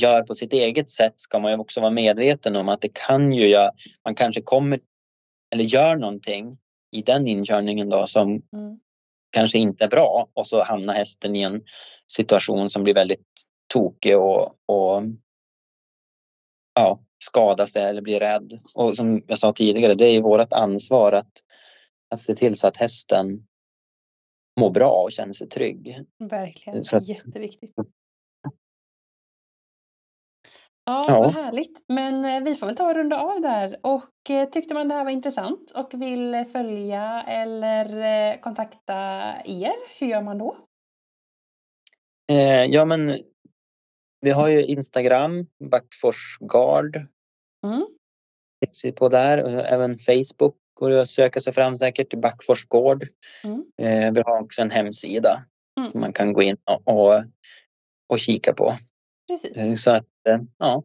gör 0.00 0.22
på 0.22 0.34
sitt 0.34 0.52
eget 0.52 0.90
sätt 0.90 1.20
ska 1.20 1.38
man 1.38 1.52
ju 1.52 1.58
också 1.58 1.80
vara 1.80 1.90
medveten 1.90 2.56
om 2.56 2.68
att 2.68 2.80
det 2.80 2.94
kan 2.94 3.32
ju 3.32 3.48
göra, 3.48 3.72
man 4.04 4.14
kanske 4.14 4.42
kommer 4.42 4.80
eller 5.52 5.64
gör 5.64 5.96
någonting 5.96 6.58
i 6.96 7.02
den 7.02 7.28
inkörningen 7.28 7.88
då 7.88 8.06
som 8.06 8.42
Mm. 8.52 8.80
Kanske 9.30 9.58
inte 9.58 9.84
är 9.84 9.88
bra 9.88 10.28
och 10.34 10.46
så 10.46 10.62
hamnar 10.62 10.94
hästen 10.94 11.36
i 11.36 11.42
en 11.42 11.62
situation 12.06 12.70
som 12.70 12.82
blir 12.84 12.94
väldigt 12.94 13.26
tokig 13.72 14.18
och, 14.18 14.42
och 14.66 15.02
ja, 16.74 17.00
skada 17.24 17.66
sig 17.66 17.82
eller 17.84 18.02
blir 18.02 18.20
rädd. 18.20 18.60
Och 18.74 18.96
som 18.96 19.22
jag 19.26 19.38
sa 19.38 19.52
tidigare, 19.52 19.94
det 19.94 20.06
är 20.06 20.12
ju 20.12 20.20
vårt 20.20 20.52
ansvar 20.52 21.12
att, 21.12 21.32
att 22.10 22.20
se 22.20 22.34
till 22.34 22.56
så 22.58 22.68
att 22.68 22.76
hästen 22.76 23.46
mår 24.60 24.70
bra 24.70 25.02
och 25.02 25.12
känner 25.12 25.32
sig 25.32 25.48
trygg. 25.48 25.98
Verkligen. 26.18 26.80
Att- 26.92 27.08
Jätteviktigt. 27.08 27.74
Ja, 30.90 31.04
Ja. 31.08 31.20
vad 31.20 31.34
härligt. 31.34 31.84
Men 31.88 32.24
eh, 32.24 32.40
vi 32.40 32.54
får 32.54 32.66
väl 32.66 32.76
ta 32.76 32.88
och 32.88 32.94
runda 32.94 33.20
av 33.20 33.40
där. 33.40 33.76
Och 33.82 34.30
eh, 34.30 34.48
tyckte 34.48 34.74
man 34.74 34.88
det 34.88 34.94
här 34.94 35.04
var 35.04 35.10
intressant 35.10 35.70
och 35.70 36.02
vill 36.02 36.44
följa 36.52 37.22
eller 37.22 37.96
eh, 38.32 38.40
kontakta 38.40 38.94
er, 39.44 39.72
hur 39.98 40.06
gör 40.06 40.22
man 40.22 40.38
då? 40.38 40.56
Eh, 42.32 42.64
ja 42.64 42.84
men 42.84 43.18
vi 44.20 44.30
har 44.30 44.48
ju 44.48 44.64
Instagram, 44.64 45.46
Backfors 45.70 46.38
Gard. 46.40 46.96
Mm. 47.66 47.86
Finns 48.64 48.84
vi 48.84 48.92
på 48.92 49.08
där. 49.08 49.42
Och 49.44 49.50
Även 49.50 49.96
Facebook 49.98 50.56
går 50.80 50.90
det 50.90 51.00
att 51.00 51.08
söka 51.08 51.40
sig 51.40 51.52
fram 51.52 51.76
säkert 51.76 52.10
till 52.10 52.18
Backfors 52.20 52.66
Gård. 52.68 53.06
Mm. 53.44 53.64
Eh, 53.82 54.12
vi 54.14 54.20
har 54.26 54.40
också 54.42 54.62
en 54.62 54.70
hemsida 54.70 55.44
Mm. 55.78 55.90
som 55.90 56.00
man 56.00 56.12
kan 56.12 56.32
gå 56.32 56.42
in 56.42 56.56
och, 56.64 56.88
och, 56.88 57.24
och 58.08 58.18
kika 58.18 58.52
på. 58.54 58.72
Precis. 59.28 59.82
Så 59.82 59.90
att 59.90 60.06
ja, 60.58 60.82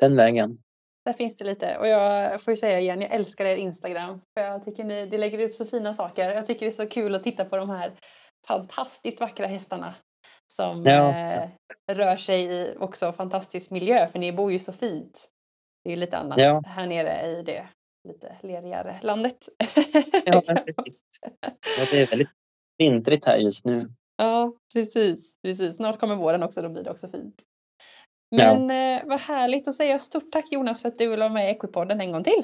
den 0.00 0.16
vägen. 0.16 0.58
Där 1.04 1.12
finns 1.12 1.36
det 1.36 1.44
lite. 1.44 1.78
Och 1.78 1.86
jag 1.88 2.40
får 2.42 2.50
ju 2.52 2.56
säga 2.56 2.80
igen, 2.80 3.00
jag 3.00 3.10
älskar 3.14 3.44
er 3.44 3.56
Instagram. 3.56 4.20
För 4.34 4.44
jag 4.44 4.64
tycker 4.64 4.84
ni, 4.84 5.06
ni 5.06 5.18
lägger 5.18 5.38
upp 5.38 5.54
så 5.54 5.64
fina 5.66 5.94
saker. 5.94 6.30
Jag 6.30 6.46
tycker 6.46 6.66
det 6.66 6.72
är 6.72 6.84
så 6.84 6.88
kul 6.88 7.14
att 7.14 7.24
titta 7.24 7.44
på 7.44 7.56
de 7.56 7.70
här 7.70 7.92
fantastiskt 8.46 9.20
vackra 9.20 9.46
hästarna. 9.46 9.94
Som 10.52 10.84
Ja. 10.86 11.10
eh, 11.18 11.48
rör 11.92 12.16
sig 12.16 12.44
i 12.44 12.74
också 12.78 13.12
fantastisk 13.12 13.70
miljö. 13.70 14.06
För 14.08 14.18
ni 14.18 14.32
bor 14.32 14.52
ju 14.52 14.58
så 14.58 14.72
fint. 14.72 15.28
Det 15.84 15.90
är 15.90 15.94
ju 15.94 16.00
lite 16.00 16.18
annat 16.18 16.40
Ja. 16.40 16.62
här 16.66 16.86
nere 16.86 17.26
i 17.26 17.42
det 17.42 17.68
lite 18.08 18.36
lerigare 18.42 18.98
landet. 19.02 19.48
Ja, 20.24 20.42
precis. 20.46 21.00
Och 21.80 21.86
det 21.90 22.02
är 22.02 22.06
väldigt 22.06 22.28
vintrigt 22.78 23.24
här 23.24 23.36
just 23.36 23.64
nu. 23.64 23.86
Ja, 24.16 24.52
precis, 24.72 25.32
precis. 25.42 25.76
Snart 25.76 25.98
kommer 26.00 26.16
våren 26.16 26.42
också, 26.42 26.62
då 26.62 26.68
blir 26.68 26.84
det 26.84 26.90
också 26.90 27.08
fint. 27.08 27.34
Ja. 28.34 28.58
Men 28.58 28.96
eh, 28.98 29.02
vad 29.04 29.20
härligt 29.20 29.68
att 29.68 29.74
säga 29.74 29.98
stort 29.98 30.32
tack 30.32 30.44
Jonas 30.50 30.82
för 30.82 30.88
att 30.88 30.98
du 30.98 31.08
vill 31.08 31.18
vara 31.18 31.28
med 31.28 31.48
i 31.48 31.50
Equipodden 31.50 32.00
en 32.00 32.12
gång 32.12 32.24
till. 32.24 32.42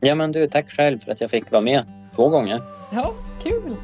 Ja 0.00 0.14
men 0.14 0.32
du, 0.32 0.46
tack 0.46 0.70
själv 0.70 0.98
för 0.98 1.12
att 1.12 1.20
jag 1.20 1.30
fick 1.30 1.50
vara 1.50 1.62
med 1.62 1.82
två 2.16 2.28
gånger. 2.28 2.60
Ja, 2.92 3.14
kul! 3.42 3.76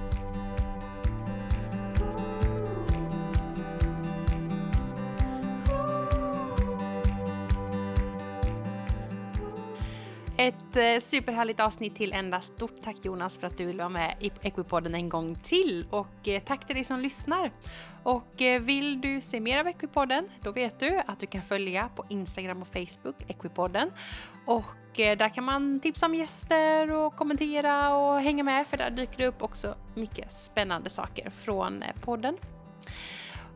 Ett 10.41 10.77
eh, 10.77 11.01
superhärligt 11.01 11.61
avsnitt 11.61 11.95
till 11.95 12.13
ända. 12.13 12.41
Stort 12.41 12.83
tack 12.83 12.97
Jonas 13.05 13.39
för 13.39 13.47
att 13.47 13.57
du 13.57 13.65
vill 13.65 13.79
vara 13.79 13.89
med 13.89 14.17
i 14.21 14.31
Equipodden 14.43 14.95
en 14.95 15.09
gång 15.09 15.35
till. 15.35 15.87
Och 15.91 16.29
eh, 16.29 16.43
tack 16.43 16.67
till 16.67 16.75
dig 16.75 16.85
som 16.85 17.01
lyssnar. 17.01 17.53
Och 18.03 18.43
eh, 18.43 18.61
vill 18.61 19.01
du 19.01 19.21
se 19.21 19.41
mer 19.41 19.59
av 19.59 19.67
Equipodden, 19.67 20.29
då 20.43 20.53
vet 20.53 20.81
du 20.81 21.03
att 21.07 21.21
du 21.21 21.27
kan 21.27 21.43
följa 21.43 21.89
på 21.97 22.05
Instagram 22.09 22.63
och 22.63 22.69
Facebook, 22.69 23.17
Equipodden. 23.29 23.91
Och 24.47 24.65
där 24.95 25.35
kan 25.35 25.45
man 25.45 25.81
tipsa 25.81 26.07
om 26.07 26.15
gäster 26.15 26.93
och 26.93 27.17
kommentera 27.17 27.97
och 27.97 28.21
hänga 28.21 28.45
med 28.45 28.67
för 28.67 28.77
där 28.77 28.91
dyker 28.91 29.19
det 29.19 29.27
upp 29.27 29.43
också 29.43 29.75
mycket 29.95 30.33
spännande 30.33 30.91
saker 30.91 31.31
från 31.31 31.85
podden. 32.01 32.37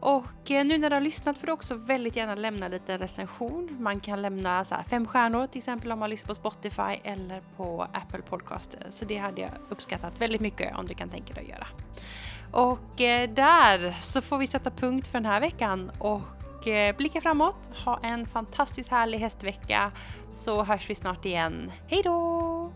Och 0.02 0.50
eh, 0.50 0.64
nu 0.64 0.78
när 0.78 0.90
du 0.90 0.96
har 0.96 1.00
lyssnat 1.00 1.38
får 1.38 1.46
du 1.46 1.52
också 1.52 1.74
väldigt 1.74 2.16
gärna 2.16 2.34
lämna 2.34 2.68
lite 2.68 2.96
recension. 2.96 3.76
Man 3.80 4.00
kan 4.00 4.22
lämna 4.22 4.64
så 4.64 4.74
här 4.74 4.82
fem 4.82 5.06
stjärnor 5.06 5.46
till 5.46 5.58
exempel 5.58 5.92
om 5.92 5.98
man 5.98 6.10
lyssnar 6.10 6.28
på 6.28 6.34
Spotify 6.34 7.00
eller 7.04 7.40
på 7.56 7.86
Apple 7.92 8.22
Podcast. 8.22 8.76
Så 8.90 9.04
det 9.04 9.16
hade 9.16 9.40
jag 9.40 9.50
uppskattat 9.68 10.20
väldigt 10.20 10.40
mycket 10.40 10.76
om 10.76 10.86
du 10.86 10.94
kan 10.94 11.08
tänka 11.08 11.34
dig 11.34 11.42
att 11.42 11.48
göra. 11.48 11.66
Och 12.52 13.00
eh, 13.00 13.30
där 13.30 13.96
så 14.00 14.20
får 14.20 14.38
vi 14.38 14.46
sätta 14.46 14.70
punkt 14.70 15.06
för 15.06 15.18
den 15.18 15.26
här 15.26 15.40
veckan 15.40 15.90
och 15.98 16.68
eh, 16.68 16.96
blicka 16.96 17.20
framåt. 17.20 17.70
Ha 17.84 18.00
en 18.02 18.26
fantastiskt 18.26 18.88
härlig 18.88 19.18
hästvecka 19.18 19.92
så 20.32 20.64
hörs 20.64 20.90
vi 20.90 20.94
snart 20.94 21.24
igen. 21.24 21.72
Hej 21.88 22.00
då! 22.04 22.72